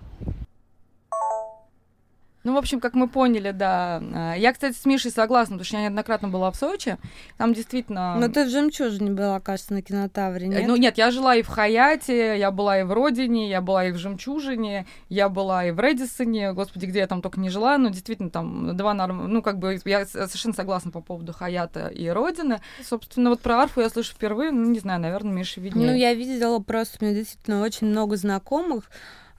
Ну, 2.48 2.54
в 2.54 2.58
общем, 2.58 2.80
как 2.80 2.94
мы 2.94 3.10
поняли, 3.10 3.52
да. 3.52 4.02
А, 4.16 4.34
я, 4.36 4.54
кстати, 4.54 4.74
с 4.74 4.86
Мишей 4.86 5.12
согласна, 5.12 5.56
потому 5.58 5.66
что 5.66 5.76
я 5.76 5.84
неоднократно 5.84 6.30
была 6.30 6.50
в 6.50 6.56
Сочи. 6.56 6.96
Там 7.38 7.54
действительно... 7.54 8.16
Но 8.16 8.30
ты 8.30 8.46
в 8.46 8.50
Жемчужине 8.50 9.12
была, 9.12 9.42
кажется, 9.42 9.74
на 9.74 9.82
кинотавре, 9.82 10.48
нет? 10.48 10.66
Ну, 10.66 10.78
нет, 10.78 10.98
я 10.98 11.12
жила 11.12 11.36
и 11.36 11.42
в 11.42 11.50
Хаяте, 11.50 12.40
я 12.40 12.52
была 12.52 12.80
и 12.80 12.84
в 12.84 12.94
Родине, 12.94 13.50
я 13.50 13.60
была 13.60 13.84
и 13.88 13.92
в 13.92 13.98
Жемчужине, 13.98 14.86
я 15.10 15.28
была 15.28 15.66
и 15.66 15.72
в 15.72 15.80
Редисоне. 15.82 16.54
Господи, 16.54 16.86
где 16.86 17.00
я 17.00 17.08
там 17.08 17.22
только 17.22 17.42
не 17.42 17.50
жила. 17.50 17.78
Но 17.78 17.90
действительно, 17.90 18.30
там 18.30 18.78
два 18.78 18.94
норм... 18.94 19.30
Ну, 19.30 19.42
как 19.42 19.60
бы, 19.60 19.78
я 19.84 20.06
совершенно 20.06 20.54
согласна 20.54 20.90
по 20.90 21.02
поводу 21.02 21.34
Хаята 21.34 21.90
и 21.90 22.08
Родины. 22.08 22.62
Собственно, 22.82 23.30
вот 23.32 23.42
про 23.42 23.64
арфу 23.64 23.82
я 23.82 23.90
слышу 23.90 24.14
впервые. 24.14 24.52
Ну, 24.52 24.70
не 24.70 24.80
знаю, 24.80 25.02
наверное, 25.02 25.34
Миша 25.34 25.60
виднее. 25.60 25.86
Ну, 25.86 25.94
я 25.94 26.14
видела 26.14 26.60
просто, 26.60 27.00
у 27.02 27.04
меня 27.04 27.14
действительно 27.14 27.62
очень 27.62 27.88
много 27.88 28.16
знакомых, 28.16 28.90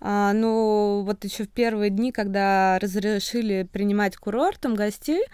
а, 0.00 0.32
ну, 0.32 1.02
вот 1.04 1.24
еще 1.24 1.44
в 1.44 1.48
первые 1.48 1.90
дни, 1.90 2.12
когда 2.12 2.78
разрешили 2.80 3.68
принимать 3.70 4.16
курортом 4.16 4.74
гостей, 4.74 5.24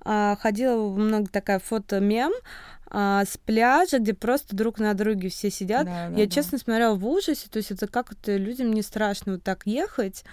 а, 0.00 0.36
ходила 0.40 0.88
много 0.90 1.28
такая 1.28 1.58
фото-мем, 1.58 2.32
а, 2.86 3.24
с 3.24 3.36
пляжа, 3.38 3.98
где 3.98 4.14
просто 4.14 4.54
друг 4.54 4.78
на 4.78 4.94
друге 4.94 5.28
все 5.28 5.50
сидят. 5.50 5.86
Да, 5.86 6.08
да, 6.10 6.16
Я, 6.16 6.26
да. 6.26 6.30
честно, 6.30 6.58
смотрела 6.58 6.94
в 6.94 7.06
ужасе, 7.06 7.48
то 7.50 7.56
есть 7.56 7.70
это 7.70 7.88
как 7.88 8.12
это 8.12 8.36
людям 8.36 8.72
не 8.72 8.82
страшно 8.82 9.32
вот 9.32 9.42
так 9.42 9.62
ехать, 9.66 10.24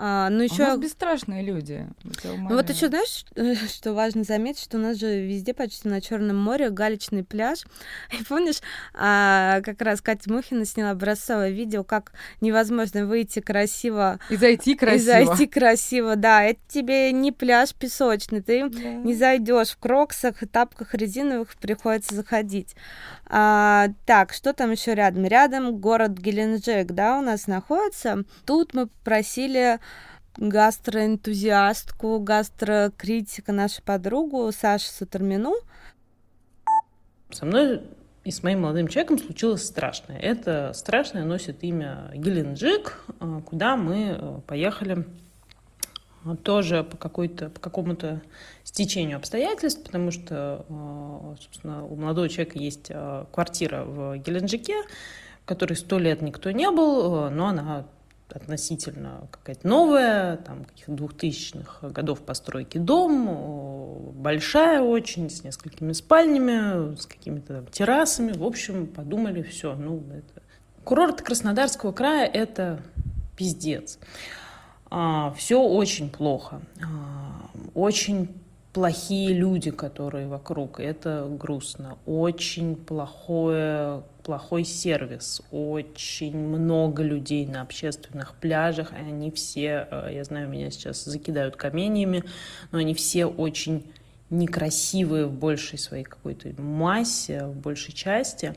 а, 0.00 0.30
ну 0.30 0.44
еще... 0.44 0.62
У 0.62 0.66
нас 0.66 0.78
бесстрашные 0.78 1.42
люди. 1.42 1.84
Ну 2.24 2.54
вот 2.54 2.70
еще 2.70 2.86
знаешь, 2.88 3.24
что 3.68 3.94
важно 3.94 4.22
заметить, 4.22 4.62
что 4.62 4.76
у 4.76 4.80
нас 4.80 4.96
же 4.96 5.26
везде 5.26 5.52
почти 5.54 5.88
на 5.88 6.00
Черном 6.00 6.36
море 6.36 6.70
галечный 6.70 7.24
пляж. 7.24 7.64
И 8.18 8.22
помнишь, 8.22 8.60
а, 8.94 9.60
как 9.62 9.82
раз 9.82 10.00
Катя 10.00 10.32
Мухина 10.32 10.64
сняла 10.64 10.92
образцовое 10.92 11.50
видео, 11.50 11.82
как 11.82 12.12
невозможно 12.40 13.06
выйти 13.06 13.40
красиво. 13.40 14.20
И 14.30 14.36
зайти 14.36 14.76
красиво. 14.76 15.20
И 15.20 15.24
зайти 15.24 15.46
красиво, 15.48 16.14
да. 16.14 16.44
Это 16.44 16.60
тебе 16.68 17.10
не 17.10 17.32
пляж 17.32 17.74
песочный, 17.74 18.40
ты 18.40 18.68
да. 18.68 18.78
не 18.78 19.14
зайдешь 19.14 19.70
в 19.70 19.78
кроксах 19.78 20.36
тапках 20.52 20.94
резиновых, 20.94 21.56
приходится 21.56 22.14
заходить. 22.14 22.76
А, 23.26 23.88
так, 24.06 24.32
что 24.32 24.52
там 24.52 24.70
еще 24.70 24.94
рядом? 24.94 25.26
Рядом 25.26 25.76
город 25.78 26.12
Геленджик, 26.12 26.92
да, 26.92 27.18
у 27.18 27.20
нас 27.20 27.48
находится. 27.48 28.22
Тут 28.46 28.74
мы 28.74 28.86
попросили 28.86 29.80
гастроэнтузиастку, 30.38 32.20
гастрокритика, 32.20 33.52
нашу 33.52 33.82
подругу 33.82 34.50
Сашу 34.52 34.86
Сатармину. 34.86 35.54
Со 37.30 37.44
мной 37.44 37.82
и 38.24 38.30
с 38.30 38.42
моим 38.42 38.62
молодым 38.62 38.88
человеком 38.88 39.18
случилось 39.18 39.64
страшное. 39.64 40.18
Это 40.18 40.72
страшное 40.74 41.24
носит 41.24 41.62
имя 41.62 42.10
Геленджик, 42.14 43.02
э, 43.20 43.40
куда 43.44 43.76
мы 43.76 44.16
э, 44.18 44.40
поехали 44.46 45.06
тоже 46.42 46.84
по, 46.84 46.96
какой-то, 46.96 47.48
по 47.48 47.58
какому-то 47.58 48.20
стечению 48.64 49.16
обстоятельств, 49.16 49.82
потому 49.82 50.10
что, 50.10 50.66
э, 50.68 51.36
собственно, 51.40 51.84
у 51.84 51.96
молодого 51.96 52.28
человека 52.28 52.58
есть 52.58 52.90
квартира 53.32 53.84
в 53.84 54.18
Геленджике, 54.18 54.76
которой 55.44 55.74
сто 55.74 55.98
лет 55.98 56.20
никто 56.20 56.50
не 56.50 56.70
был, 56.70 57.30
но 57.30 57.46
она 57.46 57.86
относительно 58.38 59.28
какая-то 59.30 59.66
новая, 59.68 60.36
там, 60.38 60.64
каких-то 60.64 60.92
двухтысячных 60.92 61.78
годов 61.82 62.20
постройки 62.20 62.78
дом, 62.78 64.12
большая 64.14 64.80
очень, 64.80 65.28
с 65.30 65.44
несколькими 65.44 65.92
спальнями, 65.92 66.96
с 66.96 67.06
какими-то 67.06 67.54
там 67.54 67.66
террасами. 67.66 68.32
В 68.32 68.44
общем, 68.44 68.86
подумали, 68.86 69.42
все, 69.42 69.74
ну, 69.74 70.02
это... 70.10 70.42
Курорт 70.84 71.20
Краснодарского 71.20 71.92
края– 71.92 72.26
это 72.32 72.80
пиздец. 73.36 73.98
А, 74.90 75.32
все 75.36 75.60
очень 75.62 76.08
плохо. 76.08 76.60
А, 76.82 77.50
очень 77.74 78.34
плохие 78.72 79.34
люди, 79.34 79.70
которые 79.70 80.28
вокруг. 80.28 80.80
Это 80.80 81.26
грустно. 81.28 81.98
Очень 82.06 82.76
плохое 82.76 84.02
плохой 84.28 84.64
сервис, 84.64 85.40
очень 85.50 86.36
много 86.36 87.02
людей 87.02 87.46
на 87.46 87.62
общественных 87.62 88.34
пляжах, 88.34 88.92
и 88.92 88.96
они 88.96 89.30
все, 89.30 89.88
э, 89.90 90.10
я 90.12 90.22
знаю, 90.22 90.50
меня 90.50 90.70
сейчас 90.70 91.02
закидают 91.02 91.56
каменьями, 91.56 92.24
но 92.70 92.76
они 92.76 92.92
все 92.92 93.24
очень 93.24 93.90
некрасивые 94.28 95.24
в 95.24 95.32
большей 95.32 95.78
своей 95.78 96.04
какой-то 96.04 96.50
массе, 96.60 97.46
в 97.46 97.56
большей 97.56 97.94
части. 97.94 98.54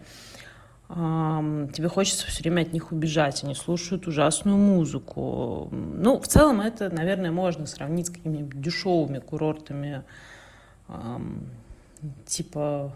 Тебе 0.89 1.87
хочется 1.87 2.27
все 2.27 2.43
время 2.43 2.63
от 2.63 2.73
них 2.73 2.91
убежать, 2.91 3.41
они 3.45 3.55
слушают 3.55 4.07
ужасную 4.07 4.57
музыку. 4.57 5.69
Ну, 5.71 6.19
в 6.19 6.27
целом 6.27 6.59
это, 6.59 6.93
наверное, 6.93 7.31
можно 7.31 7.65
сравнить 7.65 8.07
с 8.07 8.09
какими-нибудь 8.09 8.59
дешевыми 8.59 9.19
курортами, 9.19 10.03
типа 12.25 12.93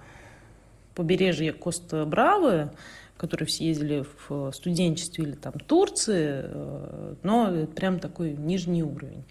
побережье 0.96 1.54
Коста-Бравы, 1.54 2.72
которые 3.18 3.48
все 3.48 3.66
ездили 3.66 4.06
в 4.28 4.52
студенчестве 4.52 5.26
или 5.26 5.36
там 5.36 5.54
Турции, 5.54 6.42
э, 6.44 7.16
но 7.24 7.68
прям 7.68 8.00
такой 8.00 8.32
нижний 8.32 8.84
уровень. 8.84 9.24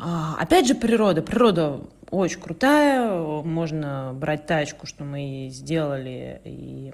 А, 0.00 0.36
опять 0.38 0.66
же, 0.68 0.76
природа. 0.76 1.22
Природа 1.22 1.80
очень 2.10 2.40
крутая. 2.40 3.10
Можно 3.42 4.12
брать 4.14 4.46
тачку, 4.46 4.86
что 4.86 5.02
мы 5.02 5.48
сделали, 5.50 6.40
и 6.44 6.92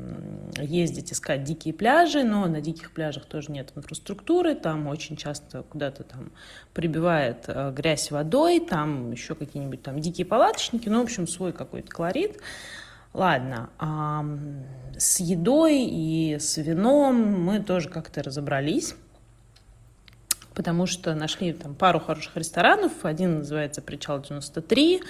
ездить, 0.59 1.13
искать 1.13 1.45
дикие 1.45 1.75
пляжи, 1.75 2.25
но 2.25 2.47
на 2.47 2.63
диких 2.63 2.93
пляжах 2.93 3.27
тоже 3.27 3.53
нет 3.53 3.73
инфраструктуры. 3.77 4.55
Там 4.55 4.87
очень 4.87 5.17
часто 5.17 5.63
куда-то 5.63 6.03
там 6.05 6.33
прибивает 6.73 7.45
э, 7.47 7.73
грязь 7.73 8.11
водой, 8.11 8.59
там 8.59 9.13
еще 9.13 9.35
какие-нибудь 9.35 9.83
там 9.83 10.01
дикие 10.01 10.27
палаточники, 10.27 10.89
ну, 10.89 11.01
в 11.01 11.05
общем, 11.05 11.29
свой 11.29 11.53
какой-то 11.53 11.91
колорит. 11.91 12.41
Ладно, 13.15 13.71
а 13.79 14.27
с 14.99 15.21
едой 15.21 15.85
и 15.85 16.37
с 16.37 16.57
вином 16.57 17.45
мы 17.45 17.61
тоже 17.61 17.89
как-то 17.89 18.25
разобрались, 18.25 18.97
потому 20.53 20.87
что 20.87 21.15
нашли 21.15 21.53
там 21.53 21.77
пару 21.77 22.01
хороших 22.01 22.37
ресторанов. 22.37 23.05
Один 23.05 23.39
называется 23.39 23.83
«Причал 23.83 24.19
93», 24.19 25.01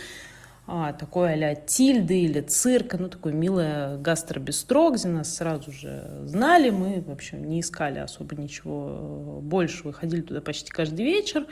а, 0.66 0.92
такой 0.92 1.32
а-ля 1.32 1.54
Тильды 1.54 2.20
или 2.20 2.42
Цирка, 2.42 2.98
ну, 2.98 3.08
такое 3.08 3.32
милое 3.32 3.96
гастробистро, 3.96 4.90
где 4.90 5.08
нас 5.08 5.36
сразу 5.36 5.72
же 5.72 6.22
знали. 6.24 6.68
Мы, 6.68 7.00
в 7.00 7.10
общем, 7.10 7.48
не 7.48 7.60
искали 7.60 8.00
особо 8.00 8.36
ничего 8.36 9.40
больше, 9.42 9.82
выходили 9.84 10.20
туда 10.20 10.42
почти 10.42 10.70
каждый 10.70 11.06
вечер. 11.06 11.46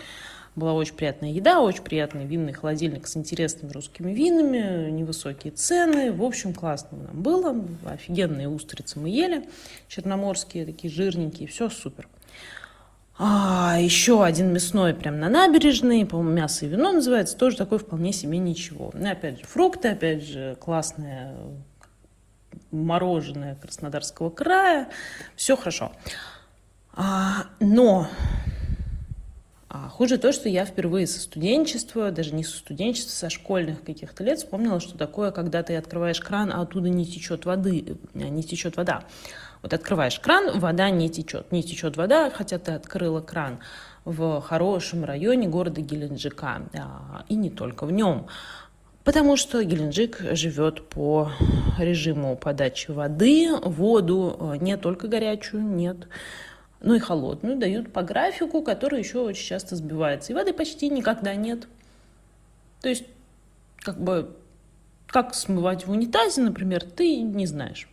Была 0.54 0.74
очень 0.74 0.94
приятная 0.94 1.30
еда, 1.30 1.60
очень 1.60 1.82
приятный 1.82 2.26
винный 2.26 2.52
холодильник 2.52 3.06
с 3.06 3.16
интересными 3.16 3.72
русскими 3.72 4.12
винами, 4.12 4.90
невысокие 4.90 5.52
цены. 5.52 6.12
В 6.12 6.22
общем, 6.22 6.52
классно 6.52 6.98
нам 6.98 7.22
было. 7.22 7.56
Офигенные 7.86 8.48
устрицы 8.48 9.00
мы 9.00 9.08
ели, 9.08 9.48
черноморские, 9.88 10.66
такие 10.66 10.92
жирненькие, 10.92 11.48
все 11.48 11.70
супер. 11.70 12.06
А, 13.18 13.76
еще 13.78 14.24
один 14.24 14.52
мясной 14.52 14.94
прям 14.94 15.20
на 15.20 15.30
набережной, 15.30 16.04
по-моему, 16.04 16.32
мясо 16.32 16.66
и 16.66 16.68
вино 16.68 16.92
называется, 16.92 17.36
тоже 17.36 17.56
такой 17.56 17.78
вполне 17.78 18.12
себе 18.12 18.36
ничего. 18.38 18.90
Ну, 18.92 19.10
опять 19.10 19.38
же, 19.38 19.44
фрукты, 19.44 19.88
опять 19.88 20.24
же, 20.24 20.56
классное 20.60 21.34
мороженое 22.70 23.54
Краснодарского 23.56 24.30
края, 24.30 24.88
все 25.36 25.56
хорошо. 25.56 25.92
А, 26.94 27.46
но 27.60 28.08
хуже 29.92 30.16
то, 30.16 30.32
что 30.32 30.48
я 30.48 30.64
впервые 30.64 31.06
со 31.06 31.20
студенчества, 31.20 32.10
даже 32.10 32.34
не 32.34 32.44
со 32.44 32.56
студенчества, 32.56 33.10
со 33.10 33.30
школьных 33.30 33.84
каких-то 33.84 34.24
лет 34.24 34.38
вспомнила, 34.38 34.80
что 34.80 34.96
такое, 34.96 35.30
когда 35.30 35.62
ты 35.62 35.76
открываешь 35.76 36.20
кран, 36.20 36.50
а 36.50 36.62
оттуда 36.62 36.88
не 36.88 37.04
течет 37.04 37.44
воды, 37.44 37.98
э, 38.14 38.18
не 38.28 38.42
течет 38.42 38.76
вода. 38.76 39.04
Вот 39.60 39.74
открываешь 39.74 40.18
кран, 40.18 40.58
вода 40.58 40.88
не 40.90 41.10
течет. 41.10 41.52
Не 41.52 41.62
течет 41.62 41.96
вода, 41.96 42.30
хотя 42.30 42.58
ты 42.58 42.72
открыла 42.72 43.20
кран 43.20 43.58
в 44.04 44.40
хорошем 44.40 45.04
районе 45.04 45.46
города 45.46 45.80
Геленджика. 45.82 46.62
А, 46.74 47.24
и 47.28 47.36
не 47.36 47.50
только 47.50 47.84
в 47.84 47.92
нем. 47.92 48.26
Потому 49.04 49.36
что 49.36 49.62
Геленджик 49.62 50.20
живет 50.32 50.88
по 50.88 51.30
режиму 51.78 52.36
подачи 52.36 52.90
воды, 52.90 53.50
воду, 53.62 54.36
э, 54.54 54.56
не 54.58 54.76
только 54.78 55.06
горячую, 55.06 55.62
нет, 55.62 56.08
ну 56.82 56.94
и 56.94 56.98
холодную 56.98 57.56
дают 57.56 57.92
по 57.92 58.02
графику, 58.02 58.62
который 58.62 58.98
еще 58.98 59.20
очень 59.20 59.46
часто 59.46 59.76
сбивается. 59.76 60.32
И 60.32 60.34
воды 60.34 60.52
почти 60.52 60.88
никогда 60.90 61.34
нет. 61.34 61.68
То 62.80 62.88
есть, 62.88 63.04
как 63.78 64.00
бы, 64.00 64.34
как 65.06 65.34
смывать 65.34 65.86
в 65.86 65.90
унитазе, 65.90 66.42
например, 66.42 66.82
ты 66.84 67.22
не 67.22 67.46
знаешь. 67.46 67.88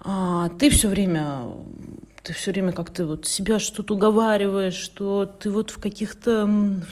А, 0.00 0.48
ты 0.58 0.70
все 0.70 0.88
время 0.88 1.44
ты 2.24 2.32
все 2.32 2.52
время 2.52 2.72
как-то 2.72 3.04
вот 3.06 3.26
себя 3.26 3.58
что-то 3.58 3.94
уговариваешь, 3.94 4.74
что 4.74 5.26
ты 5.26 5.50
вот 5.50 5.70
в 5.70 5.78
каких-то, 5.78 6.48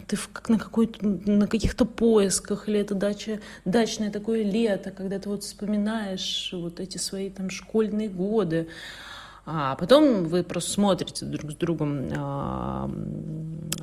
ты 0.06 0.14
в, 0.14 0.28
как 0.28 0.50
на 0.50 0.58
какой-то, 0.58 1.06
на 1.06 1.46
каких-то 1.46 1.86
поисках, 1.86 2.68
или 2.68 2.78
это 2.78 2.94
дача, 2.94 3.40
дачное 3.64 4.10
такое 4.10 4.42
лето, 4.42 4.90
когда 4.90 5.18
ты 5.18 5.30
вот 5.30 5.42
вспоминаешь 5.42 6.50
вот 6.52 6.80
эти 6.80 6.98
свои 6.98 7.30
там 7.30 7.48
школьные 7.48 8.10
годы, 8.10 8.68
а 9.44 9.74
потом 9.74 10.24
вы 10.24 10.44
просто 10.44 10.70
смотрите 10.70 11.24
друг 11.26 11.50
с 11.50 11.56
другом, 11.56 12.08
а, 12.16 12.88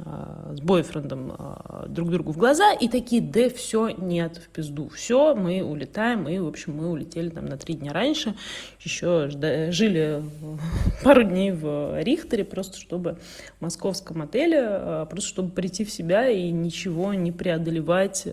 а, 0.06 0.54
с 0.56 0.62
бойфрендом 0.62 1.34
а, 1.38 1.86
друг 1.90 2.12
другу 2.12 2.32
в 2.32 2.38
глаза 2.38 2.72
и 2.72 2.88
такие, 2.88 3.22
да 3.22 3.50
все, 3.50 3.90
нет, 3.90 4.38
в 4.38 4.48
пизду, 4.50 4.88
все, 4.88 5.36
мы 5.36 5.62
улетаем, 5.62 6.30
и, 6.30 6.40
в 6.40 6.48
общем, 6.48 6.78
мы 6.78 6.90
улетели 6.90 7.28
там 7.28 7.46
на 7.46 7.58
три 7.58 7.74
дня 7.74 7.92
раньше, 7.92 8.36
еще 8.80 9.30
жили 9.30 10.24
пару 11.04 11.24
дней 11.24 11.52
в 11.52 12.02
Рихтере, 12.04 12.46
просто 12.46 12.80
чтобы 12.80 13.18
в 13.58 13.62
московском 13.62 14.22
отеле, 14.22 15.06
просто 15.10 15.28
чтобы 15.28 15.52
прийти 15.52 15.84
в 15.84 15.92
себя 15.92 16.30
и 16.30 16.52
ничего 16.52 17.14
не 17.14 17.34
преодолевать 17.34 18.30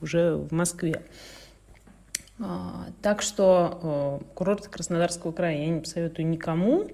уже 0.00 0.36
в 0.36 0.52
Москве. 0.52 1.02
А, 2.38 2.86
так 3.02 3.22
что 3.22 4.20
э, 4.22 4.24
курорты 4.34 4.68
Краснодарского 4.68 5.32
края 5.32 5.58
я 5.58 5.68
не 5.68 5.80
посоветую 5.80 6.28
никому. 6.28 6.86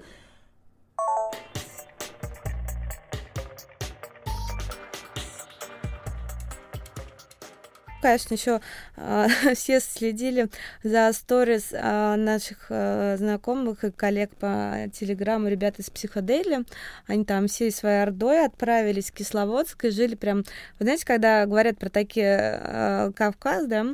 конечно, 8.02 8.34
еще 8.34 8.60
э, 8.96 9.26
все 9.54 9.80
следили 9.80 10.48
за 10.82 11.10
сторис 11.12 11.68
э, 11.72 12.16
наших 12.16 12.66
э, 12.68 13.16
знакомых 13.16 13.84
и 13.84 13.90
коллег 13.90 14.30
по 14.36 14.90
телеграмму, 14.92 15.48
ребят 15.48 15.78
из 15.78 15.88
психодели. 15.88 16.64
Они 17.06 17.24
там 17.24 17.46
всей 17.46 17.70
своей 17.70 18.02
ордой 18.02 18.44
отправились 18.44 19.10
в 19.10 19.14
Кисловодск 19.14 19.84
и 19.84 19.90
жили 19.90 20.14
прям... 20.14 20.38
Вы 20.78 20.84
знаете, 20.84 21.06
когда 21.06 21.46
говорят 21.46 21.78
про 21.78 21.88
такие 21.88 22.60
э, 22.62 23.12
Кавказ, 23.14 23.66
да, 23.66 23.86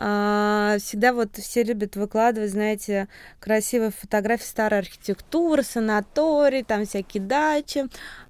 а, 0.00 0.76
всегда 0.78 1.12
вот 1.12 1.36
все 1.36 1.64
любят 1.64 1.96
выкладывать, 1.96 2.52
знаете, 2.52 3.08
красивые 3.40 3.90
фотографии 3.90 4.44
старой 4.44 4.78
архитектуры, 4.78 5.64
санаторий, 5.64 6.62
там 6.62 6.86
всякие 6.86 7.20
дачи 7.20 7.84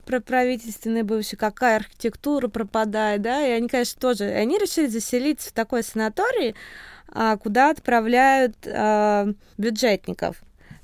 про 0.06 0.20
правительственные 0.20 1.02
бывшие, 1.04 1.38
какая 1.38 1.76
архитектура 1.76 2.48
пропадает, 2.48 3.20
да, 3.20 3.46
и 3.46 3.50
они, 3.50 3.68
конечно, 3.68 4.00
тоже, 4.00 4.24
и 4.24 4.32
они 4.32 4.56
решили 4.56 4.86
заселиться 4.86 5.50
в 5.50 5.52
такой 5.52 5.82
санаторий, 5.82 6.54
а, 7.12 7.36
куда 7.36 7.68
отправляют 7.68 8.56
а, 8.66 9.26
бюджетников, 9.58 10.36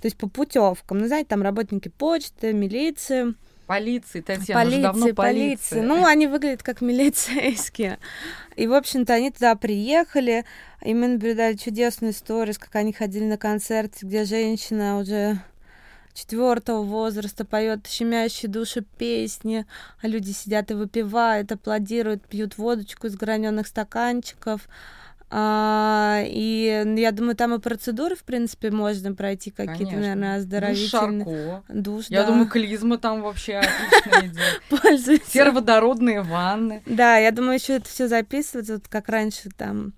то 0.02 0.06
есть 0.06 0.18
по 0.18 0.28
путевкам, 0.28 0.98
ну, 0.98 1.06
знаете, 1.06 1.28
там 1.28 1.40
работники 1.40 1.88
почты, 1.88 2.52
милиции, 2.52 3.34
Полиции, 3.66 4.20
Татьяна, 4.20 4.62
полиции, 4.62 4.78
уже 4.78 4.82
давно 4.82 5.14
полиции. 5.14 5.80
Ну, 5.80 6.04
они 6.04 6.26
выглядят 6.26 6.62
как 6.62 6.80
милицейские. 6.82 7.98
И, 8.56 8.66
в 8.66 8.74
общем-то, 8.74 9.14
они 9.14 9.30
туда 9.30 9.54
приехали, 9.56 10.44
и 10.82 10.92
мы 10.92 11.08
наблюдали 11.08 11.56
чудесную 11.56 12.12
историю, 12.12 12.54
как 12.58 12.74
они 12.76 12.92
ходили 12.92 13.24
на 13.24 13.38
концерт, 13.38 13.94
где 14.02 14.24
женщина 14.24 14.98
уже 14.98 15.38
четвертого 16.14 16.82
возраста 16.82 17.44
поет 17.44 17.86
щемящие 17.86 18.50
души 18.50 18.84
песни, 18.98 19.66
а 20.00 20.06
люди 20.06 20.30
сидят 20.30 20.70
и 20.70 20.74
выпивают, 20.74 21.50
аплодируют, 21.52 22.26
пьют 22.26 22.56
водочку 22.56 23.08
из 23.08 23.16
граненых 23.16 23.66
стаканчиков. 23.66 24.68
А, 25.30 26.22
и 26.26 26.82
ну, 26.84 26.96
я 26.96 27.10
думаю, 27.10 27.34
там 27.34 27.54
и 27.54 27.58
процедуры, 27.58 28.14
в 28.14 28.24
принципе, 28.24 28.70
можно 28.70 29.14
пройти 29.14 29.50
какие-то, 29.50 29.96
наверное, 29.96 30.36
оздоровительные. 30.36 31.24
Душ, 31.24 31.34
шарко. 31.34 31.62
Душ, 31.68 32.06
я 32.08 32.22
да. 32.22 32.28
думаю, 32.28 32.48
клизма 32.48 32.98
там 32.98 33.22
вообще 33.22 33.54
отлично 33.56 34.26
идет. 34.26 34.62
Пользуйся. 34.68 35.30
Сероводородные 35.30 36.22
ванны. 36.22 36.82
Да, 36.86 37.16
я 37.16 37.30
думаю, 37.32 37.54
еще 37.54 37.74
это 37.74 37.88
все 37.88 38.06
записывается, 38.06 38.74
вот 38.74 38.88
как 38.88 39.08
раньше 39.08 39.50
там 39.56 39.94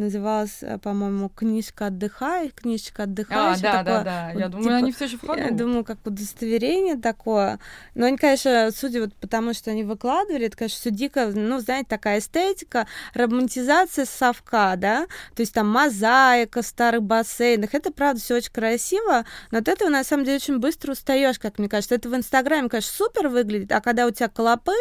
называлась, 0.00 0.58
э, 0.62 0.78
по-моему, 0.78 1.28
книжка 1.28 1.86
отдыхай, 1.86 2.50
книжечка 2.50 3.04
отдыхай. 3.04 3.54
А, 3.54 3.58
да, 3.58 3.84
такое, 3.84 3.84
да, 3.84 4.04
да. 4.04 4.30
Вот, 4.32 4.40
я 4.40 4.48
думаю, 4.48 4.64
типа, 4.64 4.76
они 4.76 4.92
все 4.92 5.04
еще 5.04 5.16
в 5.16 5.20
ходу. 5.20 5.40
Я 5.40 5.50
думаю, 5.50 5.84
как 5.84 5.98
удостоверение 6.04 6.96
такое. 6.96 7.58
Но 7.94 8.06
они, 8.06 8.16
конечно, 8.16 8.70
судя 8.74 9.02
вот 9.02 9.14
потому, 9.14 9.54
что 9.54 9.70
они 9.70 9.84
выкладывали, 9.84 10.46
это, 10.46 10.56
конечно, 10.56 10.78
все 10.78 10.90
дико, 10.90 11.26
ну, 11.26 11.60
знаете, 11.60 11.86
такая 11.88 12.18
эстетика, 12.18 12.86
романтизация 13.14 14.06
совка, 14.06 14.74
да, 14.76 15.06
то 15.34 15.40
есть 15.40 15.54
там 15.54 15.68
мозаика 15.68 16.62
в 16.62 16.66
старых 16.66 17.02
бассейнах. 17.02 17.74
Это, 17.74 17.92
правда, 17.92 18.20
все 18.20 18.36
очень 18.36 18.52
красиво, 18.52 19.24
но 19.50 19.58
от 19.58 19.68
этого, 19.68 19.88
на 19.88 20.04
самом 20.04 20.24
деле, 20.24 20.36
очень 20.36 20.58
быстро 20.58 20.92
устаешь, 20.92 21.38
как 21.38 21.58
мне 21.58 21.68
кажется. 21.68 21.94
Это 21.94 22.08
в 22.08 22.16
Инстаграме, 22.16 22.68
конечно, 22.68 22.92
супер 22.92 23.28
выглядит, 23.28 23.72
а 23.72 23.80
когда 23.80 24.06
у 24.06 24.10
тебя 24.10 24.28
клопы 24.28 24.72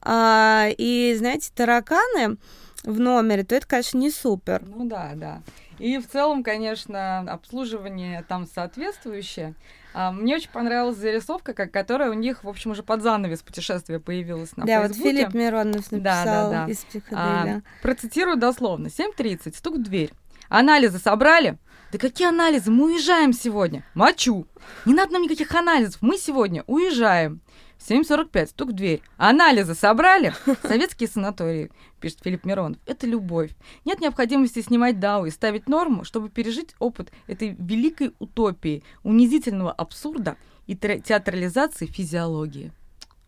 а, 0.00 0.68
и, 0.76 1.14
знаете, 1.16 1.50
тараканы, 1.54 2.36
в 2.84 2.98
номере, 3.00 3.44
то 3.44 3.54
это, 3.54 3.66
конечно, 3.66 3.98
не 3.98 4.10
супер. 4.10 4.62
Ну 4.66 4.84
да, 4.86 5.12
да. 5.14 5.42
И 5.78 5.98
в 5.98 6.08
целом, 6.08 6.42
конечно, 6.42 7.20
обслуживание 7.20 8.24
там 8.28 8.46
соответствующее. 8.46 9.54
А, 9.94 10.10
мне 10.10 10.36
очень 10.36 10.50
понравилась 10.50 10.96
зарисовка, 10.96 11.54
которая 11.54 12.10
у 12.10 12.14
них, 12.14 12.44
в 12.44 12.48
общем, 12.48 12.70
уже 12.70 12.82
под 12.82 13.02
занавес 13.02 13.42
путешествия 13.42 14.00
появилась 14.00 14.56
на 14.56 14.64
да, 14.64 14.82
Фейсбуке. 14.82 15.02
Вот 15.02 15.10
Филипп 15.10 15.34
Миронов 15.34 15.92
написал 15.92 16.00
да, 16.00 16.24
да, 16.24 16.50
да. 16.50 16.70
из 16.70 16.78
психоделия. 16.78 17.62
А, 17.64 17.82
процитирую 17.82 18.36
дословно. 18.36 18.86
7.30, 18.86 19.56
стук 19.56 19.76
в 19.76 19.82
дверь. 19.82 20.12
Анализы 20.48 20.98
собрали? 20.98 21.58
Да 21.92 21.98
какие 21.98 22.28
анализы? 22.28 22.70
Мы 22.70 22.92
уезжаем 22.92 23.32
сегодня. 23.32 23.84
Мочу. 23.94 24.46
Не 24.86 24.94
надо 24.94 25.12
нам 25.12 25.22
никаких 25.22 25.54
анализов. 25.54 25.98
Мы 26.00 26.16
сегодня 26.16 26.64
уезжаем. 26.66 27.42
7.45, 27.88 28.46
стук 28.46 28.70
в 28.70 28.72
дверь. 28.72 29.02
Анализы 29.16 29.74
собрали? 29.74 30.34
Советские 30.62 31.08
санатории, 31.08 31.70
пишет 32.00 32.20
Филипп 32.22 32.44
Миронов. 32.44 32.78
Это 32.86 33.06
любовь. 33.06 33.50
Нет 33.84 34.00
необходимости 34.00 34.62
снимать 34.62 35.00
дау 35.00 35.26
и 35.26 35.30
ставить 35.30 35.68
норму, 35.68 36.04
чтобы 36.04 36.28
пережить 36.28 36.74
опыт 36.78 37.12
этой 37.26 37.56
великой 37.58 38.14
утопии, 38.18 38.84
унизительного 39.02 39.72
абсурда 39.72 40.36
и 40.66 40.76
театрализации 40.76 41.86
физиологии. 41.86 42.72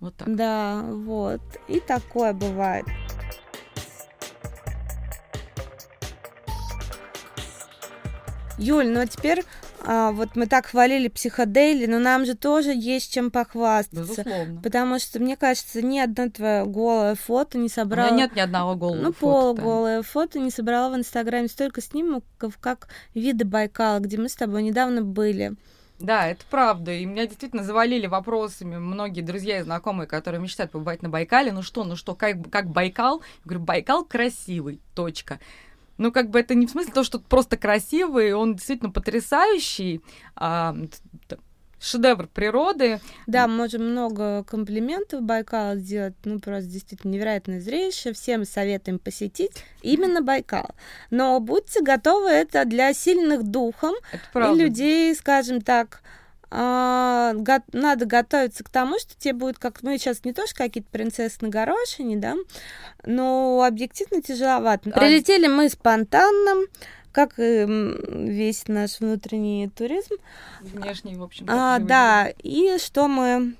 Вот 0.01 0.15
так. 0.17 0.35
Да, 0.35 0.83
вот. 0.83 1.41
И 1.67 1.81
такое 1.81 2.33
бывает. 2.33 2.87
Юль, 8.57 8.89
ну 8.89 9.01
а 9.01 9.07
теперь 9.07 9.43
а, 9.87 10.13
вот 10.13 10.35
мы 10.35 10.47
так 10.47 10.67
хвалили 10.67 11.09
психодели, 11.09 11.87
но 11.87 11.99
нам 11.99 12.25
же 12.25 12.35
тоже 12.35 12.73
есть 12.75 13.13
чем 13.13 13.31
похвастаться. 13.31 14.23
Безусловно. 14.23 14.61
Потому 14.63 14.99
что, 14.99 15.21
мне 15.21 15.37
кажется, 15.37 15.83
ни 15.83 15.99
одно 15.99 16.31
твое 16.31 16.65
голое 16.65 17.15
фото 17.15 17.59
не 17.59 17.69
собрало... 17.69 18.09
У 18.09 18.13
меня 18.13 18.25
нет 18.25 18.37
ни 18.37 18.41
одного 18.41 18.75
голого 18.75 19.01
ну, 19.01 19.13
фото. 19.13 19.27
Ну, 19.27 19.33
полуголое 19.57 20.03
фото 20.03 20.39
не 20.39 20.51
собрала 20.51 20.91
в 20.91 20.97
Инстаграме 20.97 21.49
столько 21.49 21.81
снимков, 21.81 22.59
как 22.59 22.89
виды 23.15 23.45
Байкала, 23.45 23.99
где 23.99 24.17
мы 24.17 24.29
с 24.29 24.35
тобой 24.35 24.63
недавно 24.63 25.03
были. 25.03 25.55
Да, 25.99 26.27
это 26.27 26.45
правда. 26.51 26.93
И 26.93 27.05
меня 27.05 27.27
действительно 27.27 27.63
завалили 27.63 28.07
вопросами 28.07 28.77
многие 28.77 29.21
друзья 29.21 29.61
и 29.61 29.63
знакомые, 29.63 30.07
которые 30.07 30.41
мечтают 30.41 30.73
побывать 30.73 31.03
на 31.03 31.09
Байкале. 31.09 31.53
Ну 31.53 31.63
что, 31.63 31.85
ну 31.85 31.97
что, 31.97 32.15
как, 32.15 32.51
как 32.51 32.69
Байкал? 32.69 33.21
Я 33.21 33.25
говорю, 33.45 33.65
Байкал 33.65 34.05
красивый, 34.05 34.81
точка. 34.95 35.39
Ну, 35.99 36.13
как 36.13 36.31
бы 36.31 36.41
это 36.41 36.55
не 36.55 36.67
в 36.67 36.71
смысле 36.71 36.93
того, 36.93 37.05
что 37.05 37.21
просто 37.21 37.57
красивый, 37.57 38.33
он 38.33 38.57
действительно 38.57 38.91
потрясающий. 38.91 40.01
А, 40.37 40.77
шедевр 41.85 42.27
природы. 42.29 43.01
Да, 43.27 43.47
можем 43.47 43.91
много 43.91 44.45
комплиментов 44.45 45.23
Байкала 45.23 45.77
сделать. 45.77 46.15
Ну, 46.25 46.41
просто 46.41 46.69
действительно 46.71 47.13
невероятное 47.13 47.61
зрелище. 47.61 48.13
Всем 48.13 48.45
советуем 48.45 48.99
посетить 48.99 49.65
именно 49.83 50.23
Байкал. 50.23 50.71
Но 51.11 51.39
будьте 51.41 51.83
готовы, 51.83 52.29
это 52.29 52.65
для 52.65 52.93
сильных 52.95 53.45
духом 53.45 53.95
и 54.35 54.55
людей, 54.55 55.15
скажем 55.15 55.61
так, 55.61 56.01
го- 56.55 57.65
надо 57.73 58.07
готовиться 58.07 58.63
к 58.63 58.69
тому, 58.69 58.99
что 58.99 59.15
тебе 59.19 59.35
будет, 59.35 59.59
как 59.59 59.83
мы 59.83 59.99
сейчас 59.99 60.25
не 60.25 60.33
то, 60.33 60.47
что 60.47 60.57
какие-то 60.57 60.89
принцессы 60.91 61.39
на 61.41 61.49
горошине, 61.49 62.17
да, 62.17 62.35
но 63.05 63.65
объективно 63.67 64.23
тяжеловато. 64.23 64.91
А... 64.91 64.99
Прилетели 65.01 65.49
мы 65.49 65.69
спонтанно, 65.69 66.67
как 67.13 67.39
и 67.39 67.67
весь 67.67 68.69
наш 68.69 69.01
внутренний 69.01 69.69
туризм. 69.69 70.15
Внешний, 70.61 71.17
в 71.17 71.23
общем. 71.23 71.47
А, 71.49 71.79
да, 71.79 72.29
и 72.43 72.79
что 72.79 73.09
мы 73.09 73.55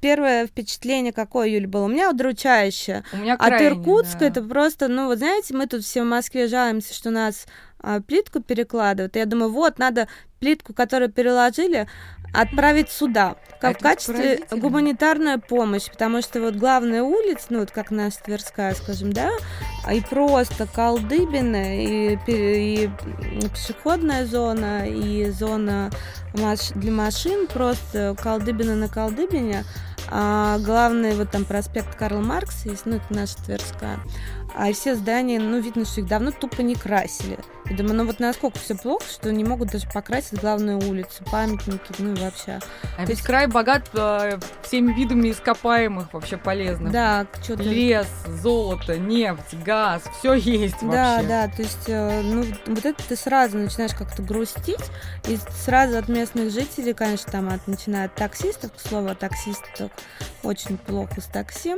Первое 0.00 0.46
впечатление 0.46 1.12
какое, 1.12 1.48
Юля, 1.48 1.66
было? 1.66 1.84
У 1.84 1.88
меня 1.88 2.10
удручающее. 2.10 3.02
У 3.14 3.16
меня 3.16 3.38
крайне, 3.38 3.56
От 3.56 3.72
Иркутска 3.72 4.18
да. 4.18 4.26
это 4.26 4.42
просто, 4.42 4.88
ну, 4.88 5.06
вот 5.06 5.18
знаете, 5.18 5.54
мы 5.54 5.66
тут 5.66 5.84
все 5.84 6.02
в 6.02 6.06
Москве 6.06 6.48
жалуемся, 6.48 6.92
что 6.92 7.10
нас 7.10 7.46
а, 7.46 7.73
плитку 8.06 8.40
перекладывают. 8.40 9.16
Я 9.16 9.26
думаю, 9.26 9.52
вот, 9.52 9.78
надо 9.78 10.08
плитку, 10.40 10.74
которую 10.74 11.10
переложили, 11.10 11.86
отправить 12.34 12.90
сюда, 12.90 13.36
как 13.60 13.76
а 13.76 13.78
в 13.78 13.82
качестве 13.82 14.40
гуманитарная 14.50 15.38
помощь, 15.38 15.88
потому 15.88 16.20
что 16.20 16.40
вот 16.40 16.56
главная 16.56 17.02
улица, 17.02 17.46
ну 17.50 17.60
вот 17.60 17.70
как 17.70 17.90
наша 17.90 18.18
Тверская, 18.24 18.74
скажем, 18.74 19.12
да, 19.12 19.30
и 19.90 20.00
просто 20.00 20.66
колдыбины, 20.66 21.84
и, 21.84 22.18
и 22.26 22.90
пешеходная 23.48 24.26
зона, 24.26 24.88
и 24.88 25.30
зона 25.30 25.90
для 26.74 26.92
машин, 26.92 27.46
просто 27.46 28.16
колдыбина 28.20 28.74
на 28.74 28.88
колдыбине, 28.88 29.64
а 30.10 30.58
главный 30.58 31.14
вот 31.14 31.30
там 31.30 31.44
проспект 31.44 31.94
Карл 31.94 32.20
Маркс 32.20 32.66
есть, 32.66 32.84
ну 32.84 32.96
это 32.96 33.06
наша 33.10 33.36
Тверская, 33.44 34.00
а 34.56 34.72
все 34.72 34.96
здания, 34.96 35.38
ну 35.38 35.60
видно, 35.60 35.84
что 35.84 36.00
их 36.00 36.08
давно 36.08 36.32
тупо 36.32 36.62
не 36.62 36.74
красили. 36.74 37.38
Я 37.70 37.76
думаю, 37.76 37.94
ну 37.96 38.04
вот 38.04 38.20
насколько 38.20 38.58
все 38.58 38.74
плохо, 38.74 39.04
что 39.10 39.32
не 39.32 39.42
могут 39.42 39.70
даже 39.70 39.86
покрасить 39.88 40.38
главную 40.40 40.78
улицу, 40.78 41.24
памятники, 41.30 41.92
ну 41.98 42.12
и 42.12 42.20
вообще. 42.20 42.60
А 42.98 43.00
ведь 43.00 43.10
есть... 43.10 43.22
край 43.22 43.46
богат 43.46 43.88
э, 43.94 44.38
всеми 44.62 44.92
видами 44.92 45.30
ископаемых 45.30 46.12
вообще 46.12 46.36
полезных. 46.36 46.92
Да, 46.92 47.26
что-то... 47.42 47.62
Лес, 47.62 48.06
золото, 48.42 48.98
нефть, 48.98 49.54
газ, 49.64 50.02
все 50.18 50.34
есть 50.34 50.76
да, 50.82 51.16
вообще. 51.16 51.28
Да, 51.28 51.46
да, 51.46 51.56
то 51.56 51.62
есть, 51.62 51.88
э, 51.88 52.22
ну 52.22 52.44
вот 52.66 52.84
это 52.84 53.02
ты 53.08 53.16
сразу 53.16 53.56
начинаешь 53.56 53.94
как-то 53.94 54.22
грустить, 54.22 54.84
и 55.26 55.38
сразу 55.64 55.96
от 55.96 56.08
местных 56.08 56.50
жителей, 56.50 56.92
конечно, 56.92 57.32
там 57.32 57.48
от, 57.48 57.66
начиная 57.66 58.06
от 58.06 58.14
таксистов, 58.14 58.72
к 58.72 58.80
слову, 58.80 59.08
о 59.08 59.14
таксистах 59.14 59.90
очень 60.42 60.76
плохо 60.76 61.20
с 61.22 61.24
такси, 61.24 61.76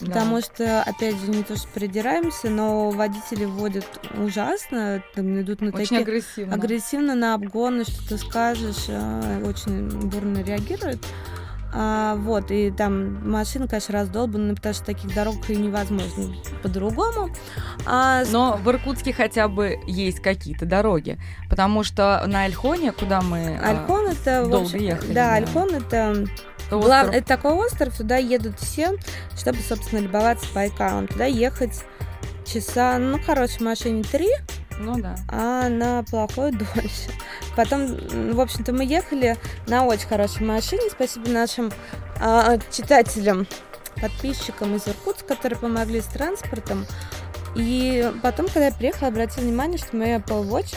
да. 0.00 0.06
потому 0.06 0.40
что, 0.40 0.82
опять 0.82 1.16
же, 1.16 1.28
не 1.28 1.44
то, 1.44 1.56
что 1.56 1.68
придираемся, 1.68 2.50
но 2.50 2.90
водители 2.90 3.44
водят 3.44 3.86
ужасно, 4.18 5.02
идут 5.42 5.60
на 5.60 5.68
очень 5.68 5.78
такие... 5.80 6.00
агрессивно. 6.00 6.54
Агрессивно 6.54 7.14
на 7.14 7.34
обгоны, 7.34 7.84
что 7.84 8.08
ты 8.08 8.18
скажешь, 8.18 8.86
а, 8.88 9.42
очень 9.44 9.88
бурно 10.08 10.42
реагируют. 10.42 11.04
А, 11.70 12.14
вот, 12.16 12.50
и 12.50 12.70
там 12.70 13.28
машина, 13.30 13.68
конечно, 13.68 13.92
раздолбана, 13.92 14.54
потому 14.54 14.74
что 14.74 14.86
таких 14.86 15.14
дорог 15.14 15.50
и 15.50 15.56
невозможно 15.56 16.34
по-другому. 16.62 17.30
А... 17.84 18.24
Но 18.30 18.58
в 18.62 18.68
Иркутске 18.70 19.12
хотя 19.12 19.48
бы 19.48 19.78
есть 19.86 20.20
какие-то 20.20 20.64
дороги, 20.64 21.18
потому 21.50 21.84
что 21.84 22.24
на 22.26 22.44
Альхоне, 22.44 22.92
куда 22.92 23.20
мы 23.20 23.58
а, 23.62 23.70
Альхон 23.70 24.06
а, 24.06 24.12
это, 24.12 24.48
долго 24.48 24.64
общем, 24.64 24.78
ехали. 24.78 25.12
Да, 25.12 25.14
да, 25.14 25.34
Альхон 25.34 25.74
это 25.74 26.26
Глав... 26.70 27.08
Это 27.08 27.26
такой 27.26 27.52
остров, 27.52 27.96
туда 27.96 28.16
едут 28.16 28.58
все, 28.60 28.96
чтобы, 29.36 29.58
собственно, 29.58 30.00
любоваться 30.00 30.46
Байкалом. 30.54 31.06
Туда 31.06 31.24
ехать 31.24 31.84
часа, 32.44 32.98
ну, 32.98 33.18
короче, 33.24 33.58
в 33.58 33.60
машине 33.60 34.02
три, 34.02 34.28
ну 34.78 35.00
да. 35.00 35.16
А 35.28 35.68
на 35.68 36.02
плохой 36.04 36.52
дольше. 36.52 37.10
Потом, 37.56 37.86
в 38.32 38.40
общем-то, 38.40 38.72
мы 38.72 38.84
ехали 38.84 39.36
на 39.66 39.84
очень 39.84 40.06
хорошей 40.06 40.46
машине. 40.46 40.82
Спасибо 40.90 41.28
нашим 41.30 41.72
а, 42.20 42.58
читателям, 42.70 43.46
подписчикам 44.00 44.76
из 44.76 44.86
Иркутска, 44.86 45.34
которые 45.34 45.58
помогли 45.58 46.00
с 46.00 46.06
транспортом. 46.06 46.86
И 47.54 48.10
потом, 48.22 48.46
когда 48.46 48.66
я 48.66 48.72
приехала, 48.72 49.08
обратила 49.08 49.44
внимание, 49.44 49.78
что 49.78 49.96
моя 49.96 50.16
Apple 50.18 50.48
Watch 50.48 50.76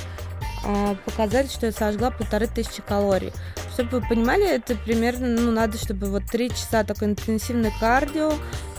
а, 0.65 0.95
показали, 1.05 1.47
что 1.47 1.67
я 1.67 1.71
сожгла 1.71 2.11
полторы 2.11 2.47
тысячи 2.47 2.81
калорий. 2.81 3.31
Чтобы 3.73 3.99
вы 3.99 4.07
понимали, 4.07 4.47
это 4.47 4.75
примерно, 4.75 5.27
ну, 5.27 5.51
надо, 5.51 5.77
чтобы 5.77 6.07
вот 6.07 6.23
три 6.25 6.49
часа 6.49 6.83
такой 6.83 7.09
интенсивный 7.09 7.71
кардио, 7.79 8.33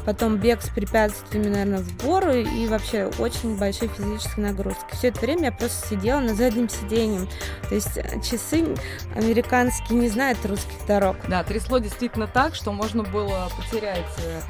потом 0.05 0.37
бег 0.37 0.63
с 0.63 0.69
препятствиями, 0.69 1.49
наверное, 1.49 1.79
в 1.79 2.05
гору 2.05 2.33
и 2.33 2.67
вообще 2.67 3.11
очень 3.19 3.57
большие 3.57 3.89
физические 3.89 4.47
нагрузки. 4.47 4.85
Все 4.93 5.09
это 5.09 5.21
время 5.21 5.45
я 5.47 5.53
просто 5.53 5.89
сидела 5.89 6.21
на 6.21 6.35
заднем 6.35 6.69
сиденье. 6.69 7.29
То 7.69 7.75
есть 7.75 7.97
э, 7.97 8.21
часы 8.21 8.75
американские 9.15 9.99
не 9.99 10.09
знают 10.09 10.45
русских 10.45 10.87
дорог. 10.87 11.17
Да, 11.29 11.43
трясло 11.45 11.79
действительно 11.79 12.27
так, 12.27 12.55
что 12.55 12.73
можно 12.73 13.03
было 13.03 13.49
потерять 13.57 13.99
э, 14.19 14.41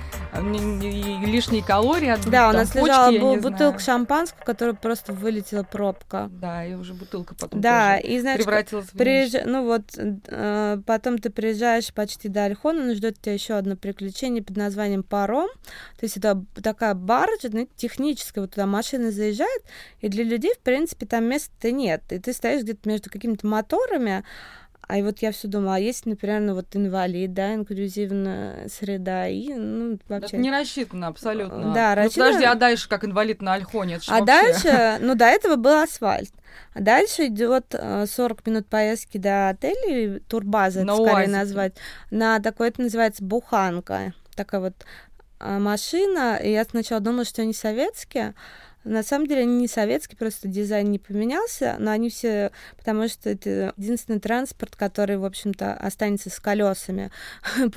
лишние 0.41 1.62
калории 1.62 2.09
от 2.09 2.24
Да, 2.28 2.49
у 2.49 2.53
нас 2.53 2.70
почки, 2.70 2.85
лежала 2.85 3.37
бутылка 3.37 3.78
шампанского, 3.78 4.45
которая 4.45 4.74
просто 4.74 5.12
вылетела 5.12 5.62
пробка. 5.62 6.30
Да, 6.33 6.64
и 6.64 6.74
уже 6.74 6.95
бутылка 6.95 7.35
потом 7.35 7.61
да, 7.61 7.99
и, 7.99 8.18
знаешь, 8.20 8.39
превратилась 8.39 8.87
в 8.87 8.93
приезж... 8.93 9.43
Ну 9.45 9.64
вот, 9.64 9.83
э, 9.97 10.78
потом 10.87 11.18
ты 11.18 11.30
приезжаешь 11.30 11.93
почти 11.93 12.28
до 12.28 12.45
Альхона, 12.45 12.85
но 12.85 12.95
ждет 12.95 13.20
тебя 13.20 13.35
еще 13.35 13.55
одно 13.55 13.76
приключение 13.76 14.43
под 14.43 14.57
названием 14.57 15.03
паром. 15.03 15.49
То 15.99 16.05
есть 16.05 16.16
это 16.16 16.43
такая 16.62 16.95
баржа, 16.95 17.49
знаете, 17.49 17.70
техническая, 17.76 18.43
вот 18.43 18.53
туда 18.53 18.66
машина 18.66 19.11
заезжает, 19.11 19.62
и 20.01 20.09
для 20.09 20.24
людей, 20.24 20.55
в 20.55 20.61
принципе, 20.61 21.07
там 21.07 21.24
места 21.24 21.70
нет. 21.70 22.03
И 22.11 22.18
ты 22.18 22.33
стоишь 22.33 22.62
где-то 22.62 22.89
между 22.89 23.11
какими-то 23.11 23.47
моторами, 23.47 24.24
а 24.93 24.99
и 24.99 25.03
вот 25.03 25.20
я 25.20 25.32
все 25.32 25.49
думала, 25.49 25.76
а 25.76 25.78
есть, 25.78 26.05
например, 26.05 26.43
ну 26.43 26.55
вот 26.55 26.76
инвалид, 26.76 27.32
да, 27.32 27.55
инклюзивная 27.55 28.68
среда, 28.68 29.26
и 29.26 29.55
ну 29.55 29.99
вообще... 30.07 30.36
Это 30.36 30.36
не 30.36 30.51
рассчитано 30.51 31.07
абсолютно. 31.07 31.72
Да, 31.72 31.95
ну, 31.95 32.03
рассчитано... 32.03 32.26
подожди, 32.26 32.45
а 32.45 32.55
дальше 32.55 32.88
как 32.90 33.07
инвалид 33.07 33.40
на 33.40 33.55
Альхоне? 33.55 34.01
А 34.07 34.18
вообще... 34.18 34.26
дальше, 34.26 34.99
ну 35.01 35.14
до 35.14 35.24
этого 35.24 35.57
был 35.57 35.80
асфальт. 35.80 36.34
А 36.74 36.80
дальше 36.82 37.28
идет 37.28 37.74
40 37.74 38.07
э, 38.18 38.51
минут 38.51 38.66
поездки 38.66 39.16
до 39.16 39.49
отеля, 39.49 40.20
турбаза, 40.28 40.82
это 40.82 40.95
скорее 40.95 41.28
назвать, 41.28 41.72
на 42.11 42.38
такой, 42.40 42.68
это 42.68 42.82
называется 42.82 43.24
буханка, 43.24 44.12
такая 44.36 44.61
вот 44.61 44.74
э, 45.40 45.59
машина, 45.59 46.36
и 46.36 46.53
я 46.53 46.64
сначала 46.64 47.01
думала, 47.01 47.24
что 47.24 47.40
они 47.40 47.55
советские, 47.55 48.34
на 48.85 49.03
самом 49.03 49.26
деле 49.26 49.43
они 49.43 49.57
не 49.57 49.68
советские, 49.68 50.16
просто 50.16 50.49
дизайн 50.49 50.91
не 50.91 50.99
поменялся, 50.99 51.76
но 51.78 51.91
они 51.91 52.11
все, 52.11 52.51
потому 52.76 53.09
что 53.09 53.30
это 53.30 53.72
единственный 53.76 54.20
транспорт, 54.20 54.76
который, 54.76 55.18
в 55.18 55.24
общем-то, 55.24 55.74
останется 55.74 56.30
с 56.30 56.41
колесами, 56.41 57.11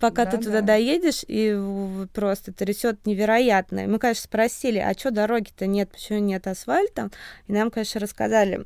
пока 0.00 0.24
да, 0.24 0.30
ты 0.30 0.38
туда 0.38 0.60
да. 0.60 0.68
доедешь, 0.68 1.24
и 1.26 2.06
просто 2.14 2.52
трясет 2.52 3.04
невероятно. 3.06 3.86
мы, 3.86 3.98
конечно, 3.98 4.24
спросили, 4.24 4.78
а 4.78 4.92
что 4.94 5.10
дороги-то 5.10 5.66
нет, 5.66 5.90
почему 5.90 6.18
нет 6.20 6.46
асфальта? 6.46 7.10
И 7.46 7.52
нам, 7.52 7.70
конечно, 7.70 8.00
рассказали 8.00 8.64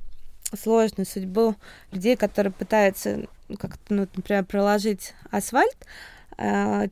сложную 0.57 1.07
судьбу 1.07 1.57
людей, 1.91 2.17
которые 2.17 2.53
пытаются 2.53 3.27
как-то, 3.59 3.95
ну, 3.95 4.09
например, 4.15 4.45
проложить 4.45 5.15
асфальт, 5.31 5.77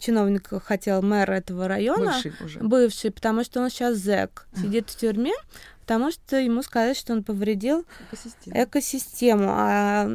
чиновник 0.01 0.49
хотел 0.64 1.03
мэр 1.03 1.30
этого 1.30 1.68
района, 1.68 2.12
бывший, 2.12 2.32
уже. 2.45 2.61
бывший 2.61 3.11
потому 3.11 3.45
что 3.45 3.61
он 3.61 3.70
сейчас 3.70 3.97
зэк, 3.97 4.47
сидит 4.57 4.91
в 4.91 4.97
тюрьме, 4.97 5.32
потому 5.80 6.11
что 6.11 6.36
ему 6.36 6.62
сказали, 6.62 6.95
что 6.95 7.12
он 7.12 7.24
повредил 7.24 7.84
экосистему. 8.09 8.57
экосистему. 8.57 9.49
А 9.49 10.11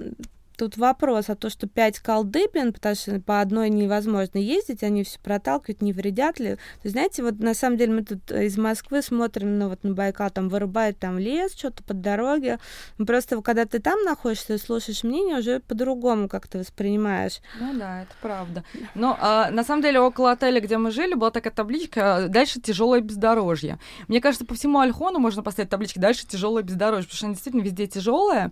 Тут 0.57 0.77
вопрос, 0.77 1.29
а 1.29 1.35
то, 1.35 1.49
что 1.49 1.67
пять 1.67 1.99
колдыбин, 1.99 2.73
потому 2.73 2.95
что 2.95 3.19
по 3.19 3.41
одной 3.41 3.69
невозможно 3.69 4.37
ездить, 4.37 4.83
они 4.83 5.03
все 5.03 5.19
проталкивают, 5.19 5.81
не 5.81 5.93
вредят 5.93 6.39
ли. 6.39 6.57
То 6.81 6.89
знаете, 6.89 7.23
вот 7.23 7.39
на 7.39 7.53
самом 7.53 7.77
деле 7.77 7.93
мы 7.93 8.03
тут 8.03 8.31
из 8.31 8.57
Москвы 8.57 9.01
смотрим 9.01 9.59
ну, 9.59 9.69
вот 9.69 9.83
на 9.83 9.93
Байкал, 9.93 10.29
там 10.29 10.49
вырубают 10.49 10.97
там 10.97 11.19
лес, 11.19 11.53
что-то 11.55 11.83
под 11.83 12.01
дороги. 12.01 12.57
Просто 13.05 13.41
когда 13.41 13.65
ты 13.65 13.79
там 13.79 14.03
находишься 14.03 14.53
и 14.53 14.57
слушаешь 14.57 15.03
мнение, 15.03 15.39
уже 15.39 15.59
по-другому 15.59 16.29
как-то 16.29 16.59
воспринимаешь. 16.59 17.41
Ну 17.59 17.77
да, 17.77 18.03
это 18.03 18.13
правда. 18.21 18.63
Но 18.93 19.17
а, 19.19 19.49
на 19.51 19.63
самом 19.63 19.81
деле 19.81 19.99
около 19.99 20.31
отеля, 20.31 20.61
где 20.61 20.77
мы 20.77 20.91
жили, 20.91 21.13
была 21.13 21.31
такая 21.31 21.53
табличка 21.53 22.27
«Дальше 22.29 22.61
тяжелое 22.61 23.01
бездорожье». 23.01 23.79
Мне 24.07 24.21
кажется, 24.21 24.45
по 24.45 24.55
всему 24.55 24.79
Альхону 24.79 25.19
можно 25.19 25.43
поставить 25.43 25.69
таблички 25.69 25.99
«Дальше 25.99 26.25
тяжелое 26.25 26.63
бездорожье», 26.63 27.05
потому 27.05 27.17
что 27.17 27.25
они 27.25 27.35
действительно 27.35 27.61
везде 27.61 27.87
тяжелые. 27.87 28.51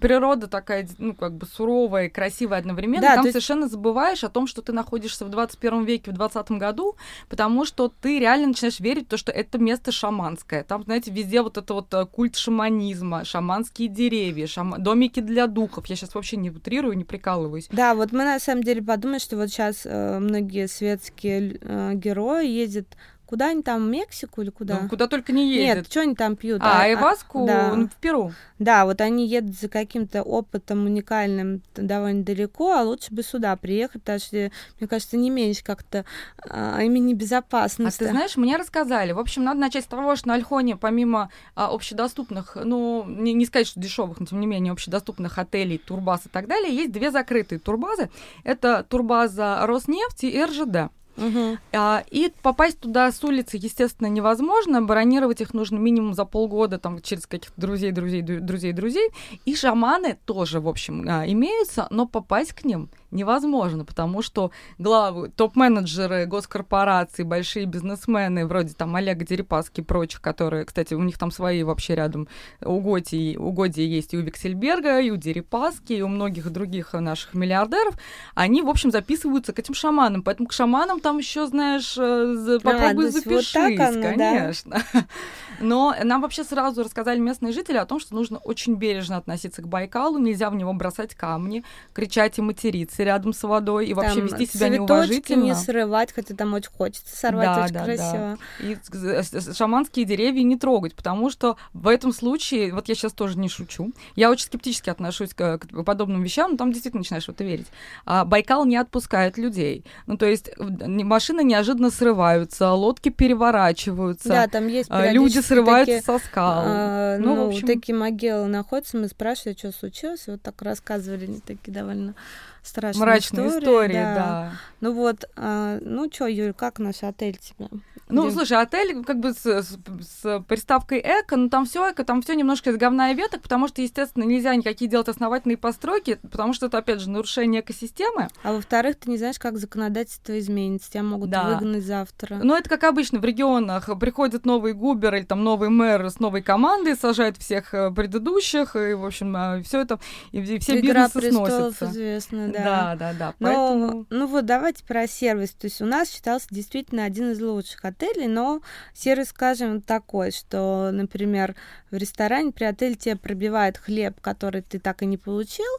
Природа 0.00 0.46
такая, 0.46 0.88
ну, 0.98 1.14
как 1.14 1.31
как 1.32 1.38
бы 1.38 1.46
суровая 1.46 2.06
и 2.06 2.08
красивая 2.08 2.58
одновременно, 2.58 3.00
да, 3.00 3.14
там 3.14 3.24
есть... 3.24 3.32
совершенно 3.32 3.66
забываешь 3.66 4.22
о 4.22 4.28
том, 4.28 4.46
что 4.46 4.60
ты 4.60 4.72
находишься 4.72 5.24
в 5.24 5.30
21 5.30 5.84
веке, 5.84 6.10
в 6.10 6.14
20 6.14 6.50
году, 6.52 6.96
потому 7.28 7.64
что 7.64 7.88
ты 7.88 8.18
реально 8.18 8.48
начинаешь 8.48 8.80
верить 8.80 9.06
в 9.06 9.08
то, 9.08 9.16
что 9.16 9.32
это 9.32 9.58
место 9.58 9.92
шаманское. 9.92 10.62
Там, 10.62 10.82
знаете, 10.84 11.10
везде 11.10 11.40
вот 11.40 11.56
это 11.56 11.72
вот 11.72 11.92
э, 11.94 12.04
культ 12.04 12.36
шаманизма, 12.36 13.24
шаманские 13.24 13.88
деревья, 13.88 14.46
шама... 14.46 14.78
домики 14.78 15.20
для 15.20 15.46
духов. 15.46 15.86
Я 15.86 15.96
сейчас 15.96 16.14
вообще 16.14 16.36
не 16.36 16.50
утрирую, 16.50 16.96
не 16.96 17.04
прикалываюсь. 17.04 17.68
Да, 17.72 17.94
вот 17.94 18.12
мы 18.12 18.24
на 18.24 18.38
самом 18.38 18.62
деле 18.62 18.82
подумали, 18.82 19.18
что 19.18 19.36
вот 19.36 19.48
сейчас 19.48 19.82
э, 19.84 20.18
многие 20.18 20.68
светские 20.68 21.58
э, 21.60 21.92
герои 21.94 22.46
ездят 22.46 22.88
Куда 23.32 23.46
они 23.46 23.62
там, 23.62 23.86
в 23.86 23.88
Мексику 23.88 24.42
или 24.42 24.50
куда? 24.50 24.80
Ну, 24.82 24.88
куда 24.90 25.06
только 25.06 25.32
не 25.32 25.54
ездят. 25.54 25.76
Нет, 25.76 25.86
что 25.90 26.00
они 26.02 26.14
там 26.14 26.36
пьют? 26.36 26.60
А, 26.60 26.80
а 26.80 26.82
айваску 26.82 27.46
да. 27.46 27.70
в 27.72 27.96
Перу. 27.98 28.30
Да, 28.58 28.84
вот 28.84 29.00
они 29.00 29.26
едут 29.26 29.58
за 29.58 29.70
каким-то 29.70 30.22
опытом 30.22 30.84
уникальным 30.84 31.62
довольно 31.74 32.24
далеко, 32.24 32.74
а 32.74 32.82
лучше 32.82 33.10
бы 33.10 33.22
сюда 33.22 33.56
приехать, 33.56 34.02
потому 34.02 34.18
что, 34.18 34.50
мне 34.78 34.86
кажется, 34.86 35.16
не 35.16 35.30
меньше 35.30 35.64
как-то 35.64 36.04
а, 36.46 36.82
имени 36.82 37.14
безопасности. 37.14 38.04
А 38.04 38.06
ты 38.06 38.12
знаешь, 38.12 38.36
мне 38.36 38.58
рассказали. 38.58 39.12
В 39.12 39.18
общем, 39.18 39.44
надо 39.44 39.60
начать 39.60 39.84
с 39.84 39.86
того, 39.88 40.14
что 40.14 40.28
на 40.28 40.34
Альхоне, 40.34 40.76
помимо 40.76 41.30
а, 41.54 41.72
общедоступных, 41.72 42.58
ну, 42.62 43.06
не, 43.08 43.32
не 43.32 43.46
сказать, 43.46 43.66
что 43.66 43.80
дешевых, 43.80 44.20
но 44.20 44.26
тем 44.26 44.40
не 44.40 44.46
менее, 44.46 44.72
общедоступных 44.72 45.38
отелей, 45.38 45.78
турбаз 45.78 46.26
и 46.26 46.28
так 46.28 46.48
далее, 46.48 46.76
есть 46.76 46.92
две 46.92 47.10
закрытые 47.10 47.60
турбазы. 47.60 48.10
Это 48.44 48.84
турбаза 48.86 49.60
Роснефти 49.62 50.26
и 50.26 50.44
РЖД. 50.44 50.92
Угу. 51.16 51.58
А, 51.72 52.04
и 52.10 52.32
попасть 52.42 52.80
туда 52.80 53.10
с 53.10 53.22
улицы, 53.24 53.58
естественно, 53.60 54.08
невозможно. 54.08 54.82
Бронировать 54.82 55.40
их 55.40 55.54
нужно 55.54 55.78
минимум 55.78 56.14
за 56.14 56.24
полгода, 56.24 56.78
там, 56.78 57.00
через 57.00 57.26
каких-то 57.26 57.60
друзей, 57.60 57.92
друзей, 57.92 58.22
друзей, 58.22 58.72
друзей. 58.72 59.10
И 59.44 59.54
шаманы 59.54 60.18
тоже, 60.24 60.60
в 60.60 60.68
общем, 60.68 61.06
а, 61.08 61.26
имеются, 61.26 61.86
но 61.90 62.06
попасть 62.06 62.52
к 62.52 62.64
ним 62.64 62.88
невозможно, 63.12 63.84
потому 63.84 64.22
что 64.22 64.50
главы, 64.78 65.28
топ-менеджеры 65.28 66.26
госкорпораций, 66.26 67.24
большие 67.24 67.66
бизнесмены, 67.66 68.46
вроде 68.46 68.74
там 68.74 68.96
Олега 68.96 69.24
Дерипаски 69.24 69.80
и 69.80 69.84
прочих, 69.84 70.20
которые, 70.20 70.64
кстати, 70.64 70.94
у 70.94 71.02
них 71.02 71.18
там 71.18 71.30
свои 71.30 71.62
вообще 71.62 71.94
рядом 71.94 72.28
угодья, 72.60 73.38
угодья 73.38 73.84
есть 73.84 74.14
и 74.14 74.18
у 74.18 74.20
Виксельберга, 74.20 75.00
и 75.00 75.10
у 75.10 75.16
Дерипаски, 75.16 75.92
и 75.92 76.02
у 76.02 76.08
многих 76.08 76.50
других 76.50 76.92
наших 76.94 77.34
миллиардеров, 77.34 77.94
они, 78.34 78.62
в 78.62 78.68
общем, 78.68 78.90
записываются 78.90 79.52
к 79.52 79.58
этим 79.58 79.74
шаманам. 79.74 80.22
Поэтому 80.22 80.48
к 80.48 80.52
шаманам 80.52 81.00
там 81.00 81.18
еще, 81.18 81.46
знаешь, 81.46 81.94
э, 81.98 82.58
попробуй 82.62 83.08
а, 83.08 83.10
запишись, 83.10 83.54
вот 83.54 83.80
оно, 83.80 84.02
конечно. 84.02 84.82
Да. 84.92 85.04
Но 85.60 85.94
нам 86.02 86.22
вообще 86.22 86.44
сразу 86.44 86.82
рассказали 86.82 87.18
местные 87.18 87.52
жители 87.52 87.76
о 87.76 87.86
том, 87.86 88.00
что 88.00 88.14
нужно 88.14 88.38
очень 88.38 88.74
бережно 88.74 89.16
относиться 89.16 89.62
к 89.62 89.68
Байкалу, 89.68 90.18
нельзя 90.18 90.50
в 90.50 90.54
него 90.54 90.72
бросать 90.72 91.14
камни, 91.14 91.62
кричать 91.92 92.38
и 92.38 92.42
материться 92.42 93.01
рядом 93.04 93.32
с 93.32 93.42
водой 93.42 93.86
и 93.86 93.94
вообще 93.94 94.16
там 94.16 94.26
вести 94.26 94.46
себя 94.46 94.68
неуважительно. 94.68 95.42
не 95.42 95.54
срывать, 95.54 96.12
хотя 96.12 96.34
там 96.34 96.54
очень 96.54 96.70
хочется 96.70 97.16
сорвать, 97.16 97.46
да, 97.46 97.64
очень 97.64 97.74
да, 97.74 97.84
красиво. 97.84 98.38
Да. 98.60 98.66
И 98.66 99.52
шаманские 99.54 100.04
деревья 100.04 100.42
не 100.42 100.56
трогать, 100.56 100.94
потому 100.94 101.30
что 101.30 101.56
в 101.72 101.88
этом 101.88 102.12
случае, 102.12 102.72
вот 102.72 102.88
я 102.88 102.94
сейчас 102.94 103.12
тоже 103.12 103.38
не 103.38 103.48
шучу, 103.48 103.92
я 104.16 104.30
очень 104.30 104.46
скептически 104.46 104.90
отношусь 104.90 105.34
к, 105.34 105.58
к 105.58 105.82
подобным 105.84 106.22
вещам, 106.22 106.52
но 106.52 106.56
там 106.56 106.72
действительно 106.72 107.00
начинаешь 107.00 107.26
в 107.26 107.30
это 107.30 107.44
верить. 107.44 107.66
А 108.04 108.24
Байкал 108.24 108.64
не 108.64 108.76
отпускает 108.76 109.38
людей. 109.38 109.84
Ну, 110.06 110.16
то 110.16 110.26
есть 110.26 110.50
машины 110.58 111.44
неожиданно 111.44 111.90
срываются, 111.90 112.70
лодки 112.72 113.08
переворачиваются. 113.08 114.28
Да, 114.28 114.46
там 114.48 114.68
есть 114.68 114.88
а, 114.90 115.10
люди 115.12 115.38
срываются 115.38 115.96
такие, 115.96 116.02
со 116.02 116.24
скал. 116.24 116.62
А, 116.64 117.18
ну, 117.18 117.36
ну 117.36 117.48
общем... 117.48 117.66
такие 117.66 117.96
могилы 117.96 118.46
находятся, 118.46 118.96
мы 118.96 119.08
спрашивали, 119.08 119.56
что 119.56 119.72
случилось, 119.72 120.24
вот 120.26 120.42
так 120.42 120.60
рассказывали, 120.62 121.24
они 121.24 121.40
такие 121.40 121.72
довольно 121.72 122.14
страшные 122.62 123.00
Мрачные 123.04 123.48
истории. 123.48 123.64
истории, 123.64 123.92
да. 123.94 124.14
да. 124.14 124.52
Ну 124.80 124.92
вот, 124.94 125.24
а, 125.36 125.78
ну 125.80 126.10
что, 126.12 126.26
Юль, 126.26 126.52
как 126.52 126.78
наш 126.78 127.02
отель 127.02 127.36
тебе? 127.36 127.68
Ну, 128.12 128.26
Где... 128.26 128.36
слушай, 128.36 128.60
отель 128.60 129.02
как 129.04 129.20
бы 129.20 129.32
с, 129.32 129.46
с, 129.46 129.78
с 130.00 130.44
приставкой 130.46 131.00
эко, 131.00 131.36
но 131.36 131.48
там 131.48 131.64
все 131.64 131.90
эко, 131.90 132.04
там 132.04 132.20
все 132.20 132.34
немножко 132.34 132.70
из 132.70 132.76
говна 132.76 133.10
и 133.10 133.14
веток, 133.14 133.40
потому 133.40 133.68
что, 133.68 133.80
естественно, 133.80 134.24
нельзя 134.24 134.54
никакие 134.54 134.90
делать 134.90 135.08
основательные 135.08 135.56
постройки, 135.56 136.18
потому 136.30 136.52
что 136.52 136.66
это, 136.66 136.78
опять 136.78 137.00
же, 137.00 137.08
нарушение 137.08 137.62
экосистемы. 137.62 138.28
А 138.42 138.52
во-вторых, 138.52 138.96
ты 138.96 139.10
не 139.10 139.16
знаешь, 139.16 139.38
как 139.38 139.56
законодательство 139.56 140.38
изменится, 140.38 140.90
тебя 140.90 141.02
могут 141.04 141.30
да. 141.30 141.44
выгнать 141.44 141.84
завтра. 141.84 142.40
Ну, 142.42 142.54
это 142.54 142.68
как 142.68 142.84
обычно 142.84 143.18
в 143.18 143.24
регионах. 143.24 143.88
Приходит 143.98 144.44
новый 144.44 144.74
губер 144.74 145.14
или 145.14 145.24
там 145.24 145.42
новый 145.42 145.70
мэр 145.70 146.10
с 146.10 146.20
новой 146.20 146.42
командой, 146.42 146.96
сажает 146.96 147.38
всех 147.38 147.72
э, 147.72 147.90
предыдущих, 147.90 148.76
и, 148.76 148.92
в 148.92 149.06
общем, 149.06 149.34
э, 149.34 149.62
все 149.62 149.80
это, 149.80 149.98
и 150.32 150.58
все 150.58 150.78
Игра 150.78 151.06
бизнесы 151.06 151.32
сносятся. 151.32 151.86
известно, 151.86 152.48
да. 152.48 152.64
Да, 152.64 152.96
да, 152.96 153.12
да. 153.18 153.34
Поэтому... 153.38 154.06
Но, 154.10 154.18
ну 154.18 154.26
вот 154.26 154.44
давайте 154.44 154.84
про 154.84 155.06
сервис. 155.06 155.52
То 155.52 155.66
есть 155.66 155.80
у 155.80 155.86
нас 155.86 156.10
считался 156.10 156.46
действительно 156.50 157.04
один 157.04 157.32
из 157.32 157.40
лучших 157.40 157.84
отелей 157.84 158.01
отелей, 158.02 158.26
но 158.26 158.60
сервис, 158.94 159.28
скажем, 159.28 159.80
такой, 159.80 160.30
что, 160.30 160.90
например, 160.92 161.54
в 161.90 161.96
ресторане 161.96 162.52
при 162.52 162.64
отеле 162.64 162.94
тебе 162.94 163.16
пробивает 163.16 163.78
хлеб, 163.78 164.20
который 164.20 164.62
ты 164.62 164.78
так 164.78 165.02
и 165.02 165.06
не 165.06 165.16
получил, 165.16 165.78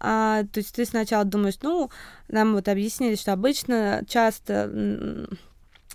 а, 0.00 0.42
то 0.52 0.58
есть 0.58 0.74
ты 0.74 0.84
сначала 0.84 1.24
думаешь, 1.24 1.58
ну, 1.62 1.90
нам 2.28 2.54
вот 2.54 2.68
объяснили, 2.68 3.16
что 3.16 3.32
обычно 3.32 4.02
часто 4.08 5.28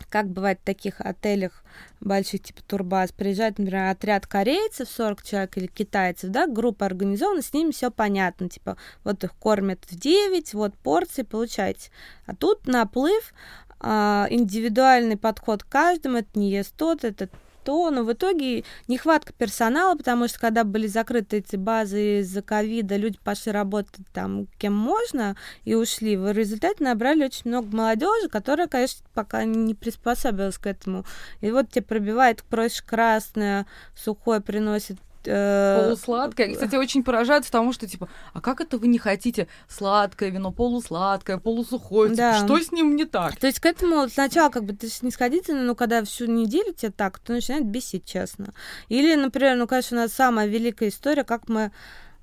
как 0.10 0.30
бывает 0.30 0.60
в 0.62 0.66
таких 0.66 1.02
отелях 1.02 1.64
больших, 2.00 2.42
типа 2.42 2.62
Турбаз, 2.66 3.12
приезжает, 3.12 3.60
например, 3.60 3.90
отряд 3.90 4.26
корейцев, 4.26 4.90
40 4.90 5.24
человек 5.24 5.58
или 5.58 5.68
китайцев, 5.68 6.32
да, 6.32 6.48
группа 6.48 6.86
организована, 6.86 7.42
с 7.42 7.54
ними 7.54 7.72
все 7.72 7.92
понятно, 7.92 8.50
типа, 8.50 8.78
вот 9.04 9.24
их 9.24 9.34
кормят 9.36 9.84
в 9.90 10.00
9, 10.00 10.54
вот 10.54 10.74
порции, 10.76 11.24
получайте. 11.24 11.92
А 12.26 12.36
тут 12.36 12.66
наплыв, 12.66 13.34
а, 13.80 14.28
индивидуальный 14.30 15.18
подход 15.18 15.64
к 15.64 15.70
каждому, 15.70 16.18
это 16.18 16.38
не 16.38 16.52
ест 16.52 16.76
тот, 16.76 17.04
это 17.04 17.30
то, 17.64 17.92
но 17.92 18.04
в 18.04 18.12
итоге 18.14 18.64
нехватка 18.88 19.34
персонала, 19.34 19.96
потому 19.96 20.28
что 20.28 20.40
когда 20.40 20.64
были 20.64 20.88
закрыты 20.88 21.38
эти 21.38 21.56
базы 21.56 22.22
из-за 22.22 22.42
ковида, 22.42 22.96
люди 22.96 23.20
пошли 23.24 23.52
работать 23.52 24.08
там 24.14 24.48
кем 24.58 24.76
можно 24.76 25.36
и 25.66 25.76
ушли. 25.76 26.18
В 26.18 26.32
результате 26.32 26.84
набрали 26.84 27.26
очень 27.26 27.44
много 27.46 27.76
молодежи, 27.76 28.30
которая, 28.30 28.68
конечно, 28.68 29.06
пока 29.14 29.44
не 29.44 29.76
приспособилась 29.76 30.58
к 30.58 30.68
этому. 30.68 31.06
И 31.42 31.52
вот 31.52 31.70
тебе 31.70 31.84
пробивает, 31.84 32.44
просишь 32.44 32.82
красное, 32.82 33.68
сухое 33.96 34.42
приносит 34.42 34.98
Э, 35.26 35.84
полусладкое. 35.84 36.54
Кстати, 36.54 36.76
очень 36.76 37.04
поражаются 37.04 37.52
тому, 37.52 37.74
что 37.74 37.88
типа, 37.88 38.10
а 38.34 38.42
как 38.42 38.62
это 38.62 38.78
вы 38.78 38.88
не 38.88 38.98
хотите 38.98 39.48
сладкое 39.68 40.30
вино, 40.30 40.52
полусладкое, 40.52 41.38
полусухое? 41.38 42.10
Типа, 42.10 42.18
да. 42.18 42.34
Типа, 42.36 42.46
что 42.46 42.66
с 42.66 42.72
ним 42.72 42.96
не 42.96 43.06
так? 43.06 43.36
То 43.36 43.48
есть 43.48 43.60
к 43.60 43.66
этому 43.66 44.08
сначала 44.10 44.50
как 44.50 44.64
бы 44.64 44.74
ты 44.74 44.88
снисходительно, 44.88 45.64
но 45.64 45.76
когда 45.76 46.04
всю 46.04 46.26
неделю 46.26 46.74
тебе 46.74 46.92
так, 46.92 47.20
то 47.20 47.34
начинает 47.34 47.66
бесить, 47.66 48.06
честно. 48.06 48.54
Или, 48.88 49.16
например, 49.16 49.58
ну, 49.58 49.68
конечно, 49.68 49.98
у 49.98 50.02
нас 50.02 50.14
самая 50.14 50.48
великая 50.48 50.90
история, 50.90 51.24
как 51.24 51.50
мы 51.50 51.72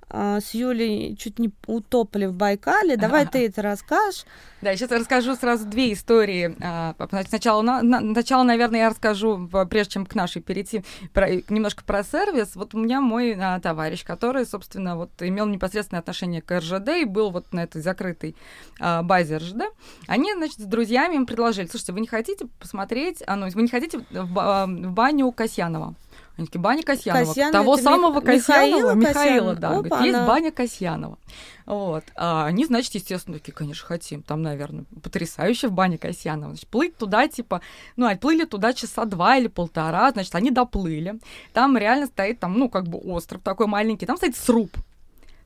с 0.09 0.55
Юлей 0.55 1.17
чуть 1.17 1.39
не 1.39 1.51
утопали 1.67 2.27
в 2.27 2.35
Байкале. 2.35 2.97
Давай 2.97 3.27
ты 3.27 3.47
это 3.47 3.63
расскажешь. 3.63 4.25
Да, 4.63 4.75
сейчас 4.75 4.91
я 4.91 4.99
расскажу 4.99 5.37
сразу 5.37 5.67
две 5.67 5.93
истории. 5.93 6.57
А, 6.63 6.95
сначала, 7.29 7.63
на, 7.63 7.83
на, 7.83 8.01
сначала, 8.01 8.43
наверное, 8.43 8.81
я 8.81 8.89
расскажу, 8.89 9.49
прежде 9.69 9.93
чем 9.93 10.07
к 10.07 10.15
нашей 10.15 10.41
перейти, 10.41 10.83
про, 11.13 11.31
немножко 11.49 11.85
про 11.85 12.03
сервис. 12.03 12.57
Вот 12.57 12.75
у 12.75 12.79
меня 12.79 13.01
мой 13.01 13.37
а, 13.39 13.61
товарищ, 13.61 14.05
который, 14.05 14.47
собственно, 14.47 14.97
вот 14.97 15.11
имел 15.21 15.47
непосредственное 15.47 16.01
отношение 16.01 16.41
к 16.41 16.59
РЖД 16.59 16.89
и 17.01 17.05
был 17.05 17.31
вот 17.31 17.53
на 17.53 17.65
этой 17.65 17.83
закрытой 17.83 18.35
а, 18.81 19.03
базе 19.03 19.37
РЖД. 19.37 19.63
Они, 20.07 20.33
значит, 20.33 20.59
с 20.59 20.65
друзьями 20.65 21.17
им 21.17 21.27
предложили, 21.27 21.67
слушайте, 21.67 21.93
вы 21.93 22.01
не 22.01 22.09
хотите 22.09 22.47
посмотреть, 22.59 23.23
а, 23.27 23.37
ну, 23.37 23.49
вы 23.49 23.63
не 23.63 23.69
хотите 23.69 23.99
в, 24.11 24.25
в 24.25 24.91
баню 24.93 25.31
Касьянова? 25.33 25.95
Они 26.37 26.47
такие, 26.47 26.61
баня 26.61 26.83
Касьянова. 26.83 27.25
Касьян, 27.25 27.53
того 27.53 27.77
самого 27.77 28.21
Мих... 28.21 28.25
Касьянова, 28.25 28.95
Михаила, 28.95 28.95
Михаила 28.95 29.55
да. 29.55 29.71
Опа, 29.71 29.83
говорит, 29.83 30.15
есть 30.15 30.27
баня 30.27 30.51
Касьянова. 30.53 31.19
Вот. 31.65 32.05
А 32.15 32.47
они, 32.47 32.65
значит, 32.67 32.95
естественно, 32.95 33.39
такие, 33.39 33.53
конечно, 33.53 33.87
хотим. 33.87 34.23
Там, 34.23 34.43
наверное, 34.43 34.85
потрясающе 35.03 35.69
в 35.69 35.73
бане 35.73 35.99
Касьянова. 35.99 36.51
Значит, 36.51 36.69
плыть 36.69 36.97
туда, 36.97 37.27
типа, 37.27 37.63
ну, 37.97 38.07
отплыли 38.07 38.45
туда 38.45 38.75
часа 38.75 39.05
два 39.07 39.37
или 39.37 39.49
полтора, 39.49 40.11
значит, 40.13 40.35
они 40.35 40.51
доплыли. 40.51 41.19
Там 41.55 41.77
реально 41.77 42.07
стоит, 42.07 42.39
там, 42.39 42.59
ну, 42.59 42.69
как 42.69 42.87
бы 42.87 42.99
остров 42.99 43.41
такой 43.43 43.67
маленький, 43.67 44.07
там 44.07 44.17
стоит 44.17 44.37
сруб 44.37 44.71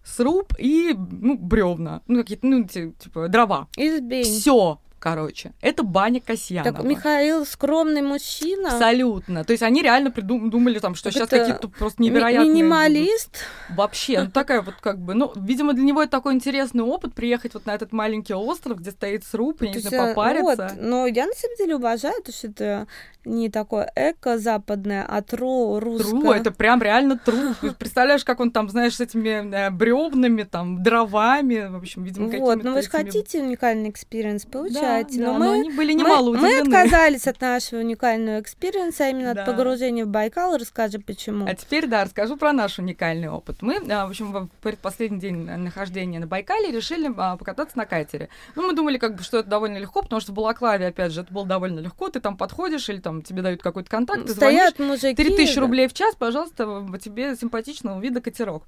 сруб 0.03 0.55
и 0.59 0.95
ну, 0.97 1.37
бревна, 1.37 2.01
ну 2.07 2.21
какие-то, 2.21 2.47
ну, 2.47 2.65
типа 2.65 3.29
дрова. 3.29 3.69
Избень. 3.77 4.25
Все 4.25 4.81
короче. 5.01 5.53
Это 5.61 5.83
баня 5.83 6.21
Касьянова. 6.21 6.77
Так 6.77 6.85
Михаил 6.85 7.45
скромный 7.45 8.03
мужчина. 8.03 8.75
Абсолютно. 8.75 9.45
То 9.45 9.53
есть 9.53 9.63
они 9.63 9.83
реально 9.83 10.11
придумали 10.11 10.79
там, 10.79 10.95
что 10.95 11.11
так 11.11 11.15
сейчас 11.15 11.29
какие-то 11.29 11.69
просто 11.69 12.03
невероятные... 12.03 12.53
Минималист. 12.53 13.31
Будут. 13.69 13.79
Вообще, 13.79 14.23
ну 14.23 14.31
такая 14.31 14.63
вот 14.63 14.75
как 14.81 14.99
бы, 14.99 15.15
ну, 15.15 15.33
видимо, 15.35 15.73
для 15.73 15.85
него 15.85 16.03
это 16.03 16.13
такой 16.13 16.35
интересный 16.35 16.85
опыт, 16.85 17.15
приехать 17.15 17.55
вот 17.55 17.67
на 17.67 17.75
этот 17.75 17.93
маленький 17.93 18.35
остров, 18.35 18.79
где 18.79 18.91
стоит 18.91 19.25
сруб, 19.25 19.63
я 19.63 19.71
не 19.71 19.79
знаю, 19.79 20.15
попариться. 20.15 20.45
Вот, 20.45 20.83
но 20.83 21.07
я 21.07 21.27
на 21.27 21.33
самом 21.33 21.57
деле 21.57 21.77
уважаю, 21.77 22.23
то 22.23 22.33
что 22.33 22.49
это 22.49 22.87
не 23.25 23.51
такое 23.51 23.91
эко-западное, 23.95 25.05
а 25.07 25.23
true 25.23 25.79
русское. 25.81 26.11
True, 26.11 26.33
это 26.33 26.51
прям 26.51 26.83
реально 26.83 27.19
true. 27.19 27.37
Представляешь, 27.79 28.25
как 28.25 28.41
он 28.41 28.51
там, 28.51 28.69
знаешь, 28.71 28.97
с 28.97 29.01
этими 29.01 29.55
э, 29.55 29.71
бревнами, 29.71 30.45
там, 30.45 30.83
дровами, 30.83 31.69
в 31.71 31.77
общем, 31.77 32.05
видимо, 32.05 32.27
какими-то 32.27 32.45
Вот, 32.45 32.65
ну 32.65 32.75
вы 32.75 32.83
же 32.83 32.89
хотите 32.89 33.43
уникальный 33.43 33.91
experience, 33.91 34.47
получайте. 34.47 35.19
Да, 35.19 35.27
но, 35.27 35.33
да, 35.33 35.39
мы, 35.39 35.45
но 35.47 35.53
они 35.53 35.71
были 35.71 35.93
немало 35.93 36.33
мы, 36.33 36.41
мы 36.41 36.59
отказались 36.61 37.27
от 37.27 37.41
нашего 37.41 37.81
уникального 37.81 38.41
экспириенса, 38.41 39.05
а 39.05 39.09
именно 39.09 39.35
да. 39.35 39.43
от 39.43 39.47
погружения 39.47 40.05
в 40.05 40.09
Байкал. 40.09 40.57
Расскажи, 40.57 40.99
почему. 40.99 41.47
А 41.47 41.55
теперь, 41.55 41.87
да, 41.87 42.05
расскажу 42.05 42.37
про 42.37 42.53
наш 42.53 42.79
уникальный 42.79 43.29
опыт. 43.29 43.63
Мы, 43.63 43.77
а, 43.91 44.07
в 44.07 44.11
общем, 44.11 44.33
в 44.33 44.49
предпоследний 44.63 45.19
день 45.19 45.37
нахождения 45.37 46.19
на 46.19 46.27
Байкале 46.27 46.71
решили 46.71 47.13
а, 47.17 47.37
покататься 47.37 47.77
на 47.77 47.87
катере. 47.87 48.29
Ну, 48.55 48.67
мы 48.67 48.75
думали, 48.75 48.99
как 48.99 49.17
бы, 49.17 49.23
что 49.23 49.39
это 49.39 49.49
довольно 49.49 49.79
легко, 49.79 50.03
потому 50.03 50.21
что 50.21 50.33
в 50.33 50.35
Балаклаве, 50.35 50.87
опять 50.87 51.13
же, 51.13 51.23
это 51.23 51.33
было 51.33 51.47
довольно 51.47 51.81
легко. 51.81 52.09
Ты 52.09 52.21
там 52.21 52.37
подходишь 52.37 52.89
или 52.89 53.01
там 53.01 53.10
там 53.11 53.23
тебе 53.23 53.43
дают 53.43 53.63
какой-то 53.63 53.91
контакт, 53.91 54.27
ты 54.27 54.35
Стоят 54.35 54.77
звонишь, 54.77 55.03
мужики, 55.03 55.15
3000 55.15 55.55
да. 55.55 55.61
рублей 55.61 55.89
в 55.89 55.93
час, 55.93 56.15
пожалуйста, 56.15 56.87
тебе 57.03 57.35
симпатичного 57.37 58.01
вида 58.01 58.21
катерок. 58.21 58.63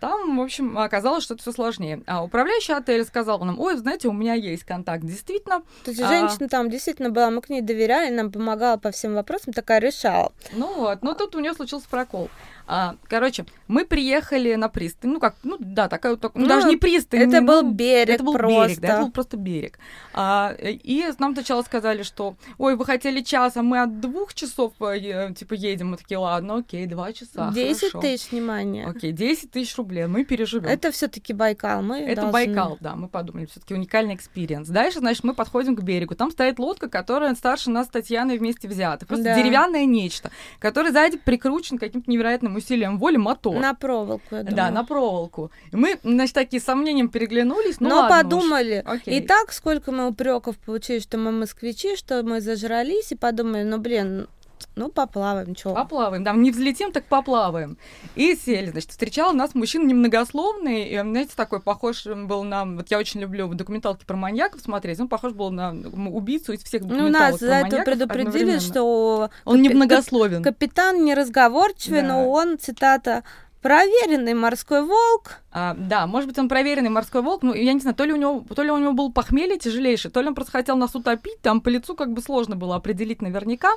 Там, 0.00 0.36
в 0.36 0.42
общем, 0.42 0.76
оказалось, 0.76 1.24
что 1.24 1.34
это 1.34 1.42
все 1.42 1.52
сложнее. 1.52 2.02
А 2.06 2.22
управляющий 2.22 2.72
отеля 2.72 3.04
сказал 3.04 3.38
нам, 3.38 3.58
ой, 3.58 3.76
знаете, 3.76 4.08
у 4.08 4.12
меня 4.12 4.34
есть 4.34 4.64
контакт. 4.64 5.04
Действительно. 5.04 5.62
То 5.84 5.90
есть 5.90 6.02
а... 6.02 6.08
женщина 6.08 6.48
там 6.48 6.68
действительно 6.68 7.08
была, 7.10 7.30
мы 7.30 7.40
к 7.40 7.48
ней 7.48 7.62
доверяли, 7.62 8.12
нам 8.12 8.30
помогала 8.30 8.76
по 8.76 8.90
всем 8.90 9.14
вопросам, 9.14 9.54
такая 9.54 9.80
решала. 9.80 10.32
Ну 10.52 10.74
вот, 10.74 11.02
но 11.02 11.14
тут 11.14 11.34
у 11.34 11.40
нее 11.40 11.54
случился 11.54 11.88
прокол. 11.88 12.28
А, 12.68 12.96
короче, 13.08 13.46
мы 13.68 13.84
приехали 13.84 14.54
на 14.56 14.68
пристань. 14.68 15.12
Ну 15.12 15.20
как, 15.20 15.36
ну 15.44 15.56
да, 15.58 15.88
такая 15.88 16.16
вот, 16.16 16.34
ну, 16.34 16.46
даже 16.46 16.68
не 16.68 16.76
пристань. 16.76 17.20
Это 17.20 17.40
ну, 17.40 17.46
был 17.46 17.62
берег 17.70 18.16
Это 18.16 18.24
был 18.24 18.32
просто. 18.32 18.68
берег, 18.68 18.80
да, 18.80 18.88
это 18.88 19.02
был 19.02 19.10
просто 19.12 19.36
берег. 19.36 19.78
А, 20.12 20.54
и 20.58 21.04
нам 21.18 21.34
сначала 21.34 21.62
сказали, 21.62 22.02
что, 22.02 22.36
ой, 22.58 22.76
вы 22.76 22.84
хотели 22.84 23.20
час, 23.20 23.56
а 23.56 23.62
мы 23.62 23.80
от 23.80 24.00
двух 24.00 24.34
часов, 24.34 24.72
э, 24.80 25.32
типа, 25.34 25.54
едем. 25.54 25.90
Мы 25.90 25.96
такие, 25.96 26.18
ладно, 26.18 26.56
окей, 26.56 26.86
два 26.86 27.12
часа, 27.12 27.52
Десять 27.52 27.92
тысяч, 27.92 28.32
внимание. 28.32 28.86
Окей, 28.86 29.12
десять 29.12 29.52
тысяч 29.52 29.76
рублей, 29.76 30.06
мы 30.06 30.24
переживем. 30.24 30.68
Это 30.68 30.90
все 30.90 31.06
таки 31.06 31.32
Байкал, 31.32 31.82
мы 31.82 32.00
Это 32.00 32.22
должны... 32.22 32.32
Байкал, 32.32 32.78
да, 32.80 32.96
мы 32.96 33.08
подумали, 33.08 33.46
все 33.46 33.60
таки 33.60 33.74
уникальный 33.74 34.14
experience. 34.14 34.68
Дальше, 34.68 34.98
значит, 34.98 35.22
мы 35.22 35.34
подходим 35.34 35.76
к 35.76 35.82
берегу. 35.82 36.16
Там 36.16 36.32
стоит 36.32 36.58
лодка, 36.58 36.88
которая 36.88 37.34
старше 37.36 37.70
нас 37.70 37.86
с 37.86 37.90
Татьяной 37.90 38.38
вместе 38.38 38.66
взятых. 38.66 39.06
Просто 39.06 39.24
да. 39.26 39.36
деревянное 39.36 39.84
нечто, 39.84 40.30
к 40.58 40.62
которому 40.62 40.90
сзади 40.90 41.18
прикручен 41.18 41.78
каким-то 41.78 42.10
невероятным 42.10 42.55
усилием 42.56 42.98
воли 42.98 43.16
мотор. 43.16 43.56
На 43.56 43.74
проволоку, 43.74 44.22
я 44.30 44.38
думаю. 44.38 44.56
Да, 44.56 44.70
на 44.70 44.84
проволоку. 44.84 45.50
И 45.72 45.76
мы, 45.76 45.98
значит, 46.02 46.34
с 46.34 46.38
таким 46.38 46.60
сомнением 46.60 47.08
переглянулись. 47.08 47.80
Ну, 47.80 47.88
Но 47.88 47.96
ладно 47.96 48.16
подумали. 48.16 48.84
Уж. 48.86 49.00
И 49.06 49.20
так 49.20 49.52
сколько 49.52 49.92
мы 49.92 50.08
упреков 50.08 50.56
получили, 50.58 50.98
что 50.98 51.18
мы 51.18 51.32
москвичи, 51.32 51.96
что 51.96 52.22
мы 52.22 52.40
зажрались, 52.40 53.12
и 53.12 53.16
подумали, 53.16 53.62
ну, 53.62 53.78
блин, 53.78 54.28
ну, 54.76 54.90
поплаваем, 54.90 55.56
что? 55.56 55.72
Поплаваем, 55.72 56.22
да, 56.22 56.34
не 56.34 56.50
взлетим, 56.50 56.92
так 56.92 57.06
поплаваем. 57.06 57.78
И 58.14 58.36
сели, 58.36 58.70
значит, 58.70 58.90
встречал 58.90 59.32
нас 59.32 59.54
мужчина 59.54 59.86
немногословный, 59.86 60.90
и, 60.90 61.00
знаете, 61.00 61.32
такой 61.34 61.60
похож 61.60 62.04
был 62.04 62.44
на... 62.44 62.66
Вот 62.66 62.90
я 62.90 62.98
очень 62.98 63.20
люблю 63.20 63.48
документалки 63.54 64.04
про 64.04 64.16
маньяков 64.16 64.60
смотреть, 64.60 65.00
он 65.00 65.08
похож 65.08 65.32
был 65.32 65.50
на 65.50 65.70
убийцу 65.70 66.52
из 66.52 66.62
всех 66.62 66.82
документалок 66.82 67.12
Ну, 67.12 67.30
нас 67.30 67.40
за 67.40 67.54
это 67.54 67.84
предупредили, 67.84 68.58
что... 68.58 69.30
Он 69.46 69.56
капи... 69.56 69.68
немногословен. 69.68 70.42
Капитан 70.42 71.04
неразговорчивый, 71.06 72.02
да. 72.02 72.08
но 72.08 72.30
он, 72.30 72.58
цитата, 72.58 73.24
Проверенный 73.66 74.34
морской 74.34 74.82
волк. 74.82 75.40
А, 75.50 75.74
да, 75.76 76.06
может 76.06 76.28
быть, 76.28 76.38
он 76.38 76.48
проверенный 76.48 76.88
морской 76.88 77.20
волк. 77.20 77.42
Ну, 77.42 77.52
я 77.52 77.72
не 77.72 77.80
знаю, 77.80 77.96
то 77.96 78.04
ли 78.04 78.12
у 78.12 78.16
него, 78.16 78.44
то 78.54 78.62
ли 78.62 78.70
у 78.70 78.78
него 78.78 78.92
был 78.92 79.10
похмелье 79.10 79.58
тяжелейшее, 79.58 80.12
то 80.12 80.20
ли 80.20 80.28
он 80.28 80.36
просто 80.36 80.52
хотел 80.52 80.76
нас 80.76 80.94
утопить. 80.94 81.40
Там 81.42 81.60
по 81.60 81.68
лицу 81.68 81.96
как 81.96 82.12
бы 82.12 82.22
сложно 82.22 82.54
было 82.54 82.76
определить 82.76 83.22
наверняка. 83.22 83.70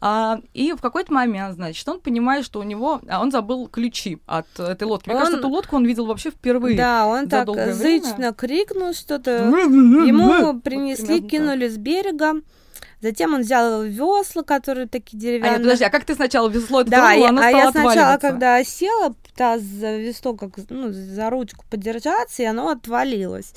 А, 0.00 0.38
и 0.54 0.72
в 0.74 0.80
какой-то 0.80 1.12
момент, 1.12 1.56
значит, 1.56 1.88
он 1.88 1.98
понимает, 1.98 2.44
что 2.44 2.60
у 2.60 2.62
него, 2.62 3.00
а 3.08 3.20
он 3.20 3.32
забыл 3.32 3.66
ключи 3.66 4.20
от 4.26 4.46
этой 4.60 4.84
лодки. 4.84 5.08
Мне 5.08 5.16
он... 5.16 5.20
кажется, 5.22 5.40
эту 5.40 5.48
лодку 5.48 5.74
он 5.74 5.86
видел 5.86 6.06
вообще 6.06 6.30
впервые. 6.30 6.76
Да, 6.76 7.08
он 7.08 7.28
так 7.28 7.48
зычно 7.74 8.32
крикнул 8.32 8.94
что-то. 8.94 9.48
Ему 9.48 10.60
принесли, 10.60 11.20
кинули 11.20 11.66
с 11.66 11.76
берега. 11.76 12.34
Затем 13.02 13.34
он 13.34 13.40
взял 13.40 13.82
весла, 13.82 14.44
которые 14.44 14.86
такие 14.86 15.18
деревянные. 15.18 15.50
А, 15.50 15.52
нет, 15.54 15.62
подожди, 15.62 15.84
а 15.84 15.90
как 15.90 16.04
ты 16.04 16.14
сначала 16.14 16.48
весло 16.48 16.84
да, 16.84 17.08
тронула, 17.08 17.28
оно 17.30 17.42
а 17.42 17.50
я 17.50 17.70
сначала, 17.72 18.16
когда 18.18 18.62
села, 18.62 19.14
пыталась 19.24 19.62
за 19.62 19.96
весло, 19.96 20.34
как, 20.34 20.50
ну, 20.68 20.92
за 20.92 21.28
ручку 21.28 21.64
подержаться, 21.68 22.42
и 22.42 22.46
оно 22.46 22.68
отвалилось. 22.68 23.54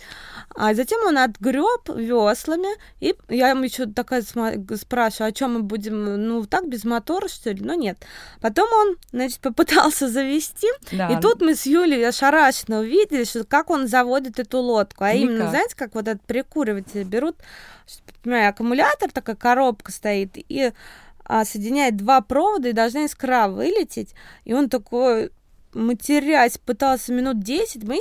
А 0.55 0.73
затем 0.73 0.99
он 1.05 1.19
отгреб 1.19 1.89
веслами, 1.95 2.69
и 2.99 3.15
я 3.29 3.49
ему 3.49 3.63
еще 3.63 3.85
такая 3.85 4.23
спрашиваю, 4.23 5.29
о 5.29 5.31
чем 5.31 5.53
мы 5.53 5.59
будем, 5.61 6.27
ну, 6.27 6.43
так, 6.47 6.67
без 6.67 6.83
мотора, 6.83 7.27
что 7.27 7.51
ли? 7.51 7.61
Ну, 7.63 7.75
нет. 7.75 7.99
Потом 8.41 8.67
он, 8.73 8.95
значит, 9.11 9.39
попытался 9.41 10.07
завести, 10.07 10.67
да. 10.91 11.09
и 11.09 11.21
тут 11.21 11.41
мы 11.41 11.53
с 11.53 11.67
Юлей 11.67 12.07
ошарашенно 12.07 12.79
увидели, 12.79 13.25
что 13.25 13.43
как 13.43 13.69
он 13.69 13.87
заводит 13.87 14.39
эту 14.39 14.57
лодку. 14.57 15.03
А 15.03 15.13
Никак. 15.13 15.29
именно, 15.29 15.49
знаете, 15.49 15.75
как 15.75 15.93
вот 15.93 16.07
этот 16.07 16.23
прикуриватель 16.23 17.03
берут, 17.03 17.35
понимаю, 18.23 18.49
аккумулятор, 18.49 19.11
такая 19.11 19.35
коробка 19.35 19.91
стоит, 19.91 20.31
и 20.35 20.71
а, 21.23 21.45
соединяет 21.45 21.97
два 21.97 22.21
провода 22.21 22.69
и 22.69 22.73
должна 22.73 23.05
искра 23.05 23.47
вылететь. 23.47 24.13
И 24.43 24.53
он 24.53 24.69
такой 24.69 25.31
матерясь 25.75 26.57
пытался 26.57 27.11
минут 27.13 27.39
10, 27.39 27.83
мы 27.83 27.99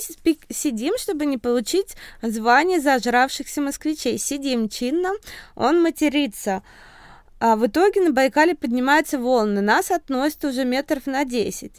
сидим, 0.48 0.94
чтобы 0.96 1.26
не 1.26 1.38
получить 1.38 1.96
звание 2.22 2.80
зажравшихся 2.80 3.60
москвичей. 3.60 4.16
Сидим 4.16 4.68
чинно, 4.68 5.10
он 5.56 5.82
матерится. 5.82 6.62
А 7.40 7.56
в 7.56 7.66
итоге 7.66 8.00
на 8.00 8.12
Байкале 8.12 8.54
поднимаются 8.54 9.18
волны, 9.18 9.60
нас 9.60 9.90
относят 9.90 10.44
уже 10.44 10.64
метров 10.64 11.06
на 11.06 11.24
10. 11.24 11.72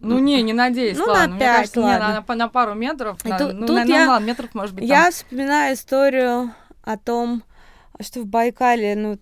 Ну 0.00 0.18
не, 0.18 0.42
не 0.42 0.52
надеюсь, 0.52 0.98
ну, 0.98 1.04
ладно. 1.04 1.34
на 1.34 1.38
5, 1.38 1.56
кажется, 1.56 1.80
ладно. 1.80 2.08
Не, 2.08 2.24
на, 2.26 2.34
на 2.34 2.48
пару 2.48 2.74
метров, 2.74 3.24
на, 3.24 3.38
тут, 3.38 3.52
ну, 3.52 3.66
тут 3.66 3.76
на, 3.76 3.82
я, 3.82 4.08
ладно, 4.08 4.26
метров 4.26 4.52
может 4.54 4.74
быть 4.74 4.84
Я 4.84 5.04
там. 5.04 5.12
вспоминаю 5.12 5.74
историю 5.74 6.52
о 6.82 6.96
том, 6.96 7.44
что 8.00 8.20
в 8.20 8.26
Байкале, 8.26 8.94
ну, 8.96 9.18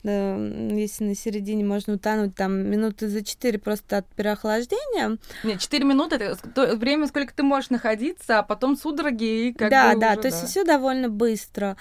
если 0.76 1.04
на 1.04 1.14
середине 1.14 1.64
можно 1.64 1.94
утонуть, 1.94 2.34
там 2.34 2.68
минуты 2.68 3.08
за 3.08 3.24
четыре 3.24 3.58
просто 3.58 3.98
от 3.98 4.06
переохлаждения. 4.06 5.18
Нет, 5.44 5.60
четыре 5.60 5.84
минуты 5.84 6.16
это 6.16 6.36
то 6.48 6.76
время, 6.76 7.06
сколько 7.06 7.34
ты 7.34 7.42
можешь 7.42 7.70
находиться, 7.70 8.38
а 8.38 8.42
потом 8.42 8.76
судороги 8.76 9.48
и 9.48 9.52
как 9.52 9.70
да, 9.70 9.94
бы 9.94 10.00
да, 10.00 10.12
уже, 10.12 10.16
то 10.16 10.22
да. 10.22 10.28
есть 10.28 10.44
все 10.48 10.64
довольно 10.64 11.08
быстро. 11.08 11.76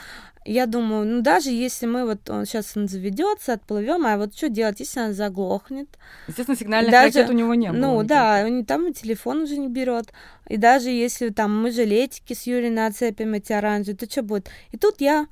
Я 0.45 0.65
думаю, 0.65 1.05
ну 1.05 1.21
даже 1.21 1.51
если 1.51 1.85
мы 1.85 2.05
вот 2.05 2.27
он 2.29 2.45
сейчас 2.45 2.75
он 2.75 2.87
заведется, 2.87 3.53
отплывем, 3.53 4.05
а 4.05 4.17
вот 4.17 4.35
что 4.35 4.49
делать, 4.49 4.79
если 4.79 4.99
она 4.99 5.13
заглохнет? 5.13 5.89
Естественно, 6.27 6.57
сигнальных 6.57 6.91
даже, 6.91 7.19
ракет 7.19 7.29
у 7.29 7.33
него 7.33 7.53
не 7.53 7.71
было. 7.71 7.77
Ну 7.77 7.93
никаких. 7.95 8.07
да, 8.07 8.43
он, 8.47 8.65
там 8.65 8.93
телефон 8.93 9.41
уже 9.43 9.57
не 9.57 9.67
берет. 9.67 10.11
И 10.47 10.57
даже 10.57 10.89
если 10.89 11.29
там 11.29 11.61
мы 11.61 11.71
жилетики 11.71 12.33
с 12.33 12.47
Юлей 12.47 12.71
нацепим 12.71 13.33
эти 13.33 13.53
оранжевые, 13.53 13.97
то 13.97 14.09
что 14.09 14.23
будет? 14.23 14.49
И 14.71 14.77
тут 14.77 15.01
я 15.01 15.27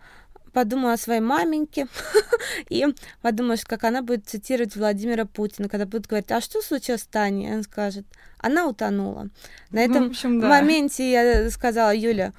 подумала 0.57 0.93
о 0.93 0.97
своей 0.97 1.19
маменьке 1.19 1.87
и 2.69 2.87
подумала, 3.21 3.57
как 3.63 3.83
она 3.83 4.01
будет 4.01 4.27
цитировать 4.27 4.75
Владимира 4.75 5.25
Путина, 5.25 5.69
когда 5.69 5.85
будет 5.85 6.07
говорить, 6.07 6.31
а 6.31 6.41
что 6.41 6.63
случилось 6.63 7.01
с 7.01 7.05
Таней? 7.05 7.53
Он 7.53 7.61
скажет, 7.61 8.07
она 8.39 8.65
утонула. 8.65 9.29
На 9.69 9.81
этом 9.81 10.01
ну, 10.01 10.07
в 10.07 10.11
общем, 10.13 10.39
да. 10.39 10.49
моменте 10.49 11.11
я 11.11 11.51
сказала, 11.51 11.93
Юля, 11.95 12.33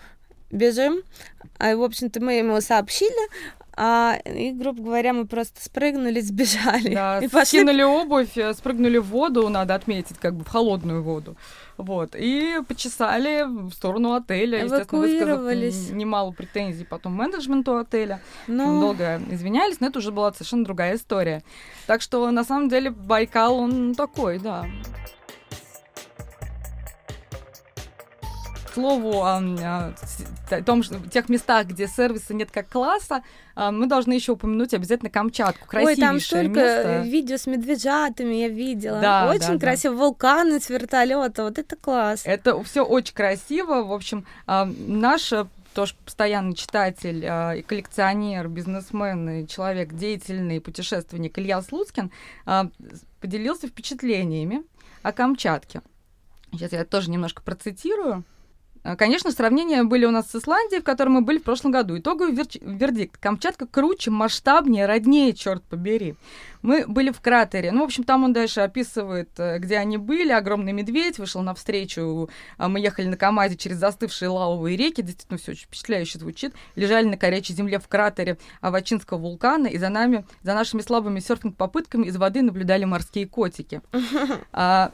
бежим. 0.51 1.03
А, 1.61 1.77
в 1.77 1.83
общем-то, 1.85 2.21
мы 2.21 2.33
ему 2.33 2.61
сообщили, 2.61 3.31
а, 3.81 4.19
и, 4.25 4.51
грубо 4.51 4.83
говоря, 4.83 5.13
мы 5.13 5.25
просто 5.25 5.63
спрыгнули, 5.63 6.21
сбежали. 6.21 6.93
Да, 6.93 7.21
и 7.21 7.29
пошли... 7.29 7.61
скинули 7.61 7.83
обувь, 7.83 8.37
э, 8.37 8.53
спрыгнули 8.53 8.99
в 8.99 9.07
воду, 9.07 9.49
надо 9.49 9.77
отметить, 9.77 10.19
как 10.19 10.35
бы 10.35 10.45
в 10.45 10.49
холодную 10.49 11.05
воду. 11.05 11.37
Вот, 11.77 12.17
и 12.17 12.61
почесали 12.67 13.45
в 13.47 13.71
сторону 13.73 14.15
отеля, 14.15 14.65
естественно, 14.65 15.03
высказав 15.03 15.93
немало 15.93 16.33
претензий 16.33 16.85
потом 16.85 17.15
менеджменту 17.15 17.77
отеля. 17.77 18.21
Ну... 18.49 18.81
Долго 18.81 19.21
извинялись, 19.31 19.79
но 19.79 19.87
это 19.87 20.01
уже 20.01 20.11
была 20.11 20.33
совершенно 20.33 20.65
другая 20.65 20.97
история. 20.97 21.45
Так 21.87 22.03
что, 22.03 22.29
на 22.33 22.43
самом 22.43 22.69
деле, 22.69 22.91
Байкал, 22.91 23.59
он 23.59 23.95
такой, 23.95 24.41
да. 24.41 24.67
Слову, 28.79 29.23
о, 29.23 29.39
о 30.51 30.63
том, 30.63 30.83
что 30.83 30.97
в 30.97 31.09
тех 31.11 31.29
местах, 31.29 31.67
где 31.67 31.87
сервиса 31.87 32.35
нет 32.35 32.51
как 32.51 32.69
класса, 32.69 33.23
мы 33.57 33.87
должны 33.87 34.13
еще 34.13 34.33
упомянуть 34.33 34.73
обязательно 34.73 35.11
Камчатку. 35.11 35.67
Красивейшее 35.67 36.07
Ой, 36.07 36.09
там 36.09 36.21
столько 36.21 36.61
место. 36.61 37.03
видео 37.05 37.37
с 37.37 37.47
медвежатами 37.47 38.35
я 38.35 38.49
видела. 38.49 39.01
Да, 39.01 39.31
очень 39.31 39.55
да, 39.55 39.59
красиво. 39.59 39.95
Да. 39.95 40.01
Вулканы 40.05 40.61
с 40.61 40.71
вертолета. 40.71 41.43
Вот 41.45 41.59
это 41.59 41.75
класс. 41.75 42.23
Это 42.25 42.63
все 42.63 42.85
очень 42.85 43.15
красиво. 43.15 43.83
В 43.83 43.93
общем, 43.93 44.25
наш 44.47 45.33
тоже 45.75 45.95
постоянный 46.05 46.55
читатель 46.55 47.25
и 47.25 47.63
коллекционер, 47.63 48.49
бизнесмен 48.49 49.29
и 49.29 49.47
человек 49.49 49.93
деятельный, 49.93 50.61
путешественник 50.61 51.39
Илья 51.39 51.61
Слуцкин 51.61 52.13
поделился 53.21 53.67
впечатлениями 53.67 54.63
о 55.03 55.13
Камчатке. 55.13 55.83
Сейчас 56.53 56.73
я 56.73 56.85
тоже 56.85 57.11
немножко 57.11 57.43
процитирую. 57.43 58.25
Конечно, 58.97 59.33
сравнения 59.33 59.83
были 59.83 60.05
у 60.05 60.11
нас 60.11 60.31
с 60.31 60.37
Исландией, 60.37 60.81
в 60.81 60.85
которой 60.85 61.09
мы 61.09 61.21
были 61.21 61.39
в 61.39 61.43
прошлом 61.43 61.73
году. 61.73 61.99
Итоговый 61.99 62.33
вер- 62.33 62.61
вердикт. 62.61 63.19
Камчатка 63.19 63.67
круче, 63.67 64.11
масштабнее, 64.11 64.87
роднее, 64.87 65.33
черт 65.35 65.63
побери. 65.65 66.15
Мы 66.63 66.87
были 66.87 67.11
в 67.11 67.21
кратере. 67.21 67.71
Ну, 67.73 67.83
в 67.83 67.85
общем, 67.85 68.05
там 68.05 68.25
он 68.25 68.33
дальше 68.33 68.61
описывает, 68.61 69.31
где 69.37 69.79
они 69.79 69.97
были. 69.97 70.33
Огромный 70.33 70.73
медведь 70.73 71.19
вышел 71.19 71.43
навстречу. 71.43 72.29
Мы 72.59 72.81
ехали 72.81 73.07
на 73.07 73.17
КАМАЗе 73.17 73.57
через 73.57 73.77
застывшие 73.79 74.29
лавовые 74.29 74.77
реки. 74.77 75.03
Действительно, 75.03 75.39
все 75.39 75.53
очень 75.53 75.67
впечатляюще 75.67 76.19
звучит. 76.19 76.55
Лежали 76.75 77.07
на 77.07 77.17
горячей 77.17 77.55
земле 77.55 77.79
в 77.79 77.89
кратере 77.89 78.39
Авачинского 78.61 79.19
вулкана. 79.19 79.67
И 79.67 79.79
за 79.79 79.89
нами, 79.89 80.25
за 80.43 80.55
нашими 80.55 80.81
слабыми 80.81 81.21
серфинг-попытками 81.21 82.07
из 82.07 82.17
воды 82.17 82.43
наблюдали 82.43 82.85
морские 82.85 83.27
котики. 83.27 83.81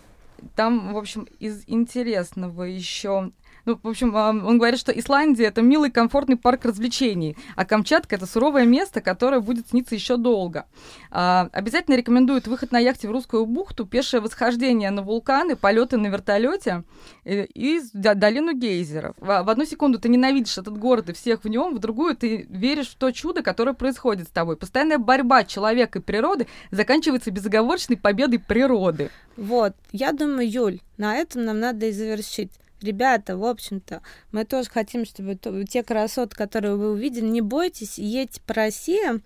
Там, 0.56 0.92
в 0.92 0.98
общем, 0.98 1.26
из 1.38 1.64
интересного 1.66 2.64
еще 2.64 3.32
ну, 3.64 3.78
в 3.82 3.88
общем, 3.88 4.14
он 4.14 4.58
говорит, 4.58 4.78
что 4.78 4.92
Исландия 4.92 5.46
это 5.46 5.62
милый, 5.62 5.90
комфортный 5.90 6.36
парк 6.36 6.64
развлечений, 6.64 7.36
а 7.56 7.64
Камчатка 7.64 8.16
это 8.16 8.26
суровое 8.26 8.66
место, 8.66 9.00
которое 9.00 9.40
будет 9.40 9.68
сниться 9.68 9.94
еще 9.94 10.16
долго. 10.16 10.66
А, 11.10 11.48
обязательно 11.52 11.94
рекомендуют 11.94 12.46
выход 12.46 12.72
на 12.72 12.78
яхте 12.78 13.08
в 13.08 13.10
русскую 13.10 13.46
бухту, 13.46 13.86
пешее 13.86 14.20
восхождение 14.20 14.90
на 14.90 15.02
вулканы, 15.02 15.56
полеты 15.56 15.96
на 15.96 16.08
вертолете 16.08 16.84
и, 17.24 17.46
и 17.54 17.80
долину 17.92 18.52
гейзеров. 18.52 19.14
В 19.18 19.48
одну 19.48 19.64
секунду 19.64 19.98
ты 19.98 20.08
ненавидишь 20.08 20.58
этот 20.58 20.76
город 20.76 21.08
и 21.08 21.12
всех 21.12 21.44
в 21.44 21.48
нем, 21.48 21.74
в 21.74 21.78
другую 21.78 22.16
ты 22.16 22.46
веришь 22.50 22.88
в 22.88 22.96
то 22.96 23.10
чудо, 23.12 23.42
которое 23.42 23.72
происходит 23.72 24.28
с 24.28 24.30
тобой. 24.30 24.56
Постоянная 24.56 24.98
борьба 24.98 25.44
человека 25.44 26.00
и 26.00 26.02
природы 26.02 26.46
заканчивается 26.70 27.30
безоговорочной 27.30 27.96
победой 27.96 28.40
природы. 28.40 29.10
Вот, 29.36 29.74
я 29.92 30.12
думаю, 30.12 30.48
Юль, 30.48 30.80
на 30.96 31.16
этом 31.16 31.44
нам 31.44 31.60
надо 31.60 31.86
и 31.86 31.92
завершить 31.92 32.50
ребята, 32.84 33.36
в 33.36 33.44
общем-то, 33.44 34.02
мы 34.30 34.44
тоже 34.44 34.70
хотим, 34.70 35.04
чтобы 35.04 35.36
те 35.64 35.82
красоты, 35.82 36.36
которые 36.36 36.76
вы 36.76 36.92
увидели, 36.92 37.24
не 37.24 37.40
бойтесь, 37.40 37.98
едьте 37.98 38.40
по 38.46 38.54
России. 38.54 39.20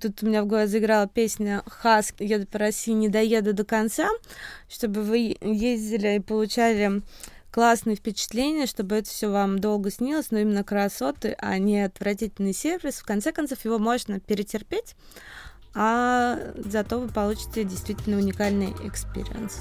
Тут 0.00 0.22
у 0.22 0.26
меня 0.26 0.42
в 0.42 0.46
голове 0.46 0.66
заиграла 0.66 1.06
песня 1.06 1.62
«Хаск, 1.66 2.20
еду 2.20 2.46
по 2.46 2.58
России, 2.58 2.92
не 2.92 3.10
доеду 3.10 3.52
до 3.52 3.64
конца», 3.64 4.08
чтобы 4.68 5.02
вы 5.02 5.36
ездили 5.42 6.16
и 6.16 6.20
получали 6.20 7.02
классные 7.50 7.94
впечатления, 7.94 8.66
чтобы 8.66 8.96
это 8.96 9.10
все 9.10 9.30
вам 9.30 9.58
долго 9.58 9.90
снилось, 9.90 10.30
но 10.30 10.38
именно 10.38 10.64
красоты, 10.64 11.36
а 11.38 11.58
не 11.58 11.82
отвратительный 11.82 12.54
сервис. 12.54 12.94
В 12.94 13.04
конце 13.04 13.30
концов, 13.30 13.64
его 13.64 13.78
можно 13.78 14.20
перетерпеть, 14.20 14.96
а 15.74 16.52
зато 16.56 16.98
вы 16.98 17.08
получите 17.08 17.64
действительно 17.64 18.16
уникальный 18.16 18.70
experience. 18.84 19.60